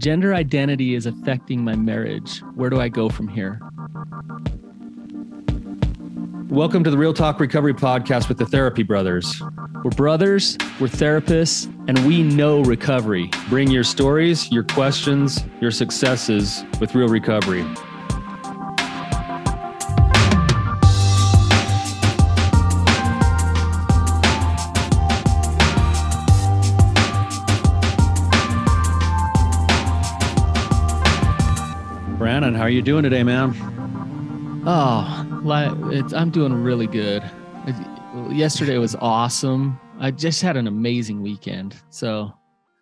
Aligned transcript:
Gender 0.00 0.34
identity 0.34 0.94
is 0.94 1.04
affecting 1.04 1.62
my 1.62 1.76
marriage. 1.76 2.38
Where 2.54 2.70
do 2.70 2.80
I 2.80 2.88
go 2.88 3.10
from 3.10 3.28
here? 3.28 3.60
Welcome 6.48 6.82
to 6.84 6.90
the 6.90 6.96
Real 6.96 7.12
Talk 7.12 7.38
Recovery 7.38 7.74
Podcast 7.74 8.30
with 8.30 8.38
the 8.38 8.46
Therapy 8.46 8.82
Brothers. 8.82 9.42
We're 9.84 9.90
brothers, 9.90 10.56
we're 10.80 10.86
therapists, 10.86 11.66
and 11.86 12.06
we 12.06 12.22
know 12.22 12.62
recovery. 12.62 13.28
Bring 13.50 13.70
your 13.70 13.84
stories, 13.84 14.50
your 14.50 14.64
questions, 14.64 15.44
your 15.60 15.70
successes 15.70 16.64
with 16.80 16.94
real 16.94 17.08
recovery. 17.08 17.66
You 32.70 32.82
doing 32.82 33.02
today, 33.02 33.22
man? 33.22 33.52
Oh, 34.66 35.90
it's, 35.92 36.12
I'm 36.12 36.30
doing 36.30 36.52
really 36.52 36.86
good. 36.86 37.22
Yesterday 38.30 38.78
was 38.78 38.94
awesome. 38.96 39.78
I 39.98 40.10
just 40.10 40.42
had 40.42 40.56
an 40.56 40.66
amazing 40.66 41.22
weekend. 41.22 41.76
So 41.90 42.32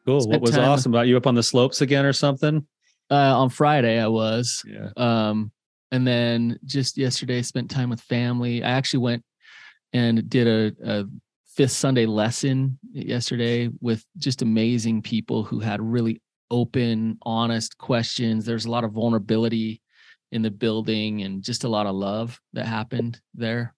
cool. 0.07 0.27
What 0.29 0.41
was 0.41 0.53
time, 0.53 0.69
awesome 0.69 0.93
about 0.93 1.07
you 1.07 1.17
up 1.17 1.27
on 1.27 1.35
the 1.35 1.43
slopes 1.43 1.81
again 1.81 2.05
or 2.05 2.13
something? 2.13 2.67
Uh, 3.11 3.39
on 3.39 3.49
Friday, 3.49 3.99
I 3.99 4.09
was. 4.09 4.63
Yeah. 4.67 4.91
Um, 4.97 5.53
and 5.91 6.07
then 6.07 6.59
just 6.65 6.99
yesterday, 6.99 7.43
spent 7.43 7.71
time 7.71 7.91
with 7.91 8.01
family. 8.01 8.63
I 8.63 8.71
actually 8.71 9.01
went 9.01 9.25
and 9.93 10.29
did 10.29 10.47
a, 10.47 10.73
a 10.85 11.05
fifth 11.57 11.73
Sunday 11.73 12.07
lesson 12.07 12.79
yesterday 12.93 13.71
with 13.81 14.05
just 14.19 14.43
amazing 14.43 15.03
people 15.03 15.45
who 15.45 15.61
had 15.61 15.81
really 15.81 16.21
open, 16.51 17.19
honest 17.23 17.79
questions. 17.79 18.45
There's 18.45 18.67
a 18.67 18.71
lot 18.71 18.85
of 18.85 18.93
vulnerability 18.93 19.83
in 20.33 20.43
the 20.43 20.51
building 20.51 21.23
and 21.23 21.43
just 21.43 21.65
a 21.65 21.69
lot 21.69 21.87
of 21.87 21.95
love 21.95 22.41
that 22.53 22.67
happened 22.67 23.21
there. 23.35 23.75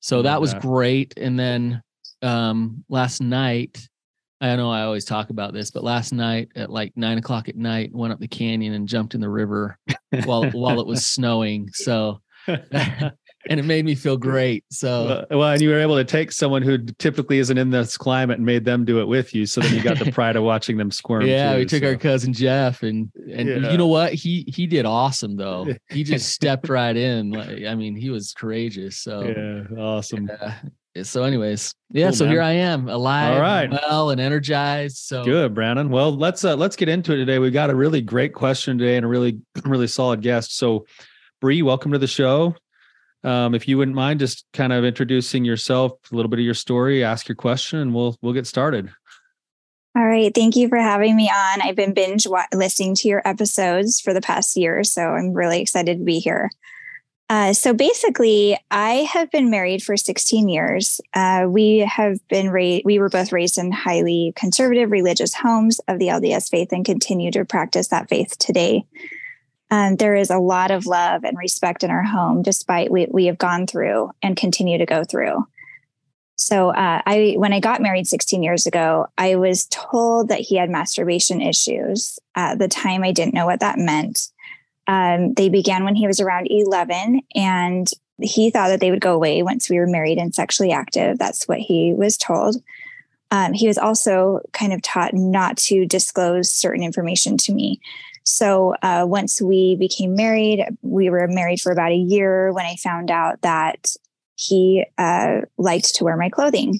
So 0.00 0.22
that 0.22 0.40
was 0.40 0.54
great. 0.54 1.14
And 1.18 1.38
then 1.38 1.82
um, 2.22 2.84
last 2.88 3.20
night, 3.20 3.86
I 4.40 4.56
know 4.56 4.70
I 4.70 4.82
always 4.82 5.04
talk 5.04 5.28
about 5.28 5.52
this, 5.52 5.70
but 5.70 5.84
last 5.84 6.12
night 6.12 6.48
at 6.56 6.70
like 6.70 6.96
nine 6.96 7.18
o'clock 7.18 7.50
at 7.50 7.56
night, 7.56 7.92
went 7.92 8.12
up 8.12 8.20
the 8.20 8.28
canyon 8.28 8.72
and 8.72 8.88
jumped 8.88 9.14
in 9.14 9.20
the 9.20 9.28
river 9.28 9.78
while 10.24 10.50
while 10.50 10.80
it 10.80 10.86
was 10.86 11.04
snowing. 11.14 11.68
So 11.72 12.22
and 13.48 13.58
it 13.58 13.64
made 13.64 13.84
me 13.84 13.94
feel 13.94 14.16
great. 14.16 14.64
So 14.70 15.06
well, 15.30 15.38
well, 15.38 15.48
and 15.52 15.62
you 15.62 15.70
were 15.70 15.80
able 15.80 15.96
to 15.96 16.04
take 16.04 16.30
someone 16.32 16.62
who 16.62 16.78
typically 16.78 17.38
isn't 17.38 17.56
in 17.56 17.70
this 17.70 17.96
climate 17.96 18.36
and 18.36 18.44
made 18.44 18.64
them 18.64 18.84
do 18.84 19.00
it 19.00 19.06
with 19.06 19.34
you. 19.34 19.46
So 19.46 19.60
then 19.60 19.74
you 19.74 19.82
got 19.82 19.98
the 19.98 20.12
pride 20.12 20.36
of 20.36 20.42
watching 20.42 20.76
them 20.76 20.90
squirm. 20.90 21.26
Yeah, 21.26 21.52
too, 21.52 21.58
we 21.58 21.64
took 21.64 21.82
so. 21.82 21.88
our 21.88 21.96
cousin 21.96 22.32
Jeff, 22.32 22.82
and 22.82 23.10
and 23.32 23.48
yeah. 23.48 23.70
you 23.70 23.78
know 23.78 23.86
what? 23.86 24.12
He 24.12 24.44
he 24.48 24.66
did 24.66 24.84
awesome 24.84 25.36
though. 25.36 25.68
He 25.90 26.04
just 26.04 26.32
stepped 26.32 26.68
right 26.68 26.96
in. 26.96 27.30
Like, 27.30 27.64
I 27.64 27.74
mean, 27.74 27.96
he 27.96 28.10
was 28.10 28.32
courageous. 28.32 28.98
So 28.98 29.22
yeah, 29.22 29.80
awesome. 29.80 30.30
Yeah. 30.94 31.02
So, 31.02 31.22
anyways, 31.22 31.74
yeah. 31.90 32.06
Cool, 32.06 32.12
so 32.14 32.24
man. 32.24 32.32
here 32.32 32.42
I 32.42 32.52
am, 32.52 32.88
alive, 32.88 33.34
All 33.34 33.40
right. 33.40 33.70
well, 33.70 34.10
and 34.10 34.20
energized. 34.20 34.98
So 34.98 35.24
good, 35.24 35.54
Brandon. 35.54 35.88
Well, 35.88 36.16
let's 36.16 36.44
uh, 36.44 36.56
let's 36.56 36.76
get 36.76 36.88
into 36.88 37.12
it 37.12 37.16
today. 37.16 37.38
We 37.38 37.50
got 37.50 37.70
a 37.70 37.74
really 37.74 38.02
great 38.02 38.34
question 38.34 38.76
today 38.76 38.96
and 38.96 39.04
a 39.04 39.08
really 39.08 39.40
really 39.64 39.86
solid 39.86 40.20
guest. 40.20 40.56
So, 40.56 40.86
Brie, 41.40 41.62
welcome 41.62 41.92
to 41.92 41.98
the 41.98 42.08
show. 42.08 42.54
Um, 43.22 43.54
if 43.54 43.68
you 43.68 43.76
wouldn't 43.76 43.94
mind 43.94 44.20
just 44.20 44.46
kind 44.52 44.72
of 44.72 44.84
introducing 44.84 45.44
yourself, 45.44 45.92
a 46.10 46.16
little 46.16 46.30
bit 46.30 46.38
of 46.38 46.44
your 46.44 46.54
story, 46.54 47.04
ask 47.04 47.28
your 47.28 47.36
question, 47.36 47.78
and 47.78 47.94
we'll 47.94 48.16
we'll 48.22 48.32
get 48.32 48.46
started. 48.46 48.90
All 49.96 50.06
right. 50.06 50.32
Thank 50.32 50.54
you 50.54 50.68
for 50.68 50.78
having 50.78 51.16
me 51.16 51.28
on. 51.28 51.62
I've 51.62 51.74
been 51.74 51.92
binge 51.92 52.26
listening 52.54 52.94
to 52.96 53.08
your 53.08 53.26
episodes 53.26 54.00
for 54.00 54.14
the 54.14 54.20
past 54.20 54.56
year, 54.56 54.84
so 54.84 55.02
I'm 55.02 55.32
really 55.32 55.60
excited 55.60 55.98
to 55.98 56.04
be 56.04 56.20
here. 56.20 56.50
Uh, 57.28 57.52
so 57.52 57.72
basically, 57.72 58.58
I 58.72 59.08
have 59.12 59.30
been 59.30 59.50
married 59.50 59.84
for 59.84 59.96
16 59.96 60.48
years. 60.48 61.00
Uh, 61.14 61.46
we 61.48 61.78
have 61.78 62.18
been 62.28 62.50
raised, 62.50 62.84
we 62.84 62.98
were 62.98 63.08
both 63.08 63.30
raised 63.30 63.56
in 63.56 63.70
highly 63.70 64.32
conservative 64.34 64.90
religious 64.90 65.34
homes 65.34 65.80
of 65.86 66.00
the 66.00 66.08
LDS 66.08 66.50
faith 66.50 66.68
and 66.72 66.84
continue 66.84 67.30
to 67.30 67.44
practice 67.44 67.88
that 67.88 68.08
faith 68.08 68.36
today. 68.38 68.84
Um, 69.70 69.96
there 69.96 70.16
is 70.16 70.30
a 70.30 70.38
lot 70.38 70.70
of 70.70 70.86
love 70.86 71.24
and 71.24 71.38
respect 71.38 71.84
in 71.84 71.90
our 71.90 72.02
home, 72.02 72.42
despite 72.42 72.90
what 72.90 73.12
we 73.12 73.26
have 73.26 73.38
gone 73.38 73.66
through 73.66 74.10
and 74.22 74.36
continue 74.36 74.78
to 74.78 74.86
go 74.86 75.04
through. 75.04 75.46
So, 76.36 76.70
uh, 76.70 77.02
I 77.04 77.34
when 77.36 77.52
I 77.52 77.60
got 77.60 77.82
married 77.82 78.08
16 78.08 78.42
years 78.42 78.66
ago, 78.66 79.06
I 79.18 79.36
was 79.36 79.66
told 79.66 80.28
that 80.28 80.40
he 80.40 80.56
had 80.56 80.70
masturbation 80.70 81.42
issues. 81.42 82.18
At 82.34 82.58
the 82.58 82.66
time, 82.66 83.04
I 83.04 83.12
didn't 83.12 83.34
know 83.34 83.46
what 83.46 83.60
that 83.60 83.78
meant. 83.78 84.28
Um, 84.86 85.34
they 85.34 85.50
began 85.50 85.84
when 85.84 85.94
he 85.94 86.06
was 86.06 86.18
around 86.18 86.48
11, 86.50 87.20
and 87.34 87.86
he 88.20 88.50
thought 88.50 88.68
that 88.68 88.80
they 88.80 88.90
would 88.90 89.00
go 89.00 89.14
away 89.14 89.42
once 89.42 89.68
we 89.68 89.78
were 89.78 89.86
married 89.86 90.18
and 90.18 90.34
sexually 90.34 90.72
active. 90.72 91.18
That's 91.18 91.46
what 91.46 91.58
he 91.58 91.92
was 91.92 92.16
told. 92.16 92.56
Um, 93.30 93.52
he 93.52 93.68
was 93.68 93.78
also 93.78 94.40
kind 94.52 94.72
of 94.72 94.82
taught 94.82 95.14
not 95.14 95.56
to 95.58 95.86
disclose 95.86 96.50
certain 96.50 96.82
information 96.82 97.36
to 97.38 97.52
me. 97.52 97.80
So 98.30 98.74
uh, 98.82 99.04
once 99.08 99.42
we 99.42 99.76
became 99.76 100.14
married, 100.14 100.64
we 100.82 101.10
were 101.10 101.26
married 101.28 101.60
for 101.60 101.72
about 101.72 101.90
a 101.90 101.96
year 101.96 102.52
when 102.52 102.64
I 102.64 102.76
found 102.76 103.10
out 103.10 103.40
that 103.42 103.94
he 104.36 104.84
uh, 104.96 105.42
liked 105.58 105.96
to 105.96 106.04
wear 106.04 106.16
my 106.16 106.28
clothing 106.28 106.78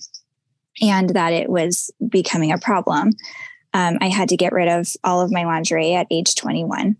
and 0.81 1.11
that 1.11 1.33
it 1.33 1.51
was 1.51 1.91
becoming 2.09 2.53
a 2.53 2.59
problem. 2.59 3.11
Um, 3.75 3.99
I 4.01 4.09
had 4.09 4.29
to 4.31 4.37
get 4.37 4.53
rid 4.53 4.69
of 4.69 4.95
all 5.05 5.21
of 5.21 5.33
my 5.33 5.45
lingerie 5.45 5.95
at 5.95 6.07
age 6.11 6.35
21. 6.37 6.97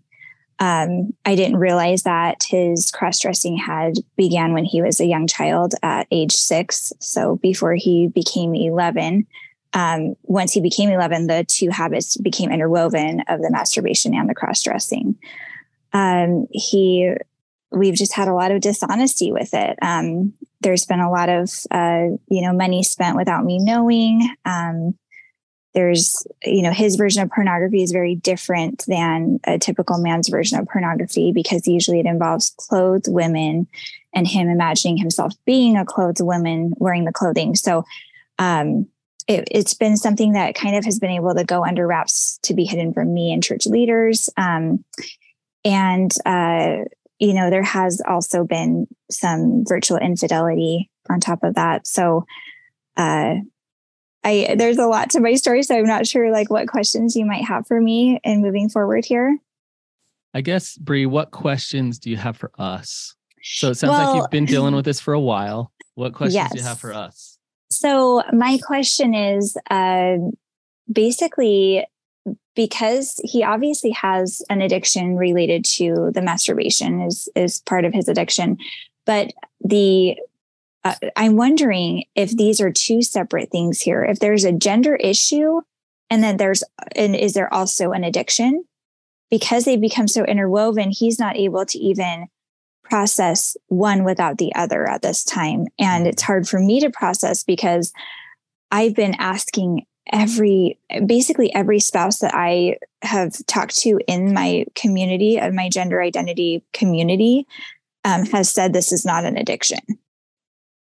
Um, 0.59 1.13
I 1.25 1.35
didn't 1.35 1.57
realize 1.57 2.03
that 2.03 2.43
his 2.47 2.91
cross 2.91 3.19
dressing 3.19 3.57
had 3.57 3.95
began 4.15 4.53
when 4.53 4.65
he 4.65 4.81
was 4.81 4.99
a 4.99 5.07
young 5.07 5.27
child 5.27 5.73
at 5.81 6.07
age 6.11 6.33
six. 6.33 6.93
So 6.99 7.37
before 7.37 7.75
he 7.75 8.09
became 8.09 8.53
11, 8.53 9.25
um, 9.73 10.15
once 10.23 10.51
he 10.51 10.61
became 10.61 10.89
11, 10.89 11.27
the 11.27 11.45
two 11.47 11.69
habits 11.69 12.17
became 12.17 12.51
interwoven 12.51 13.21
of 13.27 13.41
the 13.41 13.51
masturbation 13.51 14.13
and 14.13 14.29
the 14.29 14.35
cross 14.35 14.61
dressing. 14.63 15.17
Um, 15.93 16.47
he, 16.51 17.13
we've 17.71 17.95
just 17.95 18.13
had 18.13 18.27
a 18.27 18.33
lot 18.33 18.51
of 18.51 18.61
dishonesty 18.61 19.31
with 19.31 19.53
it. 19.53 19.77
Um, 19.81 20.33
there's 20.59 20.85
been 20.85 20.99
a 20.99 21.11
lot 21.11 21.29
of, 21.29 21.49
uh, 21.71 22.17
you 22.27 22.41
know, 22.41 22.53
money 22.53 22.83
spent 22.83 23.15
without 23.15 23.45
me 23.45 23.59
knowing. 23.59 24.29
Um, 24.45 24.97
there's, 25.73 26.27
you 26.43 26.63
know, 26.63 26.71
his 26.71 26.97
version 26.97 27.23
of 27.23 27.29
pornography 27.29 27.81
is 27.81 27.93
very 27.93 28.15
different 28.15 28.83
than 28.87 29.39
a 29.45 29.57
typical 29.57 29.99
man's 29.99 30.27
version 30.27 30.59
of 30.59 30.67
pornography 30.67 31.31
because 31.31 31.65
usually 31.65 32.01
it 32.01 32.05
involves 32.05 32.53
clothed 32.57 33.07
women 33.07 33.67
and 34.13 34.27
him 34.27 34.49
imagining 34.49 34.97
himself 34.97 35.33
being 35.45 35.77
a 35.77 35.85
clothed 35.85 36.19
woman 36.19 36.73
wearing 36.77 37.05
the 37.05 37.13
clothing. 37.13 37.55
So, 37.55 37.85
um, 38.37 38.87
it, 39.27 39.53
has 39.53 39.73
been 39.73 39.97
something 39.97 40.33
that 40.33 40.55
kind 40.55 40.75
of 40.75 40.85
has 40.85 40.99
been 40.99 41.11
able 41.11 41.33
to 41.35 41.43
go 41.43 41.65
under 41.65 41.87
wraps 41.87 42.39
to 42.43 42.53
be 42.53 42.65
hidden 42.65 42.93
from 42.93 43.13
me 43.13 43.33
and 43.33 43.43
church 43.43 43.65
leaders. 43.65 44.29
Um, 44.37 44.83
and, 45.63 46.11
uh, 46.25 46.85
you 47.19 47.33
know, 47.33 47.49
there 47.49 47.63
has 47.63 48.01
also 48.07 48.43
been 48.43 48.87
some 49.09 49.63
virtual 49.67 49.97
infidelity 49.97 50.89
on 51.09 51.19
top 51.19 51.43
of 51.43 51.55
that. 51.55 51.85
So, 51.87 52.25
uh, 52.97 53.35
I, 54.23 54.55
there's 54.57 54.77
a 54.77 54.85
lot 54.85 55.09
to 55.11 55.19
my 55.19 55.33
story, 55.33 55.63
so 55.63 55.75
I'm 55.75 55.85
not 55.85 56.05
sure 56.05 56.31
like 56.31 56.51
what 56.51 56.67
questions 56.67 57.15
you 57.15 57.25
might 57.25 57.43
have 57.45 57.65
for 57.65 57.81
me 57.81 58.19
in 58.23 58.41
moving 58.41 58.69
forward 58.69 59.03
here. 59.03 59.37
I 60.33 60.41
guess, 60.41 60.77
Brie, 60.77 61.05
what 61.05 61.31
questions 61.31 61.99
do 61.99 62.09
you 62.09 62.17
have 62.17 62.37
for 62.37 62.51
us? 62.57 63.15
So 63.43 63.71
it 63.71 63.75
sounds 63.75 63.91
well, 63.91 64.13
like 64.13 64.21
you've 64.21 64.31
been 64.31 64.45
dealing 64.53 64.75
with 64.75 64.85
this 64.85 64.99
for 64.99 65.13
a 65.13 65.19
while. 65.19 65.71
What 65.95 66.13
questions 66.13 66.35
yes. 66.35 66.51
do 66.51 66.59
you 66.59 66.63
have 66.63 66.79
for 66.79 66.93
us? 66.93 67.30
So, 67.81 68.21
my 68.31 68.59
question 68.63 69.15
is 69.15 69.57
uh, 69.71 70.17
basically 70.91 71.83
because 72.55 73.19
he 73.23 73.43
obviously 73.43 73.89
has 73.89 74.43
an 74.51 74.61
addiction 74.61 75.17
related 75.17 75.65
to 75.65 76.11
the 76.13 76.21
masturbation 76.21 77.01
is 77.01 77.27
is 77.35 77.61
part 77.61 77.83
of 77.83 77.91
his 77.91 78.07
addiction 78.07 78.57
but 79.07 79.31
the 79.61 80.15
uh, 80.83 80.93
i'm 81.15 81.37
wondering 81.37 82.03
if 82.13 82.29
these 82.29 82.61
are 82.61 82.71
two 82.71 83.01
separate 83.01 83.49
things 83.49 83.81
here. 83.81 84.03
If 84.03 84.19
there's 84.19 84.43
a 84.43 84.51
gender 84.51 84.95
issue 84.95 85.61
and 86.11 86.23
then 86.23 86.37
there's 86.37 86.63
and 86.95 87.15
is 87.15 87.33
there 87.33 87.51
also 87.51 87.93
an 87.93 88.03
addiction? 88.03 88.63
Because 89.31 89.65
they 89.65 89.77
become 89.77 90.07
so 90.07 90.23
interwoven 90.23 90.91
he's 90.91 91.17
not 91.17 91.35
able 91.35 91.65
to 91.65 91.79
even 91.79 92.27
process 92.91 93.55
one 93.67 94.03
without 94.03 94.37
the 94.37 94.53
other 94.53 94.85
at 94.87 95.01
this 95.01 95.23
time. 95.23 95.65
And 95.79 96.05
it's 96.05 96.21
hard 96.21 96.45
for 96.45 96.59
me 96.59 96.81
to 96.81 96.89
process 96.89 97.41
because 97.41 97.93
I've 98.69 98.95
been 98.95 99.15
asking 99.17 99.85
every, 100.11 100.77
basically 101.05 101.55
every 101.55 101.79
spouse 101.79 102.19
that 102.19 102.33
I 102.35 102.75
have 103.01 103.33
talked 103.45 103.77
to 103.79 104.01
in 104.07 104.33
my 104.33 104.65
community, 104.75 105.39
of 105.39 105.53
my 105.53 105.69
gender 105.69 106.01
identity 106.01 106.65
community, 106.73 107.47
um, 108.03 108.25
has 108.25 108.51
said 108.51 108.73
this 108.73 108.91
is 108.91 109.05
not 109.05 109.23
an 109.23 109.37
addiction. 109.37 109.79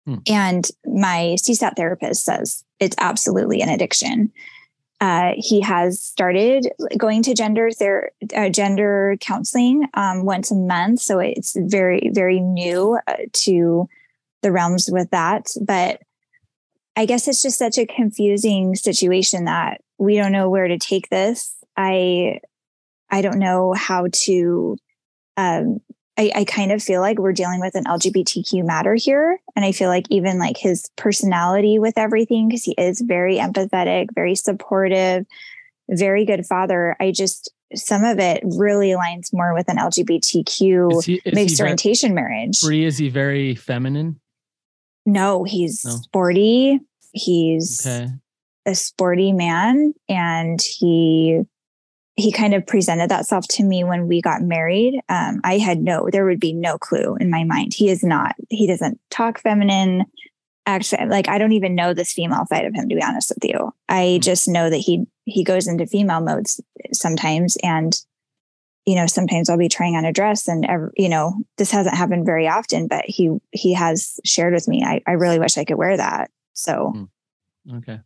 Hmm. 0.08 0.16
And 0.26 0.70
my 0.86 1.36
CSAT 1.38 1.76
therapist 1.76 2.24
says 2.24 2.64
it's 2.80 2.96
absolutely 2.98 3.62
an 3.62 3.68
addiction. 3.68 4.32
Uh, 5.02 5.32
he 5.38 5.62
has 5.62 6.02
started 6.02 6.68
going 6.98 7.24
to 7.24 7.34
gender 7.34 7.70
uh, 8.36 8.50
gender 8.50 9.16
counseling 9.22 9.88
um, 9.94 10.26
once 10.26 10.52
a 10.52 10.56
month. 10.56 11.00
So 11.00 11.20
it's 11.20 11.56
very 11.58 12.10
very 12.14 12.40
new 12.40 13.00
uh, 13.08 13.16
to 13.34 13.88
the 14.42 14.52
realms 14.52 14.90
with 14.92 15.10
that. 15.12 15.48
But 15.62 16.02
i 16.96 17.06
guess 17.06 17.28
it's 17.28 17.42
just 17.42 17.58
such 17.58 17.78
a 17.78 17.86
confusing 17.86 18.76
situation 18.76 19.46
that 19.46 19.80
we 19.98 20.18
don't 20.18 20.32
know 20.32 20.50
where 20.50 20.68
to 20.68 20.78
take 20.78 21.10
this. 21.10 21.56
I 21.78 22.42
i 23.10 23.22
don't 23.22 23.40
know 23.40 23.74
how 23.74 24.08
to 24.26 24.78
um, 25.38 25.80
I, 26.20 26.32
I 26.36 26.44
kind 26.44 26.74
of 26.74 26.84
feel 26.84 27.00
like 27.00 27.18
we're 27.18 27.32
dealing 27.32 27.62
with 27.62 27.76
an 27.76 27.86
LGBTQ 27.86 28.66
matter 28.66 28.94
here. 28.96 29.40
And 29.56 29.64
I 29.64 29.72
feel 29.72 29.88
like 29.88 30.06
even 30.10 30.38
like 30.38 30.58
his 30.58 30.90
personality 30.98 31.80
with 31.80 31.98
everything, 31.98 32.50
because 32.50 32.66
he 32.66 32.74
is 32.78 33.00
very 33.00 33.38
empathetic, 33.38 34.08
very 34.14 34.36
supportive, 34.36 35.26
very 35.90 36.26
good 36.26 36.46
father. 36.46 36.98
I 37.00 37.12
just, 37.12 37.54
some 37.74 38.04
of 38.04 38.20
it 38.20 38.44
really 38.44 38.90
aligns 38.90 39.32
more 39.32 39.54
with 39.54 39.70
an 39.70 39.78
LGBTQ 39.78 40.98
is 40.98 41.06
he, 41.06 41.22
is 41.24 41.34
mixed 41.34 41.62
orientation 41.62 42.14
very, 42.14 42.28
marriage. 42.28 42.60
Brie, 42.60 42.84
is 42.84 42.98
he 42.98 43.08
very 43.08 43.56
feminine? 43.56 44.20
No, 45.06 45.46
he's 45.46 45.86
no. 45.86 45.92
sporty. 45.92 46.82
He's 47.14 47.88
okay. 47.88 48.10
a 48.66 48.76
sporty 48.76 49.32
man 49.32 49.94
and 50.10 50.62
he 50.62 51.46
he 52.20 52.32
kind 52.32 52.54
of 52.54 52.66
presented 52.68 53.10
that 53.10 53.26
self 53.26 53.48
to 53.48 53.64
me 53.64 53.84
when 53.84 54.08
we 54.08 54.22
got 54.22 54.42
married. 54.42 55.00
Um, 55.10 55.40
I 55.44 55.58
had 55.58 55.82
no, 55.82 56.10
there 56.12 56.26
would 56.26 56.40
be 56.40 56.54
no 56.54 56.78
clue 56.78 57.16
in 57.20 57.30
my 57.30 57.44
mind. 57.44 57.74
He 57.74 57.90
is 57.90 58.04
not, 58.04 58.36
he 58.50 58.68
doesn't 58.68 59.00
talk 59.10 59.40
feminine. 59.40 60.06
Actually, 60.66 61.08
like 61.08 61.28
I 61.28 61.38
don't 61.38 61.54
even 61.54 61.74
know 61.74 61.94
this 61.94 62.12
female 62.12 62.46
side 62.46 62.66
of 62.66 62.76
him, 62.76 62.90
to 62.90 62.96
be 62.96 63.02
honest 63.02 63.32
with 63.34 63.50
you. 63.50 63.72
I 63.88 64.04
mm-hmm. 64.04 64.22
just 64.22 64.48
know 64.48 64.70
that 64.70 64.78
he 64.78 65.06
he 65.24 65.44
goes 65.44 65.68
into 65.68 65.88
female 65.88 66.22
modes 66.22 66.62
sometimes, 66.94 67.58
and 67.64 68.00
you 68.86 68.94
know 68.94 69.08
sometimes 69.08 69.50
I'll 69.50 69.58
be 69.58 69.68
trying 69.68 69.96
on 69.96 70.06
a 70.06 70.14
dress, 70.14 70.48
and 70.48 70.66
every, 70.66 70.92
you 70.96 71.10
know 71.10 71.34
this 71.58 71.72
hasn't 71.72 71.96
happened 71.96 72.28
very 72.28 72.48
often, 72.48 72.88
but 72.88 73.06
he 73.06 73.32
he 73.52 73.74
has 73.74 74.20
shared 74.24 74.54
with 74.54 74.68
me. 74.68 74.84
I 74.84 75.02
I 75.08 75.14
really 75.14 75.40
wish 75.40 75.58
I 75.58 75.66
could 75.66 75.78
wear 75.78 75.98
that. 75.98 76.30
So, 76.54 76.94
mm-hmm. 76.96 77.78
okay. 77.78 78.02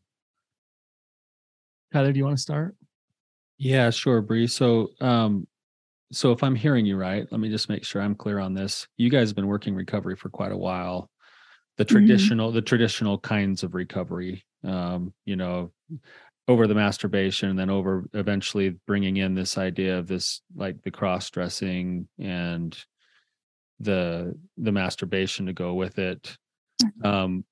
Tyler, 1.92 2.14
do 2.14 2.18
you 2.18 2.24
want 2.24 2.38
to 2.38 2.42
start? 2.42 2.76
Yeah, 3.64 3.92
sure, 3.92 4.22
Brie. 4.22 4.48
So, 4.48 4.90
um, 5.00 5.48
so 6.12 6.34
if 6.34 6.44
I'm 6.44 6.54
hearing 6.54 6.86
you 6.86 6.98
right, 6.98 7.26
let 7.32 7.40
me 7.40 7.50
just 7.50 7.70
make 7.70 7.86
sure 7.86 8.02
I'm 8.02 8.14
clear 8.14 8.40
on 8.40 8.54
this. 8.54 8.88
You 8.98 9.10
guys 9.10 9.30
have 9.30 9.38
been 9.38 9.48
working 9.48 9.74
recovery 9.74 10.18
for 10.18 10.30
quite 10.30 10.52
a 10.52 10.58
while. 10.58 11.10
The 11.78 11.86
mm-hmm. 11.86 11.96
traditional, 11.96 12.50
mm-hmm. 12.50 12.56
the 12.56 12.62
traditional 12.62 13.18
kinds 13.20 13.64
of 13.64 13.74
recovery, 13.74 14.44
um, 14.66 15.14
you 15.24 15.38
know, 15.38 15.72
over 16.50 16.68
the 16.68 16.76
masturbation, 16.76 17.50
and 17.50 17.58
then 17.58 17.70
over 17.70 18.06
eventually 18.14 18.76
bringing 18.86 19.16
in 19.16 19.34
this 19.34 19.58
idea 19.58 19.98
of 19.98 20.08
this, 20.08 20.42
like 20.54 20.82
the 20.82 20.92
cross 20.92 21.30
dressing 21.30 22.10
and 22.20 22.78
the 23.80 24.38
the 24.58 24.74
masturbation 24.74 25.46
to 25.46 25.54
go 25.54 25.74
with 25.74 26.00
it. 26.00 26.38
Mm-hmm. 26.84 27.08
Um, 27.08 27.46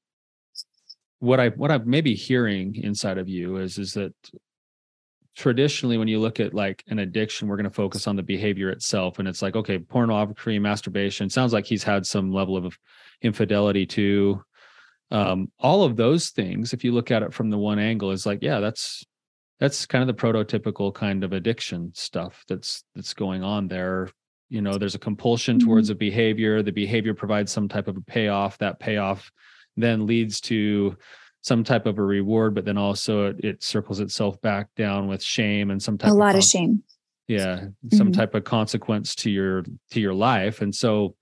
what 1.19 1.39
I 1.39 1.49
what 1.49 1.71
I'm 1.71 1.89
maybe 1.89 2.15
hearing 2.15 2.75
inside 2.75 3.17
of 3.17 3.29
you 3.29 3.57
is 3.57 3.77
is 3.77 3.93
that 3.93 4.13
traditionally 5.35 5.97
when 5.97 6.07
you 6.07 6.19
look 6.19 6.39
at 6.39 6.53
like 6.53 6.83
an 6.87 6.99
addiction 6.99 7.47
we're 7.47 7.55
going 7.55 7.63
to 7.63 7.69
focus 7.69 8.07
on 8.07 8.15
the 8.15 8.23
behavior 8.23 8.69
itself 8.69 9.19
and 9.19 9.27
it's 9.27 9.41
like 9.41 9.55
okay 9.55 9.79
pornography 9.79 10.59
masturbation 10.59 11.29
sounds 11.29 11.53
like 11.53 11.65
he's 11.65 11.83
had 11.83 12.05
some 12.05 12.31
level 12.31 12.57
of 12.57 12.77
infidelity 13.21 13.85
too 13.85 14.43
um, 15.11 15.51
all 15.59 15.83
of 15.83 15.95
those 15.95 16.29
things 16.29 16.73
if 16.73 16.83
you 16.83 16.91
look 16.91 17.11
at 17.11 17.23
it 17.23 17.33
from 17.33 17.49
the 17.49 17.57
one 17.57 17.79
angle 17.79 18.11
is 18.11 18.25
like 18.25 18.39
yeah 18.41 18.59
that's 18.59 19.05
that's 19.59 19.85
kind 19.85 20.01
of 20.01 20.07
the 20.07 20.21
prototypical 20.21 20.93
kind 20.93 21.23
of 21.23 21.33
addiction 21.33 21.91
stuff 21.93 22.43
that's 22.47 22.83
that's 22.95 23.13
going 23.13 23.43
on 23.43 23.67
there 23.67 24.09
you 24.49 24.61
know 24.61 24.77
there's 24.77 24.95
a 24.95 24.99
compulsion 24.99 25.57
mm-hmm. 25.57 25.67
towards 25.67 25.89
a 25.89 25.95
behavior 25.95 26.61
the 26.61 26.71
behavior 26.71 27.13
provides 27.13 27.51
some 27.51 27.69
type 27.69 27.87
of 27.87 27.95
a 27.95 28.01
payoff 28.01 28.57
that 28.57 28.79
payoff 28.79 29.31
then 29.77 30.05
leads 30.05 30.41
to 30.41 30.95
some 31.41 31.63
type 31.63 31.85
of 31.85 31.97
a 31.97 32.03
reward, 32.03 32.53
but 32.53 32.65
then 32.65 32.77
also 32.77 33.27
it, 33.27 33.43
it 33.43 33.63
circles 33.63 33.99
itself 33.99 34.39
back 34.41 34.67
down 34.75 35.07
with 35.07 35.21
shame 35.21 35.71
and 35.71 35.81
some 35.81 35.97
type 35.97 36.11
a 36.11 36.13
lot 36.13 36.35
of, 36.35 36.39
of 36.39 36.43
shame. 36.43 36.83
Yeah, 37.27 37.65
some 37.93 38.07
mm-hmm. 38.07 38.11
type 38.11 38.35
of 38.35 38.43
consequence 38.43 39.15
to 39.15 39.29
your 39.29 39.63
to 39.91 40.01
your 40.01 40.13
life. 40.13 40.61
And 40.61 40.73
so 40.73 41.15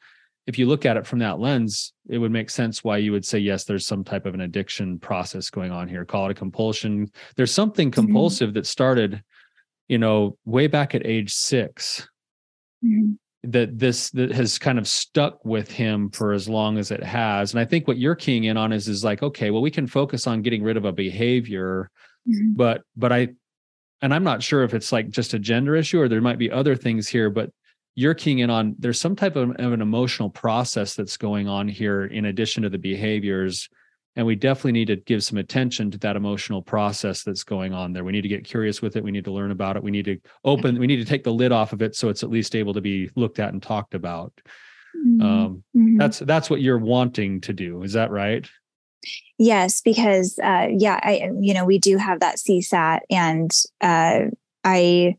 if 0.48 0.57
you 0.57 0.66
look 0.66 0.86
at 0.86 0.98
it 0.98 1.06
from 1.06 1.19
that 1.19 1.39
lens, 1.39 1.94
it 2.10 2.18
would 2.18 2.31
make 2.31 2.50
sense 2.50 2.83
why 2.83 2.98
you 2.98 3.12
would 3.12 3.25
say, 3.25 3.38
yes, 3.38 3.66
there's 3.66 3.86
some 3.86 4.04
type 4.04 4.25
of 4.25 4.33
an 4.33 4.42
addiction 4.42 4.98
process 4.98 5.51
going 5.51 5.71
on 5.71 5.88
here. 5.88 6.06
Call 6.06 6.25
it 6.25 6.31
a 6.31 6.33
compulsion. 6.33 7.12
There's 7.36 7.54
something 7.54 7.92
mm-hmm. 7.92 8.01
compulsive 8.01 8.50
mm-hmm. 8.50 8.56
that 8.56 8.66
started, 8.66 9.24
you 9.88 10.00
know, 10.00 10.38
way 10.45 10.66
back 10.68 10.95
at 10.95 11.06
age 11.06 11.33
6 11.33 12.07
mm-hmm 12.83 13.13
that 13.44 13.80
this 13.80 14.10
that 14.12 14.32
has 14.32 14.60
kind 14.60 14.78
of 14.78 14.88
stuck 14.88 15.44
with 15.46 15.72
him 15.72 16.10
for 16.10 16.34
as 16.34 16.50
long 16.50 16.78
as 16.78 16.92
it 16.92 17.02
has 17.02 17.54
and 17.54 17.60
i 17.60 17.66
think 17.66 17.88
what 17.88 17.98
you're 17.98 18.16
keying 18.16 18.44
in 18.44 18.58
on 18.58 18.74
is 18.74 18.88
is 18.88 19.04
like 19.04 19.24
okay 19.24 19.50
well 19.50 19.62
we 19.62 19.72
can 19.72 19.88
focus 19.88 20.28
on 20.28 20.42
getting 20.42 20.62
rid 20.62 20.76
of 20.76 20.84
a 20.84 20.92
behavior 20.92 21.90
mm-hmm. 22.28 22.54
but 22.56 22.82
but 22.98 23.14
i 23.14 23.30
and 24.02 24.14
i'm 24.14 24.26
not 24.26 24.44
sure 24.44 24.64
if 24.64 24.74
it's 24.74 24.92
like 24.92 25.10
just 25.10 25.34
a 25.34 25.40
gender 25.40 25.76
issue 25.76 26.02
or 26.02 26.10
there 26.10 26.20
might 26.20 26.38
be 26.38 26.52
other 26.52 26.76
things 26.76 27.08
here 27.08 27.30
but 27.30 27.50
you're 27.96 28.14
keying 28.14 28.40
in 28.40 28.50
on 28.50 28.76
there's 28.78 29.00
some 29.00 29.16
type 29.16 29.38
of, 29.38 29.52
of 29.52 29.72
an 29.72 29.82
emotional 29.82 30.30
process 30.30 30.94
that's 30.96 31.16
going 31.16 31.48
on 31.48 31.68
here 31.68 32.06
in 32.06 32.26
addition 32.26 32.64
to 32.64 32.70
the 32.70 32.78
behaviors 32.78 33.70
and 34.19 34.27
we 34.27 34.36
definitely 34.36 34.74
need 34.74 34.88
to 34.89 34.98
give 34.98 35.24
some 35.24 35.38
attention 35.38 35.89
to 35.92 35.98
that 36.00 36.18
emotional 36.18 36.62
process 36.62 37.24
that's 37.24 37.45
going 37.45 37.74
on 37.74 37.94
there. 37.94 38.04
We 38.04 38.12
need 38.12 38.24
to 38.24 38.27
get 38.27 38.44
curious 38.44 38.81
with 38.81 38.98
it. 38.98 39.04
We 39.04 39.12
need 39.12 39.24
to 39.24 39.31
learn 39.31 39.51
about 39.51 39.77
it. 39.77 39.81
We 39.81 39.92
need 39.92 40.04
to 40.06 40.19
open 40.44 40.77
we 40.77 40.88
need 40.88 40.98
to 40.98 41.06
take 41.06 41.24
the 41.24 41.31
lid 41.31 41.54
off 41.54 41.71
of 41.71 41.81
it 41.81 41.95
so 41.95 42.10
it's 42.10 42.21
at 42.21 42.30
least 42.30 42.54
able 42.54 42.74
to 42.74 42.81
be 42.81 43.10
looked 43.16 43.39
at 43.39 43.54
and 43.54 43.63
talked 43.63 43.94
about. 43.94 44.33
Mm-hmm. 44.94 45.21
Um, 45.21 45.63
mm-hmm. 45.74 45.98
that's 45.98 46.19
that's 46.19 46.50
what 46.50 46.60
you're 46.60 46.80
wanting 46.80 47.39
to 47.42 47.54
do. 47.54 47.81
Is 47.81 47.94
that 47.94 48.12
right? 48.12 48.45
Yes 49.38 49.80
because 49.80 50.38
uh, 50.44 50.68
yeah 50.69 51.00
i 51.01 51.31
you 51.39 51.54
know 51.54 51.63
we 51.63 51.80
do 51.80 51.95
have 51.95 52.19
that 52.19 52.36
csat 52.36 53.00
and 53.10 53.50
uh, 53.80 54.25
i 54.66 55.16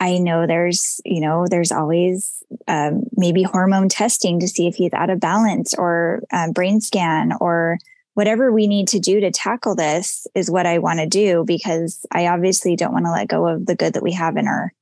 i 0.00 0.16
know 0.16 0.46
there's 0.46 1.02
you 1.04 1.20
know 1.20 1.44
there's 1.50 1.70
always 1.70 2.42
um, 2.66 3.02
maybe 3.12 3.42
hormone 3.42 3.90
testing 3.90 4.40
to 4.40 4.48
see 4.48 4.66
if 4.66 4.76
he's 4.76 4.94
out 4.94 5.10
of 5.10 5.20
balance 5.20 5.74
or 5.74 6.22
um, 6.32 6.52
brain 6.52 6.80
scan 6.80 7.32
or 7.42 7.76
whatever 8.16 8.50
we 8.50 8.66
need 8.66 8.88
to 8.88 8.98
do 8.98 9.20
to 9.20 9.30
tackle 9.30 9.74
this 9.74 10.26
is 10.34 10.50
what 10.50 10.64
I 10.64 10.78
want 10.78 11.00
to 11.00 11.06
do 11.06 11.44
because 11.46 12.06
I 12.10 12.28
obviously 12.28 12.74
don't 12.74 12.94
want 12.94 13.04
to 13.04 13.12
let 13.12 13.28
go 13.28 13.46
of 13.46 13.66
the 13.66 13.74
good 13.74 13.92
that 13.92 14.02
we 14.02 14.12
have 14.12 14.38
in 14.38 14.48
our 14.48 14.72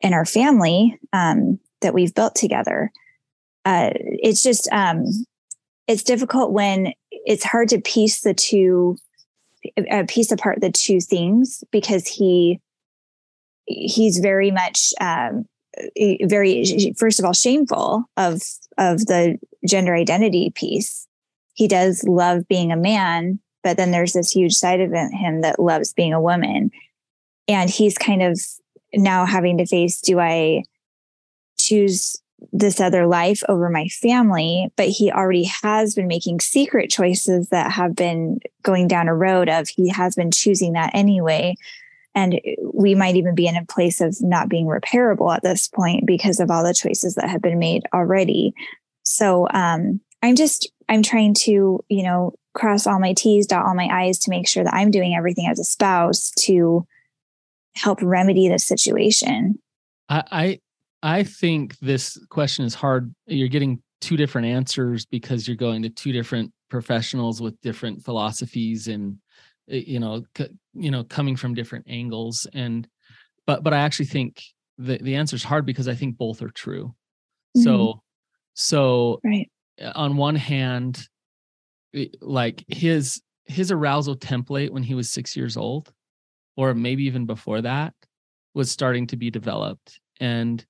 in 0.00 0.12
our 0.12 0.24
family 0.24 0.96
um, 1.12 1.58
that 1.80 1.94
we've 1.94 2.14
built 2.14 2.36
together. 2.36 2.92
Uh, 3.64 3.90
it's 3.92 4.40
just 4.40 4.68
um, 4.70 5.04
it's 5.88 6.04
difficult 6.04 6.52
when 6.52 6.92
it's 7.10 7.42
hard 7.42 7.70
to 7.70 7.80
piece 7.80 8.20
the 8.20 8.34
two 8.34 8.96
uh, 9.90 10.04
piece 10.06 10.30
apart 10.30 10.60
the 10.60 10.70
two 10.70 11.00
things 11.00 11.64
because 11.72 12.06
he 12.06 12.60
he's 13.64 14.18
very 14.18 14.52
much 14.52 14.94
um, 15.00 15.44
very 16.22 16.94
first 16.96 17.18
of 17.18 17.24
all 17.24 17.32
shameful 17.32 18.04
of 18.16 18.42
of 18.78 19.06
the 19.06 19.40
gender 19.66 19.96
identity 19.96 20.50
piece 20.50 21.08
he 21.56 21.66
does 21.66 22.04
love 22.04 22.46
being 22.48 22.70
a 22.70 22.76
man, 22.76 23.40
but 23.64 23.78
then 23.78 23.90
there's 23.90 24.12
this 24.12 24.30
huge 24.30 24.54
side 24.54 24.80
of 24.80 24.92
him 24.92 25.40
that 25.40 25.58
loves 25.58 25.92
being 25.94 26.12
a 26.12 26.20
woman. 26.20 26.70
And 27.48 27.70
he's 27.70 27.96
kind 27.96 28.22
of 28.22 28.38
now 28.94 29.24
having 29.24 29.58
to 29.58 29.66
face 29.66 30.00
do 30.00 30.20
I 30.20 30.64
choose 31.58 32.16
this 32.52 32.78
other 32.78 33.06
life 33.06 33.42
over 33.48 33.70
my 33.70 33.88
family? 33.88 34.68
But 34.76 34.88
he 34.88 35.10
already 35.10 35.50
has 35.62 35.94
been 35.94 36.06
making 36.06 36.40
secret 36.40 36.90
choices 36.90 37.48
that 37.48 37.72
have 37.72 37.96
been 37.96 38.38
going 38.62 38.86
down 38.86 39.08
a 39.08 39.14
road 39.14 39.48
of 39.48 39.68
he 39.70 39.88
has 39.88 40.14
been 40.14 40.30
choosing 40.30 40.74
that 40.74 40.90
anyway. 40.92 41.54
And 42.14 42.38
we 42.74 42.94
might 42.94 43.16
even 43.16 43.34
be 43.34 43.46
in 43.46 43.56
a 43.56 43.64
place 43.64 44.02
of 44.02 44.20
not 44.20 44.50
being 44.50 44.66
repairable 44.66 45.34
at 45.34 45.42
this 45.42 45.68
point 45.68 46.04
because 46.04 46.38
of 46.38 46.50
all 46.50 46.64
the 46.64 46.74
choices 46.74 47.14
that 47.14 47.30
have 47.30 47.40
been 47.40 47.58
made 47.58 47.84
already. 47.94 48.52
So 49.04 49.48
um, 49.54 50.00
I'm 50.22 50.36
just 50.36 50.70
I'm 50.88 51.02
trying 51.02 51.34
to, 51.34 51.84
you 51.88 52.02
know, 52.02 52.34
cross 52.54 52.86
all 52.86 52.98
my 52.98 53.12
T's, 53.12 53.46
dot 53.46 53.66
all 53.66 53.74
my 53.74 53.86
I's 53.86 54.18
to 54.20 54.30
make 54.30 54.48
sure 54.48 54.64
that 54.64 54.74
I'm 54.74 54.90
doing 54.90 55.14
everything 55.14 55.46
as 55.46 55.58
a 55.58 55.64
spouse 55.64 56.30
to 56.40 56.86
help 57.74 58.00
remedy 58.02 58.48
the 58.48 58.58
situation. 58.58 59.58
I, 60.08 60.22
I 60.30 60.60
I 61.02 61.22
think 61.22 61.78
this 61.78 62.18
question 62.30 62.64
is 62.64 62.74
hard. 62.74 63.14
You're 63.26 63.48
getting 63.48 63.82
two 64.00 64.16
different 64.16 64.46
answers 64.48 65.06
because 65.06 65.46
you're 65.46 65.56
going 65.56 65.82
to 65.82 65.88
two 65.88 66.12
different 66.12 66.52
professionals 66.68 67.40
with 67.40 67.60
different 67.60 68.04
philosophies 68.04 68.88
and 68.88 69.18
eh, 69.70 69.82
you 69.86 70.00
know 70.00 70.24
c- 70.36 70.48
you 70.74 70.90
know 70.90 71.04
coming 71.04 71.36
from 71.36 71.54
different 71.54 71.86
angles 71.88 72.46
and 72.52 72.88
but 73.46 73.62
but 73.62 73.72
I 73.72 73.78
actually 73.78 74.06
think 74.06 74.42
the 74.78 74.98
the 74.98 75.14
answer 75.14 75.36
is 75.36 75.44
hard 75.44 75.66
because 75.66 75.88
I 75.88 75.94
think 75.94 76.16
both 76.16 76.42
are 76.42 76.50
true. 76.50 76.94
Mm-hmm. 77.56 77.62
So 77.62 78.02
so 78.54 79.20
right 79.24 79.50
on 79.94 80.16
one 80.16 80.36
hand 80.36 81.06
like 82.20 82.64
his 82.68 83.22
his 83.44 83.70
arousal 83.70 84.16
template 84.16 84.70
when 84.70 84.82
he 84.82 84.94
was 84.94 85.10
6 85.10 85.36
years 85.36 85.56
old 85.56 85.92
or 86.56 86.74
maybe 86.74 87.04
even 87.04 87.26
before 87.26 87.60
that, 87.62 87.94
was 88.54 88.70
starting 88.70 89.06
to 89.08 89.16
be 89.16 89.30
developed. 89.30 90.00
And 90.18 90.64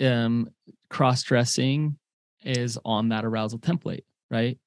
um, 0.00 0.50
cross 0.90 1.22
dressing 1.22 1.98
is 2.42 2.78
on 2.84 3.08
that 3.08 3.24
arousal 3.24 3.58
template, 3.58 4.04
right? 4.30 4.58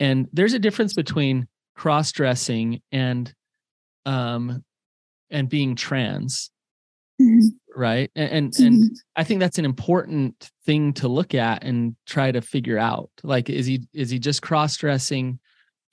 And 0.00 0.28
there's 0.32 0.54
a 0.54 0.58
difference 0.58 0.94
between 0.94 1.46
cross 1.76 2.10
dressing 2.10 2.82
and 2.90 3.32
um, 4.04 4.64
and 5.30 5.48
being 5.48 5.76
trans 5.76 6.50
mm-hmm. 7.22 7.80
right 7.80 8.10
and 8.14 8.32
and, 8.32 8.52
mm-hmm. 8.54 8.86
i 9.16 9.24
think 9.24 9.40
that's 9.40 9.58
an 9.58 9.64
important 9.64 10.50
thing 10.64 10.92
to 10.92 11.08
look 11.08 11.34
at 11.34 11.62
and 11.64 11.96
try 12.06 12.30
to 12.30 12.40
figure 12.40 12.78
out 12.78 13.10
like 13.22 13.48
is 13.48 13.66
he 13.66 13.80
is 13.92 14.10
he 14.10 14.18
just 14.18 14.42
cross-dressing 14.42 15.38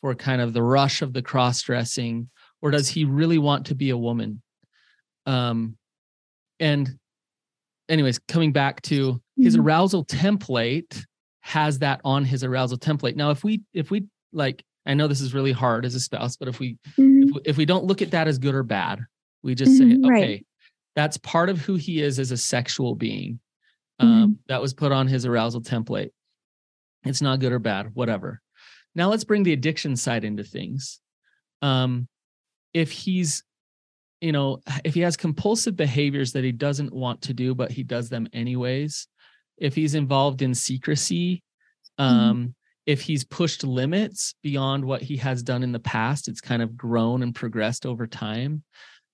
for 0.01 0.15
kind 0.15 0.41
of 0.41 0.53
the 0.53 0.63
rush 0.63 1.01
of 1.01 1.13
the 1.13 1.21
cross-dressing 1.21 2.29
or 2.61 2.71
does 2.71 2.87
he 2.87 3.05
really 3.05 3.37
want 3.37 3.65
to 3.65 3.75
be 3.75 3.89
a 3.89 3.97
woman 3.97 4.41
um 5.25 5.77
and 6.59 6.97
anyways 7.87 8.19
coming 8.27 8.51
back 8.51 8.81
to 8.81 9.13
mm-hmm. 9.13 9.43
his 9.43 9.55
arousal 9.55 10.05
template 10.05 11.03
has 11.41 11.79
that 11.79 11.99
on 12.03 12.25
his 12.25 12.43
arousal 12.43 12.77
template 12.77 13.15
now 13.15 13.31
if 13.31 13.43
we 13.43 13.61
if 13.73 13.89
we 13.89 14.05
like 14.33 14.63
i 14.85 14.93
know 14.93 15.07
this 15.07 15.21
is 15.21 15.33
really 15.33 15.51
hard 15.51 15.85
as 15.85 15.95
a 15.95 15.99
spouse 15.99 16.35
but 16.35 16.47
if 16.47 16.59
we 16.59 16.77
mm-hmm. 16.97 17.23
if, 17.23 17.33
we, 17.33 17.41
if 17.45 17.57
we 17.57 17.65
don't 17.65 17.85
look 17.85 18.01
at 18.01 18.11
that 18.11 18.27
as 18.27 18.37
good 18.37 18.53
or 18.53 18.63
bad 18.63 18.99
we 19.41 19.55
just 19.55 19.77
say 19.77 19.85
mm-hmm, 19.85 20.05
okay 20.05 20.13
right 20.13 20.45
that's 20.99 21.15
part 21.15 21.47
of 21.47 21.61
who 21.61 21.75
he 21.75 22.01
is 22.01 22.19
as 22.19 22.31
a 22.31 22.37
sexual 22.37 22.93
being. 22.93 23.39
Um, 23.99 24.09
mm-hmm. 24.09 24.31
That 24.47 24.61
was 24.61 24.73
put 24.73 24.91
on 24.91 25.07
his 25.07 25.25
arousal 25.25 25.61
template. 25.61 26.09
It's 27.05 27.21
not 27.21 27.39
good 27.39 27.53
or 27.53 27.59
bad, 27.59 27.91
whatever. 27.93 28.41
Now 28.95 29.09
let's 29.09 29.23
bring 29.23 29.43
the 29.43 29.53
addiction 29.53 29.95
side 29.95 30.25
into 30.25 30.43
things. 30.43 30.99
Um, 31.61 32.09
if 32.73 32.91
he's, 32.91 33.43
you 34.19 34.33
know, 34.33 34.59
if 34.83 34.93
he 34.93 34.99
has 34.99 35.15
compulsive 35.15 35.77
behaviors 35.77 36.33
that 36.33 36.43
he 36.43 36.51
doesn't 36.51 36.91
want 36.91 37.21
to 37.21 37.33
do, 37.33 37.55
but 37.55 37.71
he 37.71 37.83
does 37.83 38.09
them 38.09 38.27
anyways, 38.33 39.07
if 39.57 39.75
he's 39.75 39.95
involved 39.95 40.41
in 40.41 40.53
secrecy, 40.53 41.43
mm-hmm. 41.97 42.03
um, 42.03 42.37
mm-hmm. 42.37 42.49
if 42.85 42.99
he's 42.99 43.23
pushed 43.23 43.63
limits 43.63 44.35
beyond 44.43 44.83
what 44.83 45.01
he 45.01 45.15
has 45.15 45.43
done 45.43 45.63
in 45.63 45.71
the 45.71 45.79
past, 45.79 46.27
it's 46.27 46.41
kind 46.41 46.61
of 46.61 46.75
grown 46.75 47.23
and 47.23 47.33
progressed 47.33 47.85
over 47.85 48.05
time, 48.05 48.63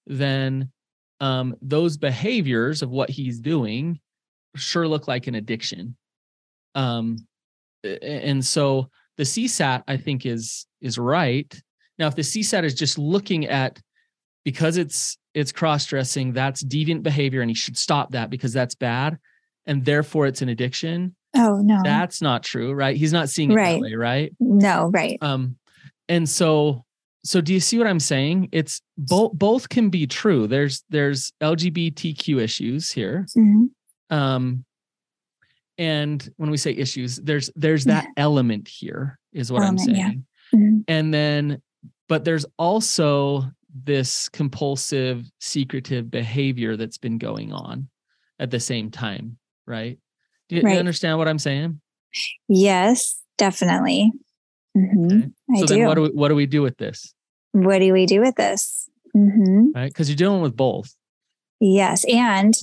then 0.08 0.72
um, 1.20 1.56
those 1.62 1.98
behaviors 1.98 2.82
of 2.82 2.90
what 2.90 3.10
he's 3.10 3.40
doing 3.40 4.00
sure 4.56 4.88
look 4.88 5.08
like 5.08 5.28
an 5.28 5.36
addiction. 5.36 5.96
Um, 6.76 7.28
and 7.84 8.44
so 8.44 8.90
the 9.18 9.24
CSAT, 9.24 9.84
I 9.88 9.98
think, 9.98 10.26
is 10.26 10.66
is 10.82 10.98
right. 10.98 11.54
Now, 11.98 12.08
if 12.08 12.16
the 12.16 12.22
CSAT 12.22 12.64
is 12.64 12.74
just 12.74 12.98
looking 12.98 13.46
at 13.46 13.82
because 14.44 14.78
it's 14.78 15.18
it's 15.34 15.52
cross-dressing, 15.52 16.34
that's 16.34 16.64
deviant 16.64 17.04
behavior, 17.04 17.42
and 17.42 17.50
he 17.50 17.56
should 17.56 17.78
stop 17.78 18.12
that 18.12 18.30
because 18.30 18.54
that's 18.54 18.76
bad, 18.76 19.18
and 19.66 19.84
therefore 19.86 20.28
it's 20.28 20.42
an 20.42 20.50
addiction. 20.50 21.16
Oh 21.36 21.58
no, 21.62 21.82
that's 21.84 22.22
not 22.22 22.44
true, 22.44 22.74
right? 22.74 22.96
He's 22.96 23.14
not 23.14 23.30
seeing 23.30 23.52
it 23.52 23.56
right. 23.56 23.74
that 23.74 23.82
way, 23.82 23.94
right? 23.94 24.34
No, 24.40 24.90
right. 24.94 25.18
Um, 25.22 25.58
and 26.08 26.28
so 26.28 26.85
so 27.26 27.42
do 27.42 27.54
you 27.54 27.60
see 27.60 27.78
what 27.78 27.88
i'm 27.88 28.00
saying 28.00 28.48
it's 28.52 28.82
both 28.98 29.34
both 29.34 29.68
can 29.70 29.90
be 29.90 30.08
true 30.08 30.48
there's 30.48 30.84
there's 30.90 31.34
lgbtq 31.42 32.42
issues 32.42 32.92
here 32.92 33.26
mm-hmm. 33.36 33.66
um 34.16 34.64
and 35.78 36.32
when 36.38 36.50
we 36.50 36.58
say 36.58 36.72
issues 36.72 37.18
there's 37.18 37.50
there's 37.56 37.84
that 37.86 38.08
element 38.16 38.68
here 38.68 39.20
is 39.34 39.52
what 39.52 39.64
element, 39.64 39.82
i'm 39.82 39.86
saying 39.96 40.26
yeah. 40.54 40.60
mm-hmm. 40.60 40.78
and 40.88 41.14
then 41.14 41.62
but 42.08 42.24
there's 42.24 42.46
also 42.58 43.44
this 43.84 44.30
compulsive 44.30 45.26
secretive 45.40 46.10
behavior 46.10 46.78
that's 46.78 46.98
been 46.98 47.18
going 47.18 47.52
on 47.52 47.90
at 48.40 48.52
the 48.52 48.60
same 48.60 48.90
time 48.90 49.38
right 49.66 49.98
do 50.48 50.58
you, 50.58 50.62
right. 50.62 50.74
you 50.74 50.80
understand 50.80 51.18
what 51.18 51.28
i'm 51.28 51.40
saying 51.40 51.82
yes 52.48 53.20
definitely 53.38 54.12
Mm-hmm. 54.76 55.18
Okay. 55.18 55.60
So 55.60 55.64
I 55.64 55.68
then 55.68 55.80
do. 55.80 55.86
what 55.88 55.96
do 55.96 56.02
we 56.02 56.10
what 56.10 56.28
do 56.30 56.36
we 56.36 56.46
do 56.46 56.62
with 56.62 56.78
this? 56.78 57.14
What 57.52 57.80
do 57.80 57.94
we 57.94 58.06
do 58.06 58.20
with 58.20 58.36
this? 58.36 58.90
Mm-hmm. 59.16 59.72
Right. 59.74 59.88
Because 59.88 60.10
you're 60.10 60.18
dealing 60.18 60.42
with 60.42 60.56
both. 60.58 60.94
Yes. 61.60 62.04
And 62.12 62.54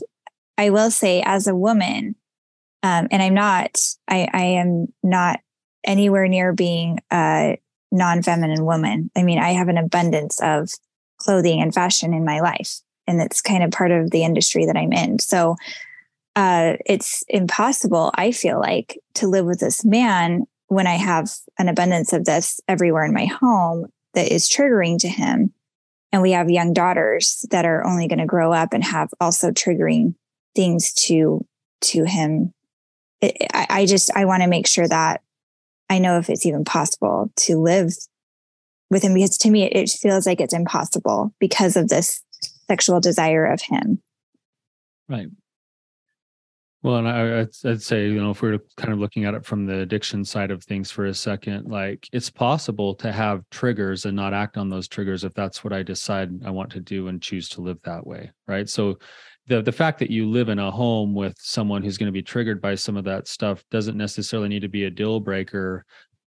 I 0.59 0.71
will 0.71 0.91
say 0.91 1.23
as 1.25 1.47
a 1.47 1.57
woman, 1.57 2.15
um, 2.83 3.09
and 3.11 3.23
I'm 3.23 3.35
not, 3.35 3.79
I, 4.07 4.29
I 4.33 4.43
am 4.43 4.93
not 5.03 5.41
anywhere 5.85 6.29
near 6.29 6.53
being 6.53 6.99
a 7.11 7.59
non-feminine 7.91 8.65
woman. 8.65 9.11
I 9.17 9.23
mean, 9.23 9.39
I 9.39 9.53
have 9.53 9.69
an 9.69 9.79
abundance 9.79 10.41
of 10.43 10.71
clothing 11.17 11.61
and 11.61 11.73
fashion 11.73 12.13
in 12.13 12.25
my 12.25 12.41
life. 12.41 12.81
And 13.07 13.21
it's 13.21 13.41
kind 13.41 13.65
of 13.65 13.71
part 13.71 13.91
of 13.91 14.11
the 14.11 14.25
industry 14.25 14.67
that 14.67 14.77
I'm 14.77 14.93
in. 14.93 15.19
So 15.19 15.57
uh, 16.37 16.75
it's 16.87 17.25
impossible, 17.29 18.11
I 18.15 18.33
feel 18.33 18.61
like, 18.61 18.99
to 19.15 19.27
live 19.27 19.47
with 19.47 19.61
this 19.61 19.85
man 19.85 20.47
when 20.73 20.87
I 20.87 20.97
have 20.97 21.31
an 21.59 21.69
abundance 21.69 22.15
of 22.15 22.25
this 22.25 22.59
everywhere 22.67 23.05
in 23.05 23.13
my 23.13 23.27
home 23.27 23.87
that 24.15 24.33
is 24.33 24.49
triggering 24.49 24.99
to 25.01 25.09
him. 25.09 25.53
And 26.13 26.23
we 26.23 26.33
have 26.33 26.51
young 26.51 26.73
daughters 26.73 27.45
that 27.51 27.67
are 27.67 27.85
only 27.85 28.09
going 28.09 28.21
to 28.21 28.27
grow 28.27 28.53
up 28.53 28.73
and 28.73 28.83
have 28.83 29.11
also 29.21 29.51
triggering 29.51 30.15
things 30.55 30.93
to 31.07 31.47
to 31.83 32.05
him. 32.05 32.53
It, 33.21 33.37
I, 33.53 33.67
I 33.69 33.87
just 33.87 34.11
I 34.17 34.25
want 34.25 34.43
to 34.43 34.49
make 34.49 34.67
sure 34.67 34.89
that 34.89 35.21
I 35.91 35.99
know 35.99 36.19
if 36.19 36.31
it's 36.31 36.47
even 36.47 36.65
possible 36.65 37.31
to 37.37 37.59
live 37.59 37.93
with 38.91 39.03
him 39.03 39.15
because 39.15 39.37
to 39.39 39.51
me 39.51 39.65
it, 39.65 39.77
it 39.77 39.91
feels 39.91 40.27
like 40.27 40.41
it's 40.41 40.55
impossible 40.55 41.35
because 41.39 41.77
of 41.77 41.89
this 41.89 42.23
sexual 42.67 43.01
desire 43.01 43.45
of 43.45 43.61
him. 43.61 44.01
Right. 45.09 45.29
Well, 46.83 46.97
and 46.97 47.09
I, 47.09 47.41
I'd, 47.41 47.49
I'd 47.65 47.83
say, 47.83 48.07
you 48.09 48.21
know, 48.21 48.33
if 48.33 48.43
we 48.43 48.51
we're 48.51 48.59
kind 48.77 48.93
of 48.93 48.99
looking 48.99 49.25
at 49.25 49.35
it 49.35 49.45
from 49.45 49.67
the 49.67 49.81
addiction 49.81 50.25
side 50.25 50.51
of 50.51 50.65
things 50.65 50.91
for 50.91 51.07
a 51.07 51.15
second, 51.15 51.71
like 51.71 52.09
it's 52.13 52.29
possible 52.29 52.95
to 52.97 53.13
have 53.13 53.49
triggers 53.51 54.05
and 54.05 54.17
not 54.17 54.35
act 54.35 54.57
on 54.57 54.69
those 54.69 54.89
triggers 54.89 55.23
if 55.23 55.33
that's 55.35 55.63
what 55.63 55.73
I 55.73 55.85
decide 55.85 56.45
I 56.45 56.51
want 56.51 56.73
to 56.73 56.81
do 56.81 57.07
and 57.07 57.23
choose 57.23 57.49
to 57.51 57.61
live 57.61 57.79
that 57.85 58.05
way, 58.05 58.33
right? 58.49 58.69
So, 58.69 58.99
the 59.47 59.63
the 59.63 59.73
fact 59.73 59.99
that 60.01 60.11
you 60.11 60.29
live 60.29 60.49
in 60.49 60.59
a 60.59 60.71
home 60.71 61.15
with 61.15 61.37
someone 61.39 61.83
who's 61.83 61.99
going 61.99 62.09
to 62.09 62.13
be 62.13 62.23
triggered 62.23 62.61
by 62.61 62.75
some 62.75 62.97
of 62.97 63.05
that 63.05 63.29
stuff 63.29 63.65
doesn't 63.71 63.97
necessarily 63.97 64.49
need 64.49 64.63
to 64.63 64.69
be 64.69 64.85
a 64.85 64.91
deal 64.91 65.21
breaker 65.21 65.85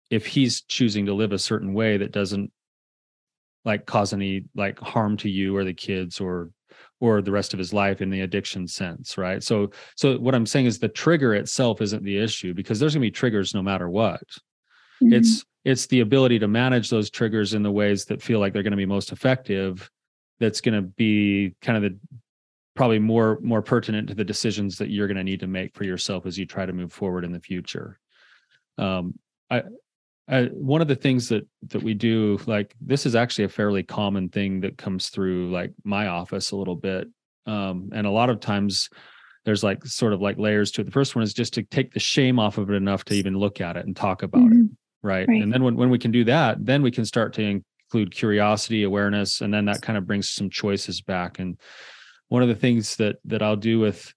if 0.09 0.25
he's 0.25 0.61
choosing 0.63 1.05
to 1.05 1.13
live 1.13 1.31
a 1.31 1.39
certain 1.39 1.73
way 1.73 1.97
that 1.97 2.11
doesn't 2.11 2.51
like 3.65 3.85
cause 3.85 4.13
any 4.13 4.45
like 4.55 4.79
harm 4.79 5.17
to 5.17 5.29
you 5.29 5.55
or 5.55 5.63
the 5.63 5.73
kids 5.73 6.19
or 6.19 6.51
or 7.01 7.21
the 7.21 7.31
rest 7.31 7.53
of 7.53 7.59
his 7.59 7.73
life 7.73 8.01
in 8.01 8.09
the 8.09 8.21
addiction 8.21 8.67
sense 8.67 9.17
right? 9.17 9.43
So 9.43 9.71
so 9.95 10.17
what 10.17 10.35
i'm 10.35 10.45
saying 10.45 10.65
is 10.65 10.79
the 10.79 10.87
trigger 10.87 11.35
itself 11.35 11.81
isn't 11.81 12.03
the 12.03 12.17
issue 12.17 12.53
because 12.53 12.79
there's 12.79 12.93
going 12.93 13.01
to 13.01 13.07
be 13.07 13.11
triggers 13.11 13.53
no 13.53 13.61
matter 13.61 13.89
what. 13.89 14.23
Mm-hmm. 15.01 15.13
it's 15.13 15.43
it's 15.65 15.87
the 15.87 15.99
ability 15.99 16.39
to 16.39 16.47
manage 16.47 16.89
those 16.89 17.09
triggers 17.09 17.53
in 17.53 17.63
the 17.63 17.71
ways 17.71 18.05
that 18.05 18.21
feel 18.21 18.39
like 18.39 18.53
they're 18.53 18.63
going 18.63 18.71
to 18.71 18.77
be 18.77 18.85
most 18.85 19.11
effective 19.11 19.89
that's 20.39 20.61
going 20.61 20.75
to 20.75 20.81
be 20.81 21.55
kind 21.61 21.83
of 21.83 21.91
the 21.91 21.99
probably 22.75 22.99
more 22.99 23.39
more 23.41 23.61
pertinent 23.61 24.09
to 24.09 24.15
the 24.15 24.23
decisions 24.23 24.77
that 24.77 24.89
you're 24.89 25.07
going 25.07 25.17
to 25.17 25.23
need 25.23 25.39
to 25.39 25.47
make 25.47 25.73
for 25.73 25.83
yourself 25.83 26.25
as 26.25 26.37
you 26.37 26.45
try 26.45 26.65
to 26.65 26.73
move 26.73 26.91
forward 26.93 27.23
in 27.23 27.31
the 27.31 27.39
future. 27.39 27.99
Um, 28.77 29.17
I, 29.49 29.63
uh, 30.27 30.45
one 30.45 30.81
of 30.81 30.87
the 30.87 30.95
things 30.95 31.29
that 31.29 31.47
that 31.67 31.83
we 31.83 31.93
do 31.93 32.39
like 32.47 32.73
this 32.81 33.05
is 33.05 33.15
actually 33.15 33.43
a 33.43 33.49
fairly 33.49 33.83
common 33.83 34.29
thing 34.29 34.61
that 34.61 34.77
comes 34.77 35.09
through 35.09 35.51
like 35.51 35.71
my 35.83 36.07
office 36.07 36.51
a 36.51 36.55
little 36.55 36.75
bit 36.75 37.07
um, 37.45 37.89
and 37.93 38.07
a 38.07 38.11
lot 38.11 38.29
of 38.29 38.39
times 38.39 38.89
there's 39.43 39.63
like 39.63 39.85
sort 39.85 40.13
of 40.13 40.21
like 40.21 40.39
layers 40.39 40.71
to 40.71 40.81
it 40.81 40.85
the 40.85 40.91
first 40.91 41.15
one 41.15 41.23
is 41.23 41.33
just 41.33 41.53
to 41.53 41.63
take 41.63 41.93
the 41.93 41.99
shame 41.99 42.39
off 42.39 42.57
of 42.57 42.69
it 42.69 42.73
enough 42.73 43.05
to 43.05 43.13
even 43.13 43.37
look 43.37 43.61
at 43.61 43.77
it 43.77 43.85
and 43.85 43.95
talk 43.95 44.23
about 44.23 44.41
mm-hmm. 44.41 44.61
it 44.61 44.69
right? 45.03 45.27
right 45.27 45.41
and 45.41 45.53
then 45.53 45.63
when, 45.63 45.75
when 45.75 45.91
we 45.91 45.99
can 45.99 46.11
do 46.11 46.23
that 46.23 46.57
then 46.65 46.81
we 46.81 46.91
can 46.91 47.05
start 47.05 47.33
to 47.33 47.43
include 47.43 48.11
curiosity 48.11 48.81
awareness 48.81 49.41
and 49.41 49.53
then 49.53 49.65
that 49.65 49.81
kind 49.83 49.97
of 49.97 50.07
brings 50.07 50.29
some 50.29 50.49
choices 50.49 51.01
back 51.01 51.37
and 51.37 51.55
one 52.29 52.41
of 52.41 52.47
the 52.47 52.55
things 52.55 52.95
that 52.95 53.17
that 53.25 53.43
i'll 53.43 53.55
do 53.55 53.79
with 53.79 54.14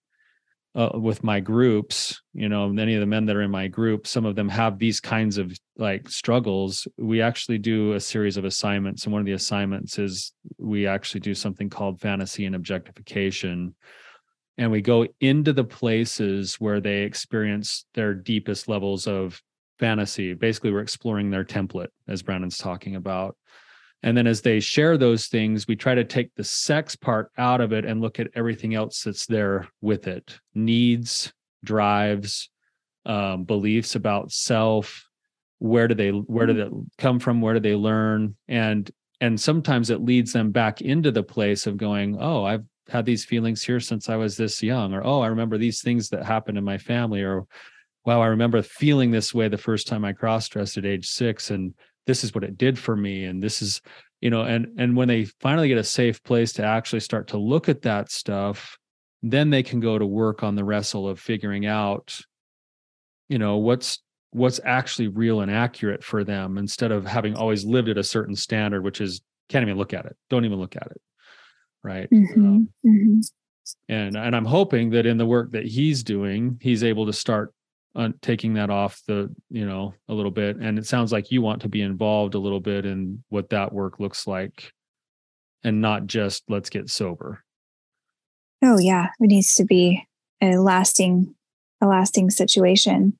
uh, 0.79 0.99
with 0.99 1.25
my 1.25 1.41
groups 1.41 2.23
you 2.33 2.49
know 2.49 2.69
many 2.69 2.95
of 2.95 3.01
the 3.01 3.07
men 3.07 3.27
that 3.27 3.37
are 3.37 3.43
in 3.43 3.51
my 3.51 3.67
group 3.67 4.07
some 4.07 4.25
of 4.25 4.37
them 4.37 4.49
have 4.49 4.79
these 4.79 5.01
kinds 5.01 5.39
of 5.39 5.53
like 5.79 6.09
struggles. 6.09 6.89
We 6.99 7.23
actually 7.23 7.59
do 7.59 7.93
a 7.93 8.01
series 8.01 8.37
of 8.37 8.45
assignments 8.45 9.05
and 9.05 9.13
one 9.13 9.21
of 9.21 9.27
the 9.27 9.33
assignments 9.33 9.99
is 9.99 10.33
we 10.59 10.87
actually 10.87 11.21
do 11.21 11.35
something 11.35 11.71
called 11.71 12.01
fantasy 12.01 12.45
and 12.45 12.55
objectification. 12.55 13.75
And 14.59 14.73
we 14.73 14.81
go 14.81 15.07
into 15.21 15.53
the 15.53 15.65
places 15.65 16.57
where 16.57 16.81
they 16.81 17.03
experience 17.03 17.87
their 17.95 18.13
deepest 18.13 18.69
levels 18.69 19.07
of 19.07 19.41
fantasy. 19.79 20.35
Basically 20.35 20.73
we're 20.73 20.81
exploring 20.81 21.31
their 21.31 21.45
template 21.45 21.89
as 22.09 22.23
brandon's 22.23 22.59
talking 22.59 22.97
about 22.97 23.37
and 24.03 24.17
then 24.17 24.27
as 24.27 24.43
they 24.43 24.61
share 24.61 24.97
those 24.97 25.27
things, 25.27 25.67
we 25.67 25.77
try 25.77 25.95
to 25.95 26.05
take 26.05 26.35
the 26.35 26.45
sex 26.45 26.95
part 26.95 27.31
out 27.37 27.61
of 27.61 27.73
it 27.73 27.85
and 27.85 28.01
look 28.01 28.21
at 28.21 28.29
everything 28.35 28.75
else 28.75 29.03
that's 29.03 29.27
there 29.27 29.69
with 29.81 30.07
it 30.07 30.39
needs, 30.55 31.33
drives, 31.65 32.51
um, 33.07 33.45
beliefs 33.45 33.95
about 33.95 34.31
self. 34.31 35.05
Where 35.59 35.89
do 35.89 35.95
they 35.95 36.11
where 36.11 36.47
do 36.47 36.53
they 36.53 36.71
come 36.99 37.19
from? 37.19 37.41
Where 37.41 37.55
do 37.55 37.61
they 37.61 37.75
learn? 37.75 38.37
And 38.47 38.89
and 39.21 39.41
sometimes 39.41 39.91
it 39.91 40.03
leads 40.03 40.33
them 40.33 40.51
back 40.51 40.81
into 40.81 41.11
the 41.11 41.23
place 41.23 41.67
of 41.67 41.77
going 41.77 42.17
oh 42.21 42.45
i've 42.45 42.65
had 42.89 43.05
these 43.05 43.25
feelings 43.25 43.63
here 43.63 43.81
since 43.81 44.09
i 44.09 44.17
was 44.17 44.37
this 44.37 44.63
young 44.63 44.95
or 44.95 45.05
oh 45.05 45.21
i 45.21 45.27
remember 45.27 45.59
these 45.59 45.83
things 45.83 46.09
that 46.09 46.25
happened 46.25 46.57
in 46.57 46.65
my 46.65 46.79
family 46.79 47.23
or 47.23 47.45
wow 48.05 48.21
i 48.21 48.27
remember 48.27 48.63
feeling 48.63 49.11
this 49.11 49.35
way 49.35 49.49
the 49.49 49.59
first 49.59 49.87
time 49.87 50.05
i 50.05 50.13
cross-dressed 50.13 50.79
at 50.79 50.87
age 50.87 51.07
six 51.07 51.51
and 51.51 51.75
this 52.09 52.25
is 52.25 52.35
what 52.35 52.43
it 52.43 52.57
did 52.57 52.79
for 52.79 52.97
me 52.97 53.25
and 53.25 53.43
this 53.43 53.61
is 53.61 53.83
you 54.23 54.31
know 54.31 54.41
and 54.41 54.67
and 54.79 54.97
when 54.97 55.07
they 55.07 55.25
finally 55.41 55.69
get 55.69 55.77
a 55.77 55.85
safe 55.85 56.23
place 56.25 56.55
to 56.55 56.65
actually 56.65 57.01
start 57.01 57.29
to 57.29 57.37
look 57.37 57.69
at 57.69 57.83
that 57.83 58.11
stuff 58.11 58.79
then 59.23 59.51
they 59.51 59.63
can 59.63 59.79
go 59.79 59.99
to 59.99 60.07
work 60.07 60.43
on 60.43 60.55
the 60.55 60.65
wrestle 60.65 61.07
of 61.07 61.21
figuring 61.21 61.67
out 61.67 62.19
you 63.29 63.39
know 63.39 63.59
what's 63.59 63.99
what's 64.31 64.59
actually 64.65 65.09
real 65.09 65.41
and 65.43 65.51
accurate 65.51 66.03
for 66.03 66.25
them 66.25 66.57
instead 66.57 66.93
of 66.93 67.07
having 67.07 67.37
always 67.37 67.65
lived 67.65 67.91
at 67.91 67.99
a 67.99 68.03
certain 68.03 68.35
standard 68.35 68.83
which 68.83 69.03
is 69.03 69.21
can't 69.51 69.63
even 69.63 69.77
look 69.77 69.93
at 69.93 70.07
it 70.07 70.17
don't 70.31 70.47
even 70.47 70.59
look 70.59 70.77
at 70.77 70.89
it 70.91 71.01
right 71.85 72.09
mm-hmm. 72.11 72.47
Um, 72.47 72.69
mm-hmm. 72.87 73.21
and 73.91 74.17
and 74.17 74.35
i'm 74.35 74.47
hoping 74.47 74.91
that 74.91 75.05
in 75.05 75.19
the 75.19 75.27
work 75.27 75.53
that 75.53 75.67
he's 75.67 76.03
doing 76.03 76.59
he's 76.63 76.83
able 76.83 77.05
to 77.05 77.13
start 77.13 77.53
on 77.95 78.15
taking 78.21 78.55
that 78.55 78.71
off 78.71 79.03
the 79.07 79.35
you 79.51 79.67
know 79.67 79.95
a 80.09 80.15
little 80.15 80.31
bit 80.31 80.57
and 80.57 80.79
it 80.79 80.87
sounds 80.87 81.13
like 81.13 81.31
you 81.31 81.43
want 81.43 81.63
to 81.63 81.69
be 81.69 81.83
involved 81.83 82.35
a 82.35 82.39
little 82.39 82.61
bit 82.61 82.85
in 82.85 83.23
what 83.29 83.51
that 83.51 83.73
work 83.73 83.99
looks 83.99 84.27
like 84.27 84.73
and 85.65 85.81
not 85.81 86.07
just 86.07 86.45
let's 86.49 86.71
get 86.71 86.89
sober 86.89 87.43
oh 88.63 88.79
yeah 88.79 89.07
it 89.19 89.27
needs 89.27 89.55
to 89.55 89.65
be 89.65 90.07
a 90.41 90.57
lasting 90.57 91.35
a 91.81 91.87
lasting 91.87 92.31
situation 92.31 93.17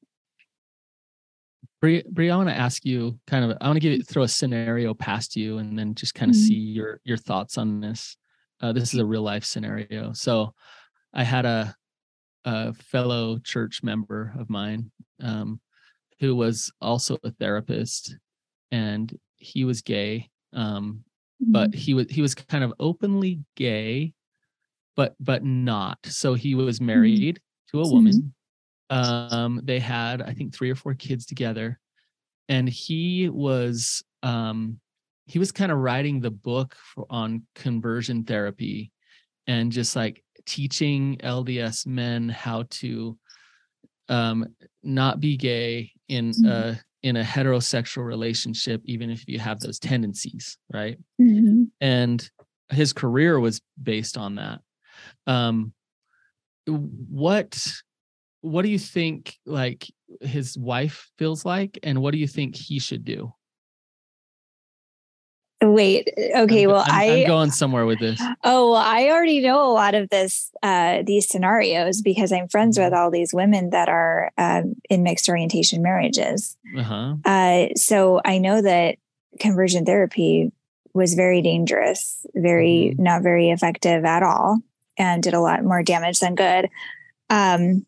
Brie, 1.81 2.03
Brie, 2.11 2.29
I 2.29 2.37
want 2.37 2.49
to 2.49 2.57
ask 2.57 2.85
you 2.85 3.21
kind 3.29 3.45
of, 3.45 3.57
I 3.61 3.69
want 3.69 3.77
to 3.77 3.81
give 3.81 3.93
you, 3.93 4.03
throw 4.03 4.25
a 4.25 4.29
scenario 4.29 4.95
past 4.95 5.37
you 5.37 5.59
and 5.59 5.79
then 5.79 5.95
just 5.95 6.13
kind 6.13 6.29
of 6.29 6.37
mm-hmm. 6.37 6.47
see 6.47 6.55
your, 6.55 7.01
your 7.05 7.17
thoughts 7.17 7.57
on 7.57 7.81
this. 7.81 8.17
Uh, 8.61 8.73
this 8.73 8.93
is 8.93 8.99
a 8.99 9.07
real 9.07 9.23
life 9.23 9.45
scenario. 9.45 10.13
So 10.13 10.55
I 11.15 11.23
had 11.23 11.47
a, 11.47 11.77
a 12.45 12.73
fellow 12.75 13.39
church 13.39 13.83
member 13.83 14.33
of 14.39 14.51
mine 14.51 14.91
um, 15.23 15.61
who 16.21 16.35
was 16.35 16.73
also 16.81 17.19
a 17.25 17.31
therapist 17.33 18.17
and 18.71 19.17
he 19.37 19.65
was 19.65 19.83
gay. 19.83 20.29
Um, 20.53 21.05
mm-hmm. 21.43 21.53
but 21.53 21.75
he 21.75 21.95
was, 21.95 22.07
he 22.11 22.23
was 22.23 22.35
kind 22.35 22.65
of 22.65 22.73
openly 22.81 23.41
gay, 23.57 24.15
but, 24.97 25.15
but 25.21 25.45
not. 25.45 25.99
So 26.05 26.35
he 26.35 26.55
was 26.55 26.77
mm-hmm. 26.77 26.87
married 26.87 27.37
mm-hmm. 27.37 27.79
to 27.79 27.89
a 27.89 27.93
woman 27.93 28.35
um, 28.91 29.61
they 29.65 29.79
had, 29.79 30.23
I 30.23 30.33
think, 30.33 30.55
three 30.55 30.71
or 30.71 30.75
four 30.75 30.95
kids 30.95 31.27
together, 31.27 31.79
and 32.49 32.69
he 32.69 33.29
was 33.29 34.03
um, 34.23 34.81
he 35.27 35.39
was 35.39 35.53
kind 35.53 35.71
of 35.71 35.79
writing 35.79 36.21
the 36.21 36.31
book 36.31 36.75
for, 36.95 37.07
on 37.11 37.43
conversion 37.55 38.25
therapy, 38.25 38.93
and 39.47 39.71
just 39.71 39.95
like 39.95 40.23
teaching 40.49 41.19
LDS 41.23 41.87
men 41.87 42.31
how 42.31 42.65
to 42.71 43.19
um, 44.09 44.47
not 44.83 45.21
be 45.21 45.37
gay 45.37 45.93
in 46.09 46.31
mm-hmm. 46.31 46.47
a 46.47 46.81
in 47.03 47.17
a 47.17 47.23
heterosexual 47.23 48.05
relationship, 48.05 48.81
even 48.85 49.11
if 49.11 49.29
you 49.29 49.39
have 49.39 49.61
those 49.61 49.79
tendencies, 49.79 50.59
right? 50.73 50.99
Mm-hmm. 51.21 51.65
And 51.81 52.29
his 52.71 52.93
career 52.93 53.39
was 53.39 53.61
based 53.81 54.17
on 54.17 54.37
that. 54.37 54.61
Um, 55.27 55.73
what 56.67 57.63
what 58.41 58.63
do 58.63 58.69
you 58.69 58.79
think 58.79 59.37
like 59.45 59.87
his 60.23 60.57
wife 60.57 61.11
feels 61.19 61.45
like 61.45 61.79
and 61.83 62.01
what 62.01 62.13
do 62.13 62.19
you 62.19 62.27
think 62.27 62.57
he 62.57 62.79
should 62.79 63.05
do 63.05 63.33
wait 65.61 66.09
okay 66.37 66.65
I'm, 66.65 66.71
well 66.71 66.85
I'm, 66.87 66.95
I, 66.95 67.05
am 67.05 67.27
going 67.27 67.51
somewhere 67.51 67.87
with 67.87 67.99
this 67.99 68.21
oh 68.45 68.73
well 68.73 68.81
i 68.81 69.09
already 69.09 69.41
know 69.41 69.71
a 69.71 69.73
lot 69.73 69.95
of 69.95 70.09
this 70.09 70.51
uh 70.63 71.03
these 71.05 71.29
scenarios 71.29 72.01
because 72.01 72.33
i'm 72.33 72.49
friends 72.49 72.79
with 72.79 72.93
mm-hmm. 72.93 72.95
all 72.95 73.11
these 73.11 73.35
women 73.35 73.71
that 73.71 73.89
are 73.89 74.31
um, 74.39 74.77
in 74.89 75.03
mixed 75.03 75.29
orientation 75.29 75.83
marriages 75.83 76.57
uh-huh. 76.77 77.17
uh 77.25 77.67
so 77.77 78.21
i 78.25 78.39
know 78.39 78.63
that 78.63 78.97
conversion 79.41 79.85
therapy 79.85 80.53
was 80.95 81.15
very 81.15 81.43
dangerous 81.43 82.25
very 82.35 82.93
mm-hmm. 82.93 83.03
not 83.03 83.23
very 83.23 83.51
effective 83.51 84.05
at 84.05 84.23
all 84.23 84.61
and 84.97 85.23
did 85.23 85.35
a 85.35 85.41
lot 85.41 85.65
more 85.65 85.83
damage 85.83 86.21
than 86.21 86.35
good 86.35 86.69
um 87.31 87.85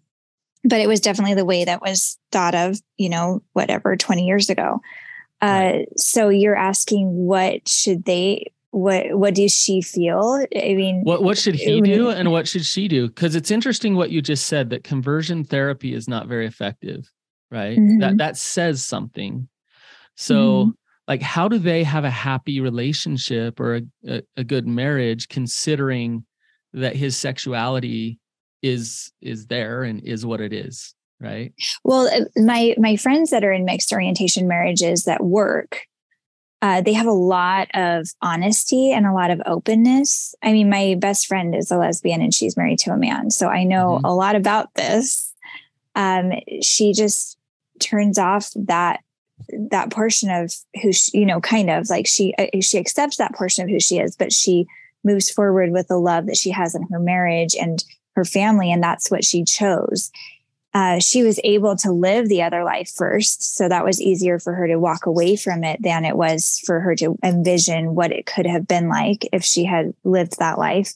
but 0.65 0.81
it 0.81 0.89
was 0.89 1.01
definitely 1.01 1.35
the 1.35 1.45
way 1.45 1.65
that 1.65 1.81
was 1.81 2.19
thought 2.33 2.55
of, 2.55 2.79
you 2.97 3.09
know, 3.09 3.43
whatever, 3.53 3.97
20 3.97 4.27
years 4.27 4.51
ago. 4.51 4.81
Uh. 5.41 5.81
So 5.97 6.29
you're 6.29 6.57
asking 6.57 7.09
what 7.09 7.69
should 7.69 8.05
they, 8.05 8.53
what, 8.71 9.15
what 9.19 9.35
does 9.35 9.53
she 9.53 9.83
feel? 9.83 10.45
I 10.55 10.75
mean, 10.75 11.03
what, 11.03 11.23
what 11.23 11.39
should 11.39 11.55
he 11.55 11.81
do 11.81 12.11
and 12.11 12.31
what 12.31 12.47
should 12.47 12.65
she 12.65 12.89
do? 12.89 13.09
Cause 13.11 13.35
it's 13.35 13.51
interesting 13.51 13.95
what 13.95 14.11
you 14.11 14.23
just 14.23 14.47
said 14.47 14.71
that 14.71 14.85
conversion 14.85 15.45
therapy 15.45 15.95
is 15.95 16.09
not 16.09 16.29
very 16.29 16.47
effective, 16.47 17.11
right? 17.51 17.79
Mm-hmm. 17.79 17.99
That, 17.99 18.17
that 18.19 18.37
says 18.37 18.85
something. 18.85 19.49
So 20.17 20.35
mm-hmm. 20.37 20.71
like, 21.09 21.23
how 21.23 21.49
do 21.49 21.59
they 21.59 21.83
have 21.85 22.05
a 22.05 22.11
happy 22.11 22.61
relationship 22.61 23.59
or 23.59 23.77
a, 23.77 23.83
a, 24.07 24.23
a 24.37 24.45
good 24.45 24.67
marriage 24.67 25.29
considering 25.29 26.25
that 26.73 26.95
his 26.95 27.17
sexuality 27.17 28.19
is 28.63 29.11
is 29.21 29.47
there 29.47 29.83
and 29.83 30.01
is 30.05 30.27
what 30.27 30.41
it 30.41 30.53
is 30.53 30.95
right 31.21 31.53
well 31.85 32.07
uh, 32.09 32.25
my 32.37 32.75
my 32.79 32.97
friends 32.97 33.31
that 33.31 33.45
are 33.45 33.53
in 33.53 33.65
mixed 33.65 33.93
orientation 33.93 34.49
marriages 34.49 35.05
that 35.05 35.23
work 35.23 35.87
uh, 36.63 36.83
they 36.83 36.93
have 36.93 37.07
a 37.07 37.13
lot 37.13 37.69
of 37.73 38.07
honesty 38.21 38.93
and 38.93 39.07
a 39.07 39.13
lot 39.13 39.31
of 39.31 39.41
openness 39.47 40.35
i 40.43 40.53
mean 40.53 40.69
my 40.69 40.97
best 40.99 41.27
friend 41.27 41.55
is 41.55 41.71
a 41.71 41.77
lesbian 41.77 42.21
and 42.21 42.35
she's 42.35 42.57
married 42.57 42.79
to 42.79 42.91
a 42.91 42.97
man 42.97 43.31
so 43.31 43.49
i 43.49 43.65
know 43.65 43.97
mm-hmm. 43.97 44.05
a 44.05 44.15
lot 44.15 44.37
about 44.37 44.73
this 44.75 45.33
um, 45.97 46.33
she 46.63 46.93
just 46.93 47.37
turns 47.81 48.17
off 48.19 48.51
that 48.55 49.01
that 49.71 49.91
portion 49.91 50.31
of 50.31 50.53
who 50.83 50.93
she, 50.93 51.19
you 51.19 51.27
know 51.27 51.41
kind 51.41 51.71
of 51.71 51.89
like 51.91 52.07
she 52.07 52.35
uh, 52.39 52.47
she 52.61 52.79
accepts 52.79 53.17
that 53.17 53.35
portion 53.35 53.65
of 53.65 53.71
who 53.71 53.81
she 53.81 53.99
is 53.99 54.15
but 54.17 54.33
she 54.33 54.67
moves 55.05 55.31
forward 55.31 55.71
with 55.73 55.89
the 55.89 55.99
love 55.99 56.27
that 56.27 56.37
she 56.37 56.51
has 56.51 56.75
in 56.75 56.83
her 56.91 56.99
marriage 56.99 57.55
and 57.59 57.85
her 58.17 58.25
family, 58.25 58.71
and 58.73 58.83
that's 58.83 59.11
what 59.11 59.25
she 59.25 59.45
chose. 59.45 60.11
Uh, 60.73 61.01
she 61.01 61.25
was 61.25 61.41
able 61.43 61.75
to 61.75 61.91
live 61.91 62.29
the 62.29 62.43
other 62.43 62.63
life 62.63 62.91
first. 62.95 63.57
So 63.57 63.69
that 63.69 63.85
was 63.85 64.01
easier 64.01 64.39
for 64.39 64.55
her 64.55 64.69
to 64.69 64.77
walk 64.77 65.05
away 65.07 65.35
from 65.35 65.65
it 65.65 65.83
than 65.83 66.05
it 66.05 66.17
was 66.17 66.61
for 66.65 66.79
her 66.81 66.95
to 66.97 67.19
envision 67.25 67.97
what 67.97 68.13
it 68.13 68.27
could 68.27 68.47
have 68.47 68.69
been 68.69 68.89
like 68.89 69.29
if 69.33 69.43
she 69.43 69.65
had 69.65 69.93
lived 70.05 70.39
that 70.39 70.59
life. 70.59 70.95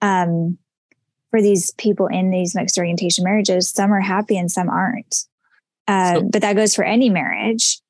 Um, 0.00 0.56
for 1.30 1.42
these 1.42 1.72
people 1.72 2.06
in 2.06 2.30
these 2.30 2.54
mixed 2.54 2.78
orientation 2.78 3.24
marriages, 3.24 3.68
some 3.68 3.92
are 3.92 4.00
happy 4.00 4.36
and 4.36 4.50
some 4.50 4.68
aren't. 4.68 5.26
Uh, 5.86 6.14
so, 6.14 6.28
but 6.30 6.42
that 6.42 6.56
goes 6.56 6.74
for 6.74 6.84
any 6.84 7.10
marriage. 7.10 7.80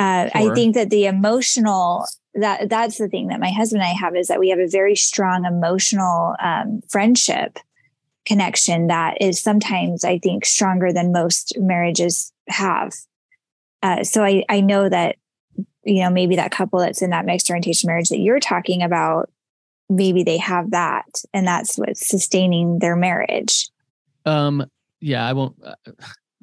Uh, 0.00 0.28
sure. 0.28 0.52
I 0.52 0.54
think 0.54 0.74
that 0.74 0.90
the 0.90 1.06
emotional 1.06 2.06
that 2.34 2.68
that's 2.68 2.98
the 2.98 3.08
thing 3.08 3.28
that 3.28 3.38
my 3.38 3.50
husband 3.50 3.82
and 3.82 3.90
I 3.90 3.94
have 3.94 4.16
is 4.16 4.26
that 4.26 4.40
we 4.40 4.50
have 4.50 4.58
a 4.58 4.66
very 4.66 4.96
strong 4.96 5.44
emotional 5.44 6.34
um, 6.42 6.80
friendship 6.88 7.58
connection 8.24 8.86
that 8.88 9.20
is 9.20 9.40
sometimes, 9.40 10.04
I 10.04 10.18
think, 10.18 10.44
stronger 10.44 10.92
than 10.92 11.12
most 11.12 11.54
marriages 11.58 12.32
have. 12.48 12.94
Uh, 13.82 14.02
so 14.02 14.24
I, 14.24 14.44
I 14.48 14.60
know 14.60 14.88
that, 14.88 15.16
you 15.84 16.02
know, 16.02 16.10
maybe 16.10 16.36
that 16.36 16.50
couple 16.50 16.78
that's 16.78 17.02
in 17.02 17.10
that 17.10 17.26
mixed 17.26 17.50
orientation 17.50 17.88
marriage 17.88 18.08
that 18.08 18.20
you're 18.20 18.40
talking 18.40 18.82
about, 18.82 19.30
maybe 19.90 20.22
they 20.22 20.38
have 20.38 20.70
that 20.70 21.04
and 21.34 21.46
that's 21.46 21.76
what's 21.76 22.06
sustaining 22.06 22.78
their 22.78 22.96
marriage. 22.96 23.68
Um, 24.24 24.64
yeah, 25.00 25.26
I 25.26 25.34
won't, 25.34 25.62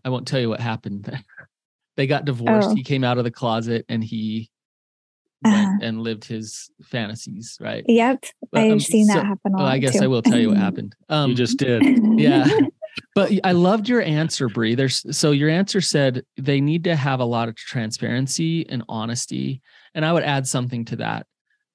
I 0.06 0.10
won't 0.10 0.28
tell 0.28 0.40
you 0.40 0.50
what 0.50 0.60
happened. 0.60 1.12
they 1.98 2.06
got 2.06 2.26
divorced. 2.26 2.70
Oh. 2.70 2.76
He 2.76 2.84
came 2.84 3.04
out 3.04 3.18
of 3.18 3.24
the 3.24 3.32
closet 3.32 3.86
and 3.90 4.04
he 4.04 4.51
uh-huh. 5.44 5.78
and 5.82 6.02
lived 6.02 6.26
his 6.26 6.70
fantasies, 6.84 7.58
right? 7.60 7.84
Yep. 7.88 8.26
But, 8.52 8.62
I've 8.62 8.72
um, 8.74 8.80
seen 8.80 9.08
so, 9.08 9.16
that 9.16 9.26
happen. 9.26 9.54
Well, 9.54 9.66
I 9.66 9.78
guess 9.78 9.98
too. 9.98 10.04
I 10.04 10.08
will 10.08 10.22
tell 10.22 10.40
you 10.40 10.50
what 10.50 10.58
happened. 10.68 10.96
Um, 11.10 11.32
you 11.32 11.36
just 11.36 11.58
did. 11.58 11.84
Yeah. 12.22 12.48
but 13.16 13.32
I 13.44 13.54
loved 13.54 13.90
your 13.90 14.02
answer, 14.02 14.48
Brie. 14.48 14.76
There's 14.76 15.04
so 15.16 15.32
your 15.32 15.50
answer 15.50 15.82
said 15.82 16.24
they 16.38 16.62
need 16.62 16.84
to 16.84 16.96
have 16.96 17.20
a 17.20 17.26
lot 17.26 17.48
of 17.50 17.56
transparency 17.56 18.68
and 18.70 18.84
honesty. 18.90 19.62
And 19.96 20.06
I 20.06 20.14
would 20.14 20.24
add 20.24 20.46
something 20.46 20.86
to 20.86 20.98
that. 20.98 21.26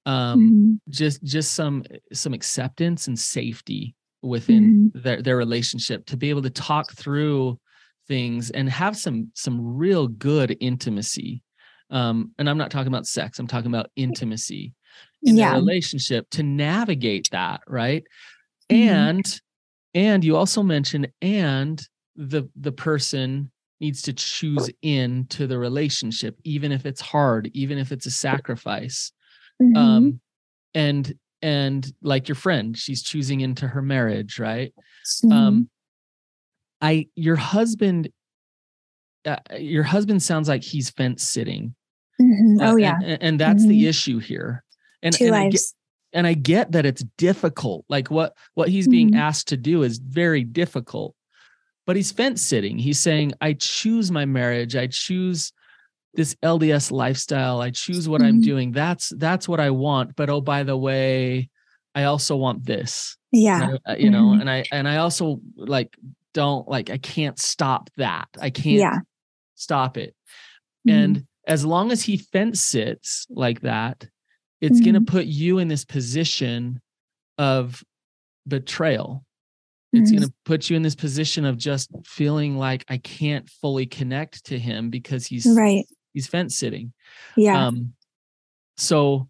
Um, 0.05 0.41
mm-hmm. 0.41 0.91
just 0.91 1.25
just 1.25 1.55
some 1.55 1.83
some 2.13 2.33
acceptance 2.33 3.09
and 3.09 3.19
safety 3.19 3.97
within 4.23 4.91
mm-hmm. 4.95 5.01
their, 5.01 5.23
their 5.23 5.37
relationship 5.37 6.07
to 6.07 6.17
be 6.17 6.31
able 6.31 6.43
to 6.43 6.51
talk 6.51 6.93
through 6.93 7.59
things 8.07 8.51
and 8.51 8.71
have 8.71 8.97
some 8.97 9.31
some 9.35 9.77
real 9.77 10.07
good 10.07 10.57
intimacy 10.61 11.43
um, 11.91 12.33
and 12.39 12.49
i'm 12.49 12.59
not 12.59 12.71
talking 12.71 12.89
about 12.89 13.07
sex 13.07 13.39
i'm 13.39 13.47
talking 13.47 13.71
about 13.71 13.91
intimacy 13.97 14.75
in 15.23 15.37
yeah. 15.37 15.53
relationship 15.53 16.29
to 16.31 16.43
navigate 16.43 17.29
that 17.33 17.61
right 17.67 18.05
mm-hmm. 18.71 18.89
and 18.89 19.41
and 19.95 20.25
you 20.25 20.37
also 20.37 20.63
mentioned 20.63 21.09
and 21.23 21.83
the 22.17 22.49
the 22.57 22.73
person 22.73 23.51
needs 23.81 24.01
to 24.01 24.13
choose 24.13 24.71
into 24.81 25.47
the 25.47 25.59
relationship 25.59 26.37
even 26.45 26.73
if 26.73 26.87
it's 26.87 27.01
hard 27.01 27.51
even 27.53 27.77
if 27.77 27.93
it's 27.93 28.07
a 28.07 28.11
sacrifice 28.11 29.13
Mhm. 29.61 29.77
Um, 29.77 30.21
and 30.75 31.15
and 31.43 31.93
like 32.03 32.29
your 32.29 32.35
friend, 32.35 32.77
she's 32.77 33.03
choosing 33.03 33.41
into 33.41 33.69
her 33.69 33.83
marriage, 33.83 34.39
right? 34.39 34.73
Mhm. 35.25 35.33
Um, 35.33 35.71
I 36.81 37.07
your 37.15 37.37
husband, 37.37 38.09
uh, 39.27 39.37
your 39.59 39.83
husband 39.83 40.23
sounds 40.23 40.49
like 40.49 40.63
he's 40.63 40.91
fence 40.91 41.23
sitting. 41.23 41.75
Mhm. 42.21 42.61
Uh, 42.61 42.73
oh 42.73 42.77
yeah, 42.77 42.97
and, 43.03 43.23
and 43.23 43.41
that's 43.41 43.65
Mhm. 43.65 43.69
the 43.69 43.87
issue 43.89 44.19
here. 44.19 44.65
And 45.03 45.15
two 45.15 45.27
and 45.27 45.35
I 45.35 45.43
get, 45.45 45.53
lives. 45.53 45.75
and 46.13 46.27
I 46.27 46.33
get 46.35 46.73
that 46.73 46.87
it's 46.87 47.05
difficult. 47.19 47.85
Like 47.89 48.11
what 48.11 48.33
what 48.55 48.69
he's 48.69 48.89
being 48.89 49.11
Mhm. 49.13 49.19
asked 49.19 49.49
to 49.49 49.57
do 49.57 49.83
is 49.83 49.99
very 49.99 50.45
difficult. 50.45 51.15
But 51.87 51.97
he's 51.97 52.11
fence 52.11 52.43
sitting. 52.43 52.79
He's 52.79 52.99
saying, 52.99 53.33
"I 53.41 53.53
choose 53.53 54.11
my 54.11 54.25
marriage. 54.25 54.75
I 54.75 54.87
choose 54.89 55.53
this 56.15 56.35
LDS 56.43 56.91
lifestyle. 56.91 57.61
I 57.61 57.71
choose 57.71 58.09
what 58.09 58.23
I'm 58.23 58.41
Mhm. 58.41 58.45
doing. 58.45 58.73
That's 58.73 59.11
that's 59.19 59.47
what 59.49 59.61
I 59.61 59.71
want. 59.71 60.17
But 60.17 60.31
oh, 60.31 60.41
by 60.41 60.63
the 60.63 60.77
way, 60.77 61.51
I 61.95 62.05
also 62.05 62.37
want 62.37 62.65
this. 62.65 63.17
yeah, 63.33 63.77
I- 63.85 63.93
uh, 63.93 63.97
you 63.97 64.09
know, 64.09 64.29
Mhm. 64.31 64.41
and 64.41 64.51
I 64.51 64.65
and 64.73 64.89
I 64.89 64.97
also 64.97 65.41
like 65.57 65.95
don't 66.33 66.67
like 66.69 66.89
I 66.91 66.97
can't 66.99 67.39
stop 67.39 67.91
that. 67.99 68.29
I 68.41 68.49
can't 68.51 68.77
yeah. 68.79 68.99
Stop 69.57 69.97
it. 69.97 70.15
Mhm. 70.87 70.93
And 70.95 71.27
as 71.49 71.65
long 71.65 71.91
as 71.93 72.03
he 72.03 72.17
fence 72.17 72.61
sits 72.61 73.27
like 73.31 73.61
that, 73.63 74.09
it's 74.61 74.81
going 74.81 74.95
to 74.95 75.01
put 75.01 75.27
you 75.27 75.59
in 75.59 75.69
this 75.69 75.85
position 75.85 76.81
of 77.39 77.83
betrayal. 78.49 79.25
It's 79.93 80.11
Mhm. 80.11 80.15
going 80.19 80.29
to 80.29 80.35
put 80.45 80.71
you 80.71 80.77
in 80.77 80.83
this 80.83 80.95
position 80.95 81.45
of 81.45 81.57
just 81.59 81.91
feeling 82.05 82.57
like 82.57 82.85
I 82.89 82.99
can't 82.99 83.49
fully 83.49 83.87
connect 83.87 84.45
to 84.47 84.59
him 84.59 84.91
because 84.91 85.27
he's 85.27 85.47
right, 85.47 85.85
he's 86.15 86.27
fence 86.27 86.57
sitting. 86.57 86.93
yeah, 87.37 87.67
Um 87.67 87.93
so 88.79 89.29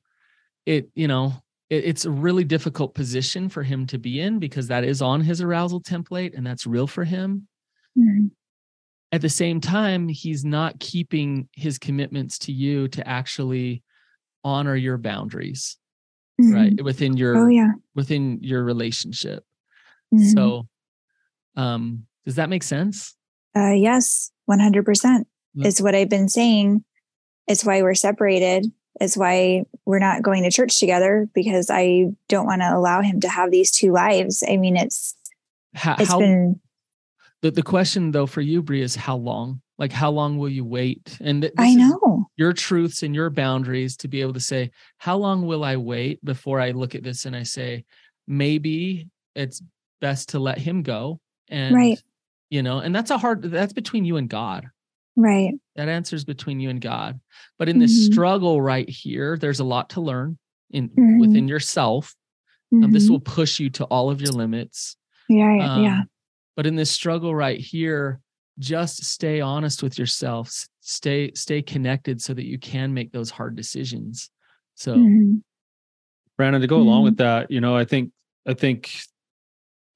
it 0.64 0.90
you 0.94 1.06
know 1.06 1.32
it, 1.70 1.84
it's 1.84 2.04
a 2.04 2.10
really 2.10 2.42
difficult 2.44 2.94
position 2.94 3.48
for 3.48 3.62
him 3.62 3.86
to 3.86 3.98
be 3.98 4.20
in 4.20 4.38
because 4.40 4.66
that 4.68 4.82
is 4.84 5.00
on 5.02 5.20
his 5.20 5.40
arousal 5.40 5.80
template 5.80 6.36
and 6.36 6.44
that's 6.46 6.66
real 6.66 6.86
for 6.88 7.04
him 7.04 7.46
Mhm. 7.96 8.30
At 9.12 9.20
the 9.20 9.28
same 9.28 9.60
time 9.60 10.08
he's 10.08 10.44
not 10.44 10.78
keeping 10.80 11.48
his 11.52 11.78
commitments 11.78 12.38
to 12.38 12.52
you 12.52 12.88
to 12.88 13.06
actually 13.08 13.82
honor 14.44 14.76
your 14.76 14.98
boundaries 14.98 15.76
Mhm. 16.40 16.54
right 16.54 16.84
within 16.84 17.16
your 17.16 17.36
Oh 17.36 17.48
yeah, 17.48 17.72
within 17.94 18.38
your 18.42 18.62
relationship 18.64 19.44
Mhm. 20.12 20.32
so 20.34 20.68
um 21.56 22.06
does 22.24 22.34
that 22.36 22.50
make 22.50 22.62
sense 22.62 23.14
uh, 23.56 23.72
yes, 23.72 24.30
one 24.44 24.60
hundred 24.60 24.84
percent 24.84 25.26
Yeah. 25.54 25.68
is 25.68 25.80
what 25.80 25.94
I've 25.94 26.10
been 26.10 26.28
saying. 26.28 26.84
It's 27.48 27.64
why 27.64 27.80
we're 27.80 27.94
separated. 27.94 28.66
It's 29.00 29.16
why 29.16 29.64
we're 29.86 29.98
not 29.98 30.20
going 30.22 30.42
to 30.42 30.50
church 30.50 30.78
together 30.78 31.26
because 31.34 31.70
I 31.70 32.08
don't 32.28 32.44
want 32.44 32.60
to 32.60 32.76
allow 32.76 33.00
him 33.00 33.20
to 33.20 33.30
have 33.30 33.50
these 33.50 33.70
two 33.70 33.92
lives. 33.92 34.42
I 34.46 34.58
mean, 34.58 34.76
it's 34.76 35.14
how, 35.74 35.96
it's 35.98 36.10
how 36.10 36.18
been 36.18 36.60
the, 37.46 37.50
the 37.52 37.62
question 37.62 38.10
though 38.10 38.26
for 38.26 38.40
you 38.40 38.62
brie 38.62 38.82
is 38.82 38.94
how 38.96 39.16
long 39.16 39.60
like 39.78 39.92
how 39.92 40.10
long 40.10 40.38
will 40.38 40.48
you 40.48 40.64
wait 40.64 41.16
and 41.20 41.50
I 41.58 41.74
know. 41.74 42.26
your 42.36 42.52
truths 42.52 43.02
and 43.02 43.14
your 43.14 43.30
boundaries 43.30 43.96
to 43.98 44.08
be 44.08 44.20
able 44.20 44.32
to 44.34 44.40
say 44.40 44.70
how 44.98 45.16
long 45.16 45.46
will 45.46 45.64
i 45.64 45.76
wait 45.76 46.24
before 46.24 46.60
i 46.60 46.70
look 46.72 46.94
at 46.94 47.02
this 47.02 47.24
and 47.24 47.36
i 47.36 47.42
say 47.44 47.84
maybe 48.26 49.08
it's 49.34 49.62
best 50.00 50.30
to 50.30 50.38
let 50.38 50.58
him 50.58 50.82
go 50.82 51.20
and 51.48 51.74
Right. 51.74 52.02
you 52.50 52.62
know 52.62 52.78
and 52.80 52.94
that's 52.94 53.10
a 53.10 53.18
hard 53.18 53.42
that's 53.42 53.72
between 53.72 54.04
you 54.04 54.16
and 54.16 54.28
god 54.28 54.66
Right. 55.16 55.54
that 55.76 55.88
answers 55.88 56.24
between 56.24 56.58
you 56.60 56.68
and 56.70 56.80
god 56.80 57.20
but 57.58 57.68
in 57.68 57.78
this 57.78 57.92
Mhm. 57.92 58.12
struggle 58.12 58.60
right 58.60 58.88
here 58.88 59.38
there's 59.38 59.60
a 59.60 59.64
lot 59.64 59.90
to 59.90 60.00
learn 60.00 60.38
in 60.70 60.88
Mhm. 60.88 61.20
within 61.20 61.48
yourself 61.48 62.14
um, 62.82 62.90
this 62.92 63.08
will 63.08 63.20
push 63.20 63.60
you 63.60 63.70
to 63.70 63.84
all 63.84 64.10
of 64.10 64.20
your 64.20 64.32
limits 64.32 64.96
yeah, 65.28 65.74
um, 65.74 65.82
yeah. 65.84 66.02
But 66.56 66.66
in 66.66 66.74
this 66.74 66.90
struggle 66.90 67.34
right 67.34 67.60
here 67.60 68.20
just 68.58 69.04
stay 69.04 69.40
honest 69.40 69.82
with 69.82 69.98
yourself 69.98 70.66
stay 70.80 71.30
stay 71.34 71.60
connected 71.62 72.20
so 72.22 72.32
that 72.34 72.46
you 72.46 72.58
can 72.58 72.92
make 72.94 73.12
those 73.12 73.30
hard 73.30 73.54
decisions 73.54 74.30
so 74.74 74.96
Mhm. 74.96 75.42
Brandon, 76.36 76.60
to 76.60 76.66
go 76.66 76.76
along 76.78 77.00
Mhm. 77.00 77.04
with 77.04 77.16
that, 77.18 77.50
you 77.50 77.60
know, 77.62 77.74
I 77.76 77.84
think 77.86 78.12
I 78.46 78.52
think 78.54 78.90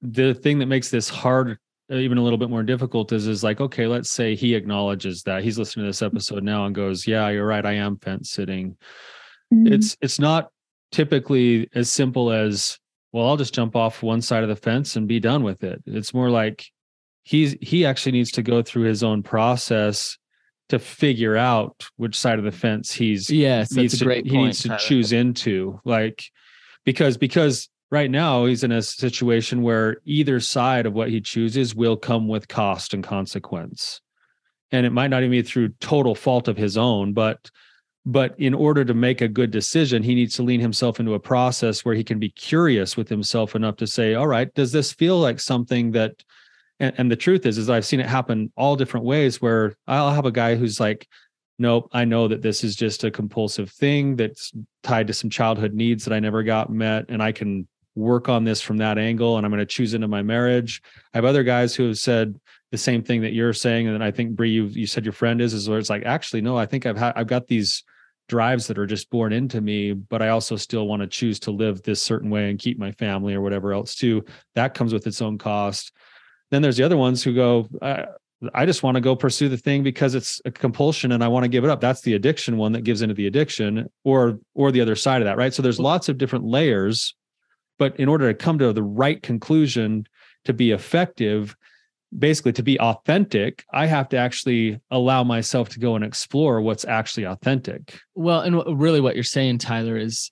the 0.01 0.33
thing 0.33 0.57
that 0.57 0.65
makes 0.65 0.89
this 0.89 1.07
hard, 1.07 1.59
uh, 1.91 1.95
even 1.97 2.17
a 2.17 2.23
little 2.23 2.39
bit 2.39 2.49
more 2.49 2.63
difficult, 2.63 3.11
is 3.11 3.27
is 3.27 3.43
like, 3.43 3.61
okay, 3.61 3.85
let's 3.85 4.09
say 4.09 4.33
he 4.35 4.55
acknowledges 4.55 5.21
that 5.23 5.43
he's 5.43 5.59
listening 5.59 5.83
to 5.85 5.89
this 5.89 6.01
episode 6.01 6.43
now 6.43 6.65
and 6.65 6.73
goes, 6.73 7.05
"Yeah, 7.05 7.29
you're 7.29 7.45
right. 7.45 7.63
I 7.63 7.73
am 7.73 7.97
fence 7.97 8.31
sitting." 8.31 8.75
Mhm. 9.53 9.71
It's 9.71 9.95
it's 10.01 10.19
not 10.19 10.49
typically 10.91 11.69
as 11.75 11.91
simple 11.91 12.31
as, 12.31 12.79
well, 13.11 13.27
I'll 13.27 13.37
just 13.37 13.53
jump 13.53 13.75
off 13.75 14.01
one 14.03 14.21
side 14.21 14.43
of 14.43 14.49
the 14.49 14.55
fence 14.55 14.95
and 14.95 15.07
be 15.07 15.19
done 15.19 15.43
with 15.43 15.63
it. 15.63 15.81
It's 15.85 16.13
more 16.13 16.29
like 16.29 16.65
he's 17.23 17.55
he 17.61 17.85
actually 17.85 18.13
needs 18.13 18.31
to 18.31 18.41
go 18.43 18.61
through 18.61 18.83
his 18.83 19.03
own 19.03 19.21
process 19.23 20.17
to 20.69 20.79
figure 20.79 21.35
out 21.35 21.85
which 21.97 22.17
side 22.17 22.39
of 22.39 22.45
the 22.45 22.51
fence 22.51 22.91
he's 22.93 23.29
yes 23.29 23.69
that's 23.69 23.75
needs 23.75 23.93
a 23.95 23.97
to- 23.99 24.05
great 24.05 24.25
he 24.25 24.37
needs 24.37 24.61
to 24.61 24.69
Tyler. 24.69 24.79
choose 24.79 25.11
into 25.11 25.79
like 25.83 26.23
because 26.85 27.17
because 27.17 27.69
right 27.91 28.09
now 28.09 28.45
he's 28.45 28.63
in 28.63 28.71
a 28.71 28.81
situation 28.81 29.61
where 29.61 29.97
either 30.05 30.39
side 30.39 30.85
of 30.85 30.93
what 30.93 31.09
he 31.09 31.19
chooses 31.21 31.75
will 31.75 31.97
come 31.97 32.27
with 32.29 32.47
cost 32.47 32.93
and 32.93 33.03
consequence 33.03 34.01
and 34.71 34.85
it 34.85 34.91
might 34.91 35.09
not 35.09 35.19
even 35.21 35.31
be 35.31 35.41
through 35.41 35.69
total 35.81 36.15
fault 36.15 36.47
of 36.47 36.55
his 36.57 36.77
own 36.77 37.11
but 37.13 37.51
but 38.05 38.33
in 38.39 38.53
order 38.53 38.83
to 38.83 38.93
make 38.93 39.21
a 39.21 39.27
good 39.27 39.51
decision 39.51 40.01
he 40.01 40.15
needs 40.15 40.35
to 40.35 40.43
lean 40.43 40.59
himself 40.59 40.99
into 40.99 41.13
a 41.13 41.19
process 41.19 41.85
where 41.85 41.95
he 41.95 42.03
can 42.03 42.19
be 42.19 42.29
curious 42.29 42.97
with 42.97 43.07
himself 43.07 43.55
enough 43.55 43.75
to 43.75 43.85
say 43.85 44.15
all 44.15 44.27
right 44.27 44.53
does 44.55 44.71
this 44.71 44.91
feel 44.91 45.19
like 45.19 45.39
something 45.39 45.91
that 45.91 46.11
and, 46.79 46.93
and 46.97 47.11
the 47.11 47.15
truth 47.15 47.45
is 47.45 47.57
is 47.57 47.69
i've 47.69 47.85
seen 47.85 47.99
it 47.99 48.07
happen 48.07 48.51
all 48.55 48.75
different 48.75 49.05
ways 49.05 49.41
where 49.41 49.75
i'll 49.87 50.11
have 50.11 50.25
a 50.25 50.31
guy 50.31 50.55
who's 50.55 50.79
like 50.79 51.07
nope 51.59 51.89
i 51.93 52.03
know 52.03 52.27
that 52.27 52.41
this 52.41 52.63
is 52.63 52.75
just 52.75 53.03
a 53.03 53.11
compulsive 53.11 53.69
thing 53.69 54.15
that's 54.15 54.51
tied 54.81 55.05
to 55.07 55.13
some 55.13 55.29
childhood 55.29 55.73
needs 55.73 56.03
that 56.03 56.13
i 56.13 56.19
never 56.19 56.41
got 56.41 56.71
met 56.71 57.05
and 57.09 57.21
i 57.21 57.31
can 57.31 57.67
work 57.95 58.29
on 58.29 58.45
this 58.45 58.61
from 58.61 58.77
that 58.77 58.97
angle 58.97 59.37
and 59.37 59.45
i'm 59.45 59.51
going 59.51 59.59
to 59.59 59.65
choose 59.65 59.93
into 59.93 60.07
my 60.07 60.21
marriage. 60.21 60.81
I 61.13 61.17
have 61.17 61.25
other 61.25 61.43
guys 61.43 61.75
who 61.75 61.87
have 61.87 61.97
said 61.97 62.39
the 62.71 62.77
same 62.77 63.03
thing 63.03 63.21
that 63.21 63.33
you're 63.33 63.51
saying 63.53 63.87
and 63.89 64.01
i 64.01 64.09
think 64.09 64.31
Brie, 64.31 64.49
you 64.49 64.65
you 64.67 64.87
said 64.87 65.05
your 65.05 65.11
friend 65.11 65.41
is 65.41 65.53
is 65.53 65.69
where 65.69 65.77
it's 65.77 65.89
like 65.89 66.03
actually 66.05 66.39
no 66.39 66.57
i 66.57 66.65
think 66.65 66.85
i've 66.85 66.97
had 66.97 67.11
i've 67.17 67.27
got 67.27 67.47
these 67.47 67.83
drives 68.31 68.65
that 68.65 68.79
are 68.79 68.85
just 68.85 69.09
born 69.09 69.33
into 69.33 69.59
me 69.59 69.91
but 69.91 70.21
i 70.21 70.29
also 70.29 70.55
still 70.55 70.87
want 70.87 71.01
to 71.01 71.07
choose 71.07 71.37
to 71.37 71.51
live 71.51 71.83
this 71.83 72.01
certain 72.01 72.29
way 72.29 72.49
and 72.49 72.59
keep 72.59 72.79
my 72.79 72.93
family 72.93 73.33
or 73.33 73.41
whatever 73.41 73.73
else 73.73 73.93
too 73.93 74.23
that 74.55 74.73
comes 74.73 74.93
with 74.93 75.05
its 75.05 75.21
own 75.21 75.37
cost 75.37 75.91
then 76.49 76.61
there's 76.61 76.77
the 76.77 76.83
other 76.83 76.95
ones 76.95 77.21
who 77.21 77.33
go 77.35 77.67
I, 77.81 78.05
I 78.53 78.65
just 78.65 78.83
want 78.83 78.95
to 78.95 79.01
go 79.01 79.17
pursue 79.17 79.49
the 79.49 79.57
thing 79.57 79.83
because 79.83 80.15
it's 80.15 80.41
a 80.45 80.51
compulsion 80.51 81.11
and 81.11 81.21
I 81.23 81.27
want 81.27 81.43
to 81.43 81.47
give 81.47 81.63
it 81.63 81.69
up. 81.69 81.79
That's 81.79 82.01
the 82.01 82.15
addiction 82.15 82.57
one 82.57 82.71
that 82.71 82.83
gives 82.83 83.03
into 83.03 83.13
the 83.13 83.27
addiction 83.27 83.87
or 84.03 84.39
or 84.55 84.71
the 84.71 84.81
other 84.81 84.95
side 84.95 85.21
of 85.21 85.25
that, 85.25 85.37
right? 85.37 85.53
So 85.53 85.61
there's 85.61 85.79
lots 85.79 86.09
of 86.09 86.17
different 86.17 86.45
layers, 86.45 87.13
but 87.77 87.95
in 87.99 88.09
order 88.09 88.27
to 88.27 88.33
come 88.33 88.57
to 88.57 88.73
the 88.73 88.81
right 88.81 89.21
conclusion 89.21 90.05
to 90.45 90.53
be 90.53 90.71
effective, 90.71 91.55
basically 92.17 92.51
to 92.53 92.63
be 92.63 92.79
authentic, 92.79 93.63
I 93.73 93.85
have 93.85 94.09
to 94.09 94.17
actually 94.17 94.79
allow 94.91 95.23
myself 95.23 95.69
to 95.69 95.79
go 95.79 95.95
and 95.95 96.03
explore 96.03 96.61
what's 96.61 96.85
actually 96.85 97.25
authentic. 97.25 97.99
well 98.15 98.41
and 98.41 98.57
what- 98.57 98.77
really 98.77 98.99
what 99.01 99.15
you're 99.15 99.23
saying 99.23 99.57
tyler 99.59 99.97
is 99.97 100.31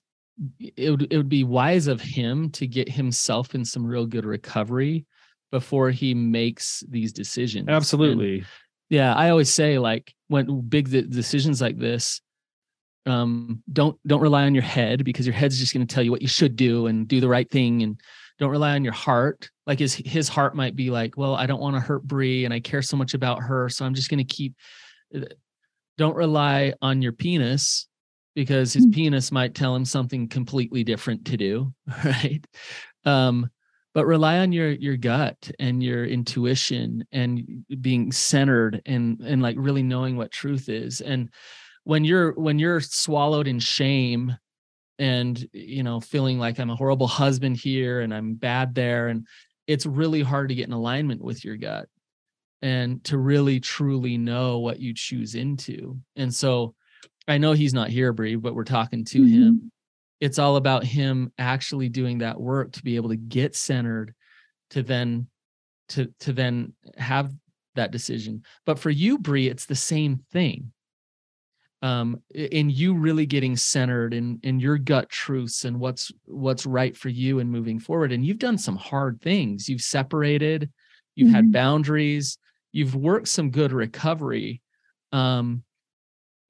it 0.76 0.90
would, 0.90 1.06
it 1.12 1.16
would 1.16 1.28
be 1.28 1.44
wise 1.44 1.86
of 1.86 2.00
him 2.00 2.50
to 2.50 2.66
get 2.66 2.88
himself 2.88 3.54
in 3.54 3.64
some 3.64 3.84
real 3.84 4.06
good 4.06 4.24
recovery 4.24 5.04
before 5.50 5.90
he 5.90 6.14
makes 6.14 6.82
these 6.88 7.12
decisions 7.12 7.66
And- 7.68 7.76
Absolutely. 7.76 8.44
yeah 8.88 9.14
i 9.14 9.30
always 9.30 9.52
say 9.52 9.78
like 9.78 10.14
when 10.28 10.60
big 10.62 10.90
de- 10.90 11.02
decisions 11.02 11.60
like 11.60 11.78
this 11.78 12.20
um 13.06 13.62
don't 13.72 13.98
don't 14.06 14.20
rely 14.20 14.44
on 14.44 14.54
your 14.54 14.62
head 14.62 15.04
because 15.04 15.26
your 15.26 15.34
head's 15.34 15.58
just 15.58 15.72
going 15.74 15.86
to 15.86 15.92
tell 15.94 16.04
you 16.04 16.10
what 16.10 16.22
you 16.22 16.28
should 16.28 16.56
do 16.56 16.86
and 16.86 17.08
do 17.08 17.20
the 17.20 17.28
right 17.28 17.50
thing 17.50 17.82
and 17.82 18.00
don't 18.40 18.50
rely 18.50 18.74
on 18.74 18.82
your 18.82 18.92
heart. 18.94 19.48
Like 19.66 19.78
his 19.78 19.94
his 19.94 20.28
heart 20.28 20.56
might 20.56 20.74
be 20.74 20.90
like 20.90 21.16
well 21.16 21.36
i 21.36 21.46
don't 21.46 21.60
want 21.60 21.76
to 21.76 21.80
hurt 21.80 22.02
Brie 22.02 22.44
and 22.44 22.52
i 22.52 22.58
care 22.58 22.82
so 22.82 22.96
much 22.96 23.14
about 23.14 23.38
her 23.40 23.68
so 23.68 23.84
i'm 23.84 23.94
just 23.94 24.10
going 24.10 24.18
to 24.18 24.24
keep 24.24 24.54
uh, 25.14 25.20
don't 25.96 26.16
rely 26.16 26.74
on 26.82 27.02
your 27.02 27.12
penis 27.12 27.86
because 28.34 28.72
his 28.72 28.86
Mm. 28.86 28.94
penis 28.94 29.30
might 29.30 29.54
tell 29.54 29.76
him 29.76 29.84
something 29.84 30.26
completely 30.26 30.82
different 30.82 31.24
to 31.26 31.36
do 31.36 31.72
right? 32.04 32.44
Um 33.04 33.48
but 33.94 34.06
rely 34.06 34.38
on 34.38 34.50
your 34.50 34.70
your 34.70 34.96
gut 34.96 35.50
and 35.60 35.82
your 35.82 36.04
intuition 36.04 37.04
and 37.12 37.64
being 37.80 38.10
centered 38.12 38.82
and 38.86 39.20
and 39.20 39.40
like 39.42 39.56
really 39.58 39.82
knowing 39.84 40.16
what 40.16 40.32
truth 40.32 40.68
is. 40.68 41.00
And 41.00 41.28
when 41.84 42.04
you're 42.04 42.32
when 42.34 42.58
you're 42.58 42.80
swallowed 42.80 43.46
in 43.46 43.58
shame 43.60 44.36
and 45.00 45.48
you 45.52 45.82
know 45.82 45.98
feeling 45.98 46.38
like 46.38 46.60
i'm 46.60 46.70
a 46.70 46.76
horrible 46.76 47.08
husband 47.08 47.56
here 47.56 48.02
and 48.02 48.14
i'm 48.14 48.34
bad 48.34 48.74
there 48.74 49.08
and 49.08 49.26
it's 49.66 49.86
really 49.86 50.20
hard 50.20 50.48
to 50.48 50.54
get 50.54 50.66
in 50.66 50.72
alignment 50.72 51.22
with 51.22 51.44
your 51.44 51.56
gut 51.56 51.88
and 52.62 53.02
to 53.04 53.16
really 53.18 53.60
truly 53.60 54.18
know 54.18 54.58
what 54.58 54.80
you 54.80 54.92
choose 54.94 55.34
into. 55.34 55.98
And 56.16 56.32
so 56.34 56.74
i 57.28 57.38
know 57.38 57.52
he's 57.52 57.74
not 57.74 57.88
here 57.88 58.12
Brie, 58.12 58.36
but 58.36 58.54
we're 58.54 58.64
talking 58.64 59.04
to 59.06 59.24
him. 59.24 59.54
Mm-hmm. 59.54 59.66
It's 60.20 60.38
all 60.38 60.56
about 60.56 60.84
him 60.84 61.32
actually 61.38 61.88
doing 61.88 62.18
that 62.18 62.38
work 62.38 62.72
to 62.72 62.82
be 62.82 62.96
able 62.96 63.08
to 63.10 63.16
get 63.16 63.56
centered 63.56 64.14
to 64.70 64.82
then 64.82 65.28
to 65.90 66.12
to 66.20 66.32
then 66.32 66.74
have 66.98 67.32
that 67.74 67.90
decision. 67.90 68.42
But 68.66 68.78
for 68.78 68.90
you 68.90 69.18
Brie 69.18 69.48
it's 69.48 69.66
the 69.66 69.76
same 69.76 70.20
thing 70.32 70.72
um 71.82 72.20
in 72.34 72.68
you 72.68 72.94
really 72.94 73.26
getting 73.26 73.56
centered 73.56 74.12
in 74.12 74.38
in 74.42 74.60
your 74.60 74.76
gut 74.76 75.08
truths 75.08 75.64
and 75.64 75.78
what's 75.80 76.12
what's 76.26 76.66
right 76.66 76.96
for 76.96 77.08
you 77.08 77.38
and 77.38 77.50
moving 77.50 77.78
forward 77.78 78.12
and 78.12 78.24
you've 78.24 78.38
done 78.38 78.58
some 78.58 78.76
hard 78.76 79.20
things. 79.22 79.68
You've 79.68 79.80
separated 79.80 80.70
you've 81.14 81.28
mm-hmm. 81.28 81.36
had 81.36 81.52
boundaries 81.52 82.38
you've 82.72 82.94
worked 82.94 83.28
some 83.28 83.50
good 83.50 83.72
recovery 83.72 84.60
um 85.12 85.62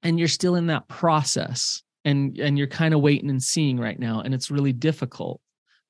and 0.03 0.19
you're 0.19 0.27
still 0.27 0.55
in 0.55 0.67
that 0.67 0.87
process 0.87 1.83
and 2.05 2.37
and 2.39 2.57
you're 2.57 2.67
kind 2.67 2.93
of 2.93 3.01
waiting 3.01 3.29
and 3.29 3.41
seeing 3.41 3.79
right 3.79 3.99
now 3.99 4.21
and 4.21 4.33
it's 4.33 4.51
really 4.51 4.73
difficult 4.73 5.39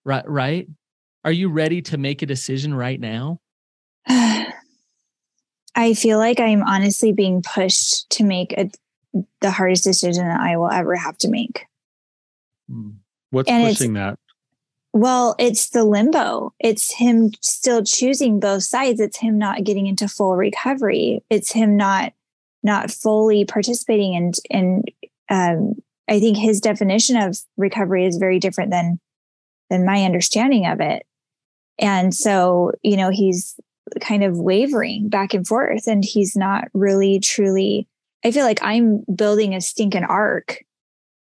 right 0.06 0.28
right? 0.28 0.68
Are 1.24 1.32
you 1.32 1.50
ready 1.50 1.82
to 1.84 1.98
make 1.98 2.22
a 2.22 2.26
decision 2.26 2.74
right 2.74 3.00
now? 3.00 3.40
I 4.08 5.94
feel 5.94 6.18
like 6.18 6.40
i'm 6.40 6.64
honestly 6.64 7.14
being 7.14 7.42
pushed 7.42 8.10
to 8.10 8.24
make 8.24 8.54
a, 8.58 8.70
the 9.42 9.52
hardest 9.52 9.84
decision 9.84 10.28
that 10.28 10.40
i 10.40 10.56
will 10.56 10.72
ever 10.72 10.96
have 10.96 11.18
to 11.18 11.30
make. 11.30 11.66
Hmm. 12.70 12.92
what's 13.32 13.50
and 13.50 13.68
pushing 13.68 13.94
that? 13.94 14.18
Well 14.94 15.36
it's 15.40 15.70
the 15.70 15.84
limbo. 15.84 16.54
It's 16.60 16.94
him 16.94 17.32
still 17.42 17.84
choosing 17.84 18.40
both 18.40 18.64
sides. 18.64 19.00
It's 19.00 19.18
him 19.18 19.38
not 19.38 19.64
getting 19.64 19.88
into 19.88 20.08
full 20.08 20.36
recovery. 20.36 21.24
It's 21.30 21.52
him 21.52 21.78
not 21.78 22.14
not 22.64 22.92
fully 22.92 23.46
participating 23.46 24.16
and 24.16 24.36
and 24.50 24.92
um, 25.30 25.76
I 26.08 26.20
think 26.20 26.38
his 26.38 26.60
definition 26.60 27.16
of 27.16 27.40
recovery 27.56 28.06
is 28.06 28.18
very 28.18 28.40
different 28.40 28.72
than 28.72 29.00
than 29.70 29.86
my 29.86 30.04
understanding 30.04 30.66
of 30.66 30.82
it. 30.82 31.06
And 31.80 32.14
so, 32.14 32.74
you 32.84 32.98
know, 32.98 33.10
he's 33.10 33.56
kind 34.02 34.24
of 34.24 34.38
wavering 34.38 35.10
back 35.10 35.34
and 35.34 35.48
forth 35.48 35.88
and 35.88 36.04
he's 36.04 36.36
not 36.36 36.68
really 36.74 37.20
truly 37.20 37.88
I 38.24 38.32
feel 38.32 38.46
like 38.46 38.60
I'm 38.62 39.04
building 39.14 39.56
a 39.56 39.62
stinking 39.62 40.04
ark. 40.04 40.64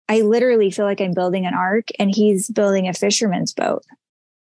I 0.09 0.20
literally 0.20 0.70
feel 0.70 0.85
like 0.85 1.00
I'm 1.00 1.14
building 1.14 1.46
an 1.46 1.55
ark 1.55 1.88
and 1.98 2.14
he's 2.14 2.50
building 2.50 2.88
a 2.88 2.92
fisherman's 2.92 3.55
boat. 3.55 3.85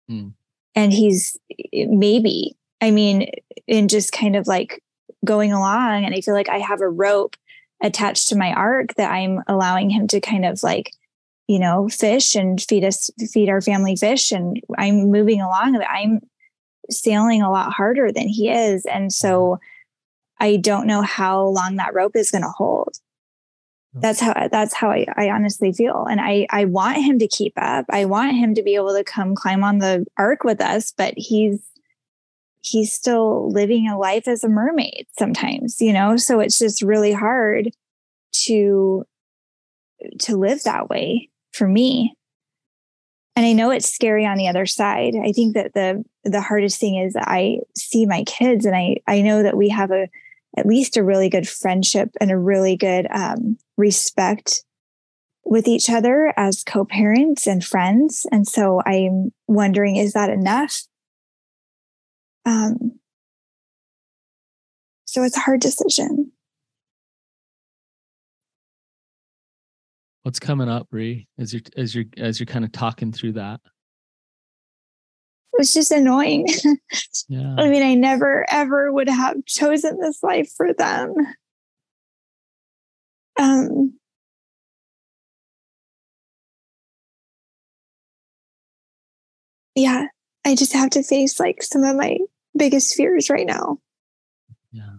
Hmm. 0.07 0.29
And 0.75 0.93
he's 0.93 1.37
maybe, 1.73 2.55
I 2.81 2.91
mean, 2.91 3.31
in 3.67 3.87
just 3.87 4.11
kind 4.11 4.35
of 4.35 4.47
like 4.47 4.83
going 5.23 5.53
along 5.53 6.05
and 6.05 6.13
I 6.13 6.21
feel 6.21 6.33
like 6.33 6.49
I 6.49 6.59
have 6.59 6.81
a 6.81 6.89
rope 6.89 7.35
attached 7.81 8.29
to 8.29 8.37
my 8.37 8.53
ark 8.53 8.93
that 8.95 9.11
I'm 9.11 9.41
allowing 9.47 9.89
him 9.89 10.07
to 10.07 10.21
kind 10.21 10.45
of 10.45 10.61
like, 10.63 10.91
you 11.47 11.59
know, 11.59 11.89
fish 11.89 12.35
and 12.35 12.61
feed 12.61 12.83
us, 12.83 13.09
feed 13.31 13.49
our 13.49 13.61
family 13.61 13.95
fish. 13.95 14.31
And 14.31 14.61
I'm 14.77 15.11
moving 15.11 15.41
along. 15.41 15.81
I'm 15.87 16.19
sailing 16.89 17.41
a 17.41 17.51
lot 17.51 17.73
harder 17.73 18.11
than 18.11 18.27
he 18.27 18.49
is. 18.49 18.85
And 18.85 19.11
so 19.11 19.59
I 20.39 20.57
don't 20.57 20.87
know 20.87 21.01
how 21.01 21.43
long 21.43 21.75
that 21.75 21.93
rope 21.93 22.15
is 22.15 22.31
going 22.31 22.43
to 22.43 22.49
hold. 22.49 22.97
Hmm. 23.93 23.99
That's 24.01 24.19
how 24.19 24.47
that's 24.51 24.73
how 24.73 24.89
I, 24.89 25.05
I 25.15 25.29
honestly 25.29 25.71
feel. 25.71 26.05
And 26.09 26.19
I 26.19 26.47
I 26.49 26.65
want 26.65 26.97
him 26.97 27.19
to 27.19 27.27
keep 27.27 27.53
up. 27.57 27.85
I 27.89 28.05
want 28.05 28.35
him 28.35 28.53
to 28.55 28.63
be 28.63 28.75
able 28.75 28.93
to 28.93 29.03
come 29.03 29.35
climb 29.35 29.63
on 29.63 29.79
the 29.79 30.05
ark 30.17 30.43
with 30.43 30.61
us, 30.61 30.93
but 30.95 31.13
he's 31.17 31.61
he's 32.61 32.91
still 32.91 33.49
living 33.51 33.87
a 33.87 33.97
life 33.97 34.27
as 34.27 34.43
a 34.43 34.49
mermaid 34.49 35.05
sometimes, 35.17 35.79
you 35.81 35.93
know? 35.93 36.17
So 36.17 36.39
it's 36.39 36.57
just 36.57 36.81
really 36.81 37.13
hard 37.13 37.69
to 38.45 39.05
to 40.19 40.37
live 40.37 40.63
that 40.63 40.89
way 40.89 41.29
for 41.51 41.67
me. 41.67 42.15
And 43.35 43.45
I 43.45 43.53
know 43.53 43.71
it's 43.71 43.91
scary 43.91 44.25
on 44.25 44.37
the 44.37 44.47
other 44.47 44.65
side. 44.65 45.13
I 45.15 45.31
think 45.31 45.55
that 45.55 45.73
the 45.73 46.03
the 46.23 46.41
hardest 46.41 46.79
thing 46.79 46.95
is 46.95 47.15
I 47.17 47.59
see 47.77 48.05
my 48.05 48.23
kids 48.23 48.65
and 48.65 48.75
I 48.75 48.97
I 49.07 49.21
know 49.21 49.43
that 49.43 49.57
we 49.57 49.69
have 49.69 49.91
a 49.91 50.09
at 50.57 50.65
least 50.65 50.97
a 50.97 51.03
really 51.03 51.29
good 51.29 51.47
friendship 51.47 52.09
and 52.21 52.31
a 52.31 52.37
really 52.37 52.75
good 52.75 53.07
um, 53.11 53.57
respect 53.77 54.63
with 55.43 55.67
each 55.67 55.89
other 55.89 56.33
as 56.37 56.63
co-parents 56.63 57.45
and 57.45 57.63
friends. 57.63 58.25
And 58.31 58.47
so 58.47 58.81
I'm 58.85 59.31
wondering, 59.47 59.95
is 59.95 60.13
that 60.13 60.29
enough? 60.29 60.81
Um, 62.45 62.99
so 65.05 65.23
it's 65.23 65.37
a 65.37 65.41
hard 65.41 65.61
decision. 65.61 66.31
What's 70.23 70.39
coming 70.39 70.67
up, 70.67 70.89
Brie, 70.89 71.27
as 71.37 71.53
you're 71.53 71.61
as 71.77 71.93
you're 71.93 72.05
as 72.17 72.39
you're 72.39 72.47
kind 72.47 72.65
of 72.65 72.71
talking 72.71 73.11
through 73.11 73.33
that? 73.33 73.61
It 75.55 75.59
was 75.59 75.73
just 75.73 75.91
annoying. 75.91 76.47
yeah. 77.29 77.55
I 77.57 77.69
mean, 77.69 77.81
I 77.81 77.93
never 77.93 78.45
ever 78.49 78.91
would 78.91 79.07
have 79.07 79.37
chosen 79.45 79.97
this 80.01 80.21
life 80.21 80.51
for 80.57 80.73
them. 80.73 81.13
Um 83.39 83.93
yeah, 89.75 90.07
I 90.45 90.55
just 90.55 90.73
have 90.73 90.89
to 90.91 91.03
face 91.03 91.39
like 91.39 91.63
some 91.63 91.83
of 91.83 91.95
my 91.95 92.17
biggest 92.57 92.93
fears 92.95 93.29
right 93.29 93.47
now. 93.47 93.77
Yeah. 94.73 94.89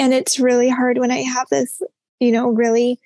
And 0.00 0.12
it's 0.12 0.40
really 0.40 0.68
hard 0.68 0.98
when 0.98 1.12
I 1.12 1.22
have 1.22 1.48
this, 1.50 1.82
you 2.18 2.32
know, 2.32 2.48
really 2.48 2.98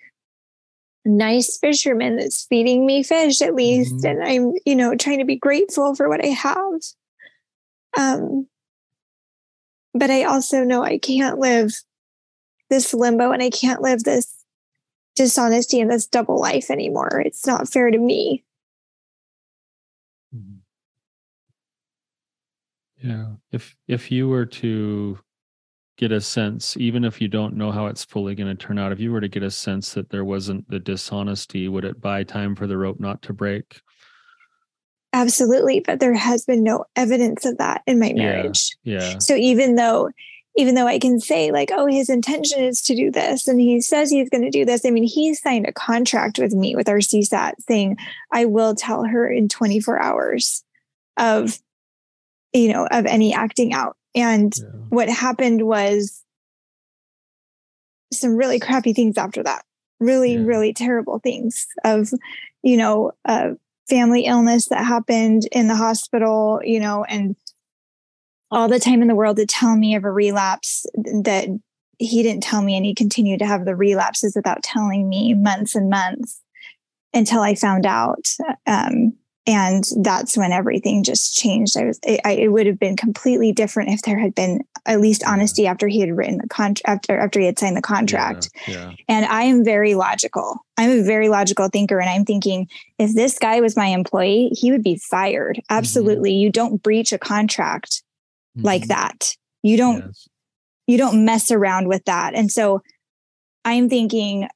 nice 1.05 1.59
fisherman 1.59 2.17
that's 2.17 2.45
feeding 2.45 2.87
me 2.87 3.03
fish 3.03 3.43
at 3.43 3.55
least. 3.55 3.95
Mm-hmm. 3.97 4.07
And 4.07 4.25
I'm, 4.25 4.53
you 4.65 4.77
know, 4.77 4.95
trying 4.95 5.19
to 5.19 5.25
be 5.25 5.37
grateful 5.37 5.95
for 5.95 6.09
what 6.09 6.25
I 6.25 6.29
have. 6.29 6.81
Um, 7.99 8.47
but 9.95 10.11
I 10.11 10.25
also 10.25 10.65
know 10.65 10.83
I 10.83 10.99
can't 10.99 11.38
live 11.38 11.73
this 12.71 12.95
limbo 12.95 13.33
and 13.33 13.43
I 13.43 13.51
can't 13.51 13.83
live 13.83 14.05
this 14.05 14.35
dishonesty 15.15 15.81
and 15.81 15.91
this 15.91 16.07
double 16.07 16.41
life 16.41 16.71
anymore. 16.71 17.21
It's 17.25 17.47
not 17.47 17.69
fair 17.69 17.91
to 17.91 17.99
me. 17.99 18.45
Yeah. 23.03 23.27
If 23.51 23.77
if 23.88 24.12
you 24.12 24.29
were 24.29 24.47
to 24.47 25.19
get 25.96 26.12
a 26.12 26.20
sense, 26.20 26.76
even 26.76 27.05
if 27.05 27.20
you 27.20 27.28
don't 27.28 27.57
know 27.57 27.70
how 27.70 27.87
it's 27.87 28.05
fully 28.05 28.35
going 28.35 28.48
to 28.48 28.66
turn 28.66 28.78
out, 28.78 28.92
if 28.92 29.00
you 29.00 29.12
were 29.12 29.20
to 29.20 29.28
get 29.28 29.42
a 29.42 29.50
sense 29.50 29.94
that 29.94 30.11
there 30.11 30.24
wasn't 30.24 30.68
the 30.68 30.78
dishonesty, 30.78 31.68
would 31.68 31.85
it 31.85 32.00
buy 32.00 32.24
time 32.24 32.57
for 32.57 32.66
the 32.66 32.78
rope 32.78 33.00
not 33.00 33.22
to 33.22 33.33
break? 33.33 33.81
Absolutely. 35.12 35.81
But 35.81 36.00
there 36.00 36.14
has 36.14 36.44
been 36.44 36.62
no 36.62 36.85
evidence 36.96 37.44
of 37.44 37.59
that 37.59 37.83
in 37.87 37.98
my 37.98 38.12
marriage. 38.14 38.70
Yeah. 38.83 39.00
yeah. 39.00 39.18
So 39.18 39.35
even 39.35 39.76
though 39.76 40.11
even 40.55 40.74
though 40.74 40.87
I 40.87 40.98
can 40.98 41.18
say, 41.18 41.50
like, 41.50 41.70
oh, 41.72 41.87
his 41.87 42.11
intention 42.11 42.62
is 42.62 42.83
to 42.83 42.94
do 42.94 43.11
this 43.11 43.48
and 43.48 43.59
he 43.59 43.81
says 43.81 44.11
he's 44.11 44.28
going 44.28 44.42
to 44.42 44.50
do 44.50 44.66
this. 44.66 44.85
I 44.85 44.90
mean, 44.90 45.05
he 45.05 45.33
signed 45.33 45.66
a 45.66 45.72
contract 45.72 46.38
with 46.38 46.52
me 46.52 46.76
with 46.76 46.90
our 46.90 46.98
CSAT 46.98 47.52
saying, 47.66 47.96
I 48.31 48.44
will 48.44 48.74
tell 48.74 49.05
her 49.05 49.26
in 49.26 49.48
24 49.48 49.98
hours 49.98 50.62
of 51.16 51.59
you 52.52 52.72
know, 52.72 52.87
of 52.90 53.07
any 53.07 53.35
acting 53.35 53.72
out. 53.72 53.96
And 54.14 54.53
yeah. 54.57 54.68
what 54.88 55.09
happened 55.09 55.62
was 55.66 56.22
some 58.12 58.37
really 58.37 58.61
crappy 58.61 58.92
things 58.92 59.16
after 59.16 59.42
that. 59.42 59.64
Really, 60.01 60.35
yeah. 60.35 60.44
really 60.44 60.72
terrible 60.72 61.18
things 61.18 61.66
of, 61.85 62.11
you 62.62 62.77
know, 62.77 63.12
uh, 63.25 63.51
family 63.88 64.27
illness 64.27 64.68
that 64.68 64.85
happened 64.85 65.48
in 65.53 65.68
the 65.68 65.77
hospital, 65.77 66.61
you 66.64 66.81
know, 66.81 67.05
and 67.05 67.37
all 68.51 68.68
the 68.68 68.79
time 68.79 69.01
in 69.01 69.09
the 69.09 69.14
world 69.14 69.37
to 69.37 69.46
tell 69.46 69.77
me 69.77 69.94
of 69.94 70.05
a 70.05 70.11
relapse 70.11 70.85
that 70.94 71.48
he 71.98 72.22
didn't 72.22 72.42
tell 72.42 72.62
me 72.62 72.77
and 72.77 72.85
he 72.85 72.94
continued 72.94 73.38
to 73.38 73.46
have 73.46 73.64
the 73.64 73.77
relapses 73.77 74.35
without 74.35 74.62
telling 74.62 75.09
me 75.09 75.35
months 75.35 75.75
and 75.75 75.88
months 75.88 76.40
until 77.14 77.40
I 77.40 77.55
found 77.55 77.87
out. 77.87 78.29
Um, 78.66 79.14
and 79.46 79.85
that's 80.02 80.37
when 80.37 80.52
everything 80.52 81.02
just 81.02 81.35
changed 81.35 81.76
i 81.76 81.85
was 81.85 81.98
it, 82.05 82.20
I, 82.24 82.33
it 82.33 82.48
would 82.48 82.66
have 82.66 82.78
been 82.78 82.96
completely 82.96 83.52
different 83.52 83.90
if 83.90 84.02
there 84.02 84.18
had 84.18 84.35
been 84.35 84.62
at 84.87 85.00
least 85.00 85.24
honesty 85.26 85.66
after 85.66 85.88
he 85.88 86.00
had 86.00 86.16
written 86.16 86.38
the 86.38 86.48
contract 86.48 86.83
after 86.87 87.18
after 87.18 87.40
he 87.40 87.46
had 87.46 87.59
signed 87.59 87.76
the 87.76 87.83
contract 87.83 88.50
yeah, 88.66 88.74
yeah. 88.74 88.92
and 89.09 89.26
i 89.26 89.42
am 89.42 89.64
very 89.64 89.94
logical 89.94 90.64
i'm 90.76 90.90
a 90.90 91.02
very 91.02 91.28
logical 91.28 91.68
thinker 91.68 91.98
and 91.98 92.09
i'm 92.09 92.24
thinking 92.24 92.68
if 92.98 93.14
this 93.14 93.38
guy 93.38 93.61
was 93.61 93.76
my 93.76 93.87
employee 93.87 94.48
he 94.52 94.70
would 94.70 94.83
be 94.83 94.96
fired 94.96 95.57
mm-hmm. 95.57 95.76
absolutely 95.76 96.31
mm-hmm. 96.31 96.42
you 96.42 96.50
don't 96.50 96.83
breach 96.83 97.12
a 97.12 97.18
contract 97.18 98.02
mm-hmm. 98.57 98.66
like 98.66 98.87
that 98.87 99.37
you 99.62 99.76
don't 99.76 100.05
yes. 100.07 100.28
you 100.87 100.98
don't 100.98 101.24
mess 101.24 101.50
around 101.50 101.88
with 101.88 102.05
that 102.05 102.35
and 102.35 102.52
so 102.52 102.81
i'm 103.64 103.88
thinking 103.88 104.48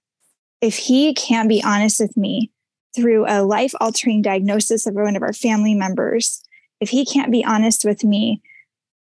if 0.61 0.77
he 0.77 1.13
can't 1.13 1.49
be 1.49 1.63
honest 1.63 2.01
with 2.01 2.17
me 2.17 2.51
through 2.97 3.27
a 3.29 3.45
life 3.45 3.75
altering 3.81 4.23
diagnosis 4.23 4.87
of 4.87 4.95
one 4.95 5.15
of 5.15 5.23
our 5.23 5.33
family 5.33 5.75
members, 5.75 6.43
if 6.81 6.89
he 6.89 7.05
can't 7.05 7.31
be 7.31 7.45
honest 7.45 7.85
with 7.85 8.03
me 8.03 8.43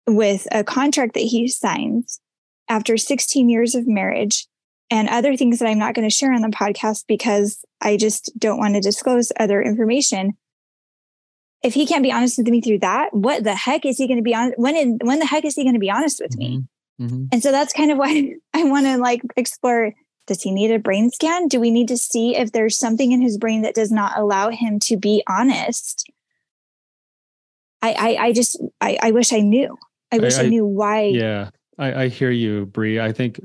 with 0.06 0.46
a 0.52 0.62
contract 0.62 1.14
that 1.14 1.20
he 1.20 1.48
signs 1.48 2.20
after 2.68 2.96
16 2.96 3.48
years 3.48 3.74
of 3.74 3.88
marriage, 3.88 4.46
and 4.90 5.08
other 5.08 5.36
things 5.36 5.58
that 5.58 5.68
I'm 5.68 5.78
not 5.78 5.94
going 5.94 6.08
to 6.08 6.14
share 6.14 6.32
on 6.32 6.42
the 6.42 6.48
podcast 6.48 7.04
because 7.08 7.64
I 7.80 7.96
just 7.96 8.30
don't 8.38 8.58
want 8.58 8.74
to 8.74 8.80
disclose 8.80 9.32
other 9.38 9.60
information. 9.60 10.36
If 11.62 11.74
he 11.74 11.86
can't 11.86 12.02
be 12.02 12.12
honest 12.12 12.38
with 12.38 12.46
me 12.46 12.60
through 12.60 12.80
that, 12.80 13.12
what 13.12 13.42
the 13.42 13.54
heck 13.54 13.84
is 13.84 13.98
he 13.98 14.06
going 14.06 14.18
to 14.18 14.22
be 14.22 14.34
on? 14.34 14.52
When 14.56 14.76
in, 14.76 14.98
when 15.02 15.18
the 15.18 15.26
heck 15.26 15.44
is 15.44 15.56
he 15.56 15.64
going 15.64 15.74
to 15.74 15.80
be 15.80 15.90
honest 15.90 16.20
with 16.20 16.36
me? 16.36 16.58
Mm-hmm. 16.58 17.04
Mm-hmm. 17.04 17.24
And 17.32 17.42
so 17.42 17.50
that's 17.50 17.72
kind 17.72 17.90
of 17.90 17.98
why 17.98 18.34
I 18.54 18.64
want 18.64 18.86
to 18.86 18.98
like 18.98 19.22
explore. 19.36 19.92
Does 20.26 20.42
he 20.42 20.50
need 20.50 20.70
a 20.70 20.78
brain 20.78 21.10
scan? 21.10 21.48
Do 21.48 21.60
we 21.60 21.70
need 21.70 21.88
to 21.88 21.96
see 21.96 22.36
if 22.36 22.52
there's 22.52 22.78
something 22.78 23.12
in 23.12 23.20
his 23.20 23.38
brain 23.38 23.62
that 23.62 23.74
does 23.74 23.92
not 23.92 24.18
allow 24.18 24.50
him 24.50 24.80
to 24.80 24.96
be 24.96 25.22
honest? 25.28 26.10
I 27.82 27.92
I, 27.92 28.24
I 28.26 28.32
just 28.32 28.60
I, 28.80 28.98
I 29.02 29.10
wish 29.12 29.32
I 29.32 29.40
knew. 29.40 29.76
I 30.12 30.18
wish 30.18 30.38
I, 30.38 30.44
I, 30.44 30.48
knew 30.48 30.64
why. 30.64 31.02
Yeah, 31.02 31.50
I, 31.78 32.04
I 32.04 32.08
hear 32.08 32.30
you, 32.30 32.66
Brie. 32.66 33.00
I 33.00 33.12
think 33.12 33.40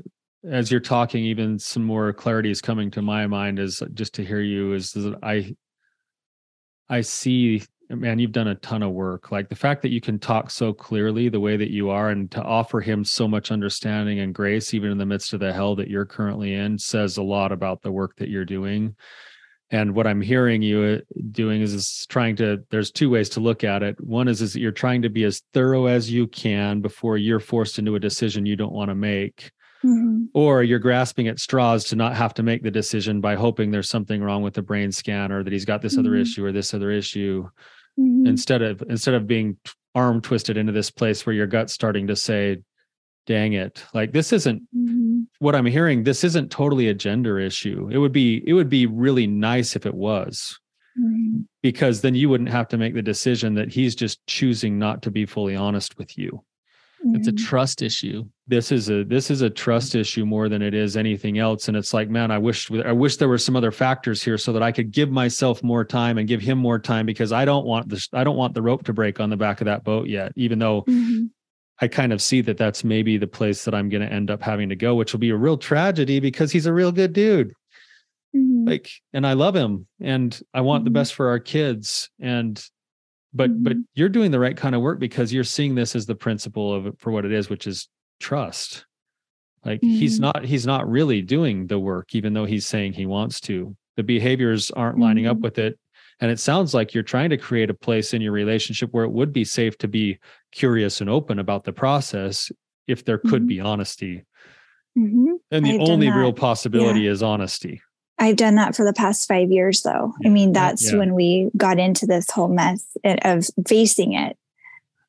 as 0.48 0.70
you're 0.70 0.80
talking, 0.80 1.24
even 1.24 1.58
some 1.58 1.84
more 1.84 2.12
clarity 2.12 2.50
is 2.50 2.60
coming 2.60 2.90
to 2.92 3.02
my 3.02 3.26
mind. 3.26 3.58
Is 3.58 3.82
just 3.94 4.14
to 4.14 4.24
hear 4.24 4.40
you 4.40 4.72
is 4.72 4.92
that 4.92 5.18
I 5.22 5.54
I 6.88 7.00
see, 7.00 7.62
man, 7.96 8.18
you've 8.18 8.32
done 8.32 8.48
a 8.48 8.54
ton 8.56 8.82
of 8.82 8.92
work. 8.92 9.30
Like 9.30 9.48
the 9.48 9.56
fact 9.56 9.82
that 9.82 9.92
you 9.92 10.00
can 10.00 10.18
talk 10.18 10.50
so 10.50 10.72
clearly 10.72 11.28
the 11.28 11.40
way 11.40 11.56
that 11.56 11.70
you 11.70 11.90
are, 11.90 12.10
and 12.10 12.30
to 12.32 12.42
offer 12.42 12.80
him 12.80 13.04
so 13.04 13.28
much 13.28 13.50
understanding 13.50 14.20
and 14.20 14.34
grace, 14.34 14.74
even 14.74 14.90
in 14.90 14.98
the 14.98 15.06
midst 15.06 15.32
of 15.32 15.40
the 15.40 15.52
hell 15.52 15.76
that 15.76 15.88
you're 15.88 16.06
currently 16.06 16.54
in, 16.54 16.78
says 16.78 17.16
a 17.16 17.22
lot 17.22 17.52
about 17.52 17.82
the 17.82 17.92
work 17.92 18.16
that 18.16 18.28
you're 18.28 18.44
doing. 18.44 18.96
And 19.70 19.94
what 19.94 20.06
I'm 20.06 20.20
hearing 20.20 20.60
you 20.60 20.82
uh, 20.82 21.20
doing 21.30 21.62
is, 21.62 21.72
is 21.72 22.06
trying 22.10 22.36
to. 22.36 22.58
There's 22.70 22.90
two 22.90 23.08
ways 23.08 23.30
to 23.30 23.40
look 23.40 23.64
at 23.64 23.82
it. 23.82 23.98
One 24.00 24.28
is 24.28 24.42
is 24.42 24.52
that 24.52 24.60
you're 24.60 24.70
trying 24.70 25.02
to 25.02 25.08
be 25.08 25.24
as 25.24 25.42
thorough 25.54 25.86
as 25.86 26.10
you 26.10 26.26
can 26.26 26.82
before 26.82 27.16
you're 27.16 27.40
forced 27.40 27.78
into 27.78 27.94
a 27.94 28.00
decision 28.00 28.44
you 28.44 28.56
don't 28.56 28.74
want 28.74 28.90
to 28.90 28.94
make. 28.94 29.50
Mm-hmm. 29.84 30.26
Or 30.34 30.62
you're 30.62 30.78
grasping 30.78 31.26
at 31.26 31.40
straws 31.40 31.84
to 31.84 31.96
not 31.96 32.14
have 32.14 32.34
to 32.34 32.42
make 32.42 32.62
the 32.62 32.70
decision 32.70 33.20
by 33.20 33.34
hoping 33.34 33.70
there's 33.70 33.88
something 33.88 34.22
wrong 34.22 34.42
with 34.42 34.54
the 34.54 34.62
brain 34.62 34.92
scan 34.92 35.32
or 35.32 35.42
that 35.42 35.52
he's 35.52 35.64
got 35.64 35.82
this 35.82 35.94
mm-hmm. 35.94 36.06
other 36.06 36.14
issue 36.16 36.44
or 36.44 36.52
this 36.52 36.72
other 36.74 36.90
issue. 36.90 37.48
Mm-hmm. 37.98 38.26
Instead 38.26 38.62
of 38.62 38.82
instead 38.88 39.14
of 39.14 39.26
being 39.26 39.56
arm 39.94 40.20
twisted 40.20 40.56
into 40.56 40.72
this 40.72 40.90
place 40.90 41.26
where 41.26 41.34
your 41.34 41.46
gut's 41.46 41.74
starting 41.74 42.06
to 42.06 42.16
say, 42.16 42.58
dang 43.26 43.52
it 43.52 43.84
like 43.94 44.12
this 44.12 44.32
isn't 44.32 44.62
mm-hmm. 44.76 45.20
what 45.38 45.54
i'm 45.54 45.66
hearing 45.66 46.02
this 46.02 46.24
isn't 46.24 46.50
totally 46.50 46.88
a 46.88 46.94
gender 46.94 47.38
issue 47.38 47.88
it 47.92 47.98
would 47.98 48.12
be 48.12 48.42
it 48.46 48.52
would 48.52 48.68
be 48.68 48.86
really 48.86 49.26
nice 49.26 49.76
if 49.76 49.86
it 49.86 49.94
was 49.94 50.58
mm-hmm. 50.98 51.40
because 51.62 52.00
then 52.00 52.14
you 52.14 52.28
wouldn't 52.28 52.50
have 52.50 52.66
to 52.66 52.76
make 52.76 52.94
the 52.94 53.02
decision 53.02 53.54
that 53.54 53.72
he's 53.72 53.94
just 53.94 54.24
choosing 54.26 54.78
not 54.78 55.02
to 55.02 55.10
be 55.10 55.24
fully 55.24 55.54
honest 55.54 55.96
with 55.98 56.18
you 56.18 56.42
mm-hmm. 57.04 57.16
it's 57.16 57.28
a 57.28 57.32
mm-hmm. 57.32 57.44
trust 57.44 57.82
issue 57.82 58.24
this 58.46 58.72
is 58.72 58.90
a 58.90 59.04
this 59.04 59.30
is 59.30 59.42
a 59.42 59.50
trust 59.50 59.94
issue 59.94 60.24
more 60.24 60.48
than 60.48 60.62
it 60.62 60.74
is 60.74 60.96
anything 60.96 61.38
else 61.38 61.68
and 61.68 61.76
it's 61.76 61.94
like 61.94 62.08
man 62.08 62.30
i 62.30 62.38
wish 62.38 62.70
i 62.84 62.92
wish 62.92 63.16
there 63.16 63.28
were 63.28 63.38
some 63.38 63.56
other 63.56 63.70
factors 63.72 64.22
here 64.22 64.38
so 64.38 64.52
that 64.52 64.62
i 64.62 64.72
could 64.72 64.90
give 64.90 65.10
myself 65.10 65.62
more 65.62 65.84
time 65.84 66.18
and 66.18 66.28
give 66.28 66.40
him 66.40 66.58
more 66.58 66.78
time 66.78 67.06
because 67.06 67.32
i 67.32 67.44
don't 67.44 67.66
want 67.66 67.88
this 67.88 68.08
i 68.12 68.24
don't 68.24 68.36
want 68.36 68.54
the 68.54 68.62
rope 68.62 68.84
to 68.84 68.92
break 68.92 69.20
on 69.20 69.30
the 69.30 69.36
back 69.36 69.60
of 69.60 69.64
that 69.66 69.84
boat 69.84 70.08
yet 70.08 70.32
even 70.36 70.58
though 70.58 70.82
mm-hmm. 70.82 71.24
I 71.80 71.88
kind 71.88 72.12
of 72.12 72.22
see 72.22 72.42
that 72.42 72.58
that's 72.58 72.84
maybe 72.84 73.18
the 73.18 73.26
place 73.26 73.64
that 73.64 73.74
I'm 73.74 73.88
going 73.88 74.06
to 74.06 74.12
end 74.12 74.30
up 74.30 74.40
having 74.40 74.68
to 74.68 74.76
go, 74.76 74.94
which 74.94 75.12
will 75.12 75.18
be 75.18 75.30
a 75.30 75.36
real 75.36 75.58
tragedy 75.58 76.20
because 76.20 76.52
he's 76.52 76.66
a 76.66 76.72
real 76.72 76.92
good 76.92 77.12
dude. 77.12 77.52
Mm-hmm. 78.36 78.68
Like, 78.68 78.88
and 79.12 79.26
I 79.26 79.32
love 79.32 79.56
him 79.56 79.88
and 80.00 80.38
I 80.54 80.60
want 80.60 80.80
mm-hmm. 80.80 80.92
the 80.92 81.00
best 81.00 81.14
for 81.14 81.28
our 81.28 81.40
kids. 81.40 82.08
And, 82.20 82.64
but, 83.34 83.50
mm-hmm. 83.50 83.62
but 83.62 83.76
you're 83.94 84.08
doing 84.08 84.30
the 84.30 84.40
right 84.40 84.56
kind 84.56 84.74
of 84.74 84.82
work 84.82 84.98
because 84.98 85.32
you're 85.32 85.44
seeing 85.44 85.74
this 85.74 85.96
as 85.96 86.06
the 86.06 86.14
principle 86.14 86.74
of 86.74 86.98
for 86.98 87.10
what 87.10 87.24
it 87.24 87.32
is, 87.32 87.48
which 87.48 87.66
is 87.66 87.88
trust. 88.20 88.86
Like 89.64 89.80
he's 89.80 90.14
mm-hmm. 90.14 90.24
not, 90.24 90.44
he's 90.44 90.66
not 90.66 90.90
really 90.90 91.22
doing 91.22 91.66
the 91.66 91.78
work, 91.78 92.14
even 92.14 92.32
though 92.32 92.44
he's 92.44 92.66
saying 92.66 92.94
he 92.94 93.06
wants 93.06 93.40
to. 93.42 93.76
The 93.96 94.02
behaviors 94.02 94.70
aren't 94.70 94.98
lining 94.98 95.26
up 95.26 95.36
mm-hmm. 95.36 95.44
with 95.44 95.58
it. 95.58 95.78
And 96.20 96.30
it 96.30 96.38
sounds 96.38 96.72
like 96.72 96.94
you're 96.94 97.02
trying 97.02 97.30
to 97.30 97.36
create 97.36 97.70
a 97.70 97.74
place 97.74 98.14
in 98.14 98.22
your 98.22 98.32
relationship 98.32 98.92
where 98.92 99.04
it 99.04 99.10
would 99.10 99.32
be 99.32 99.44
safe 99.44 99.76
to 99.78 99.88
be 99.88 100.18
curious 100.52 101.00
and 101.00 101.10
open 101.10 101.38
about 101.38 101.64
the 101.64 101.72
process 101.72 102.52
if 102.86 103.04
there 103.04 103.18
could 103.18 103.42
mm-hmm. 103.42 103.46
be 103.46 103.60
honesty. 103.60 104.24
Mm-hmm. 104.96 105.34
And 105.50 105.64
the 105.64 105.74
I've 105.74 105.88
only 105.88 106.10
real 106.10 106.32
possibility 106.32 107.00
yeah. 107.00 107.12
is 107.12 107.22
honesty. 107.22 107.80
I've 108.22 108.36
done 108.36 108.54
that 108.54 108.76
for 108.76 108.84
the 108.84 108.92
past 108.92 109.26
five 109.26 109.50
years, 109.50 109.82
though. 109.82 110.14
Yeah. 110.20 110.28
I 110.28 110.30
mean, 110.30 110.52
that's 110.52 110.92
yeah. 110.92 110.98
when 110.98 111.12
we 111.12 111.50
got 111.56 111.80
into 111.80 112.06
this 112.06 112.30
whole 112.30 112.46
mess 112.46 112.96
of 113.04 113.46
facing 113.66 114.12
it, 114.12 114.38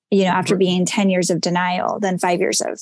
you 0.10 0.23
know, 0.23 0.32
after 0.32 0.56
being 0.56 0.84
10 0.84 1.12
years 1.12 1.30
of 1.30 1.39
denial, 1.39 1.99
then 1.99 2.17
five 2.17 2.39
years 2.39 2.60
of 2.60 2.82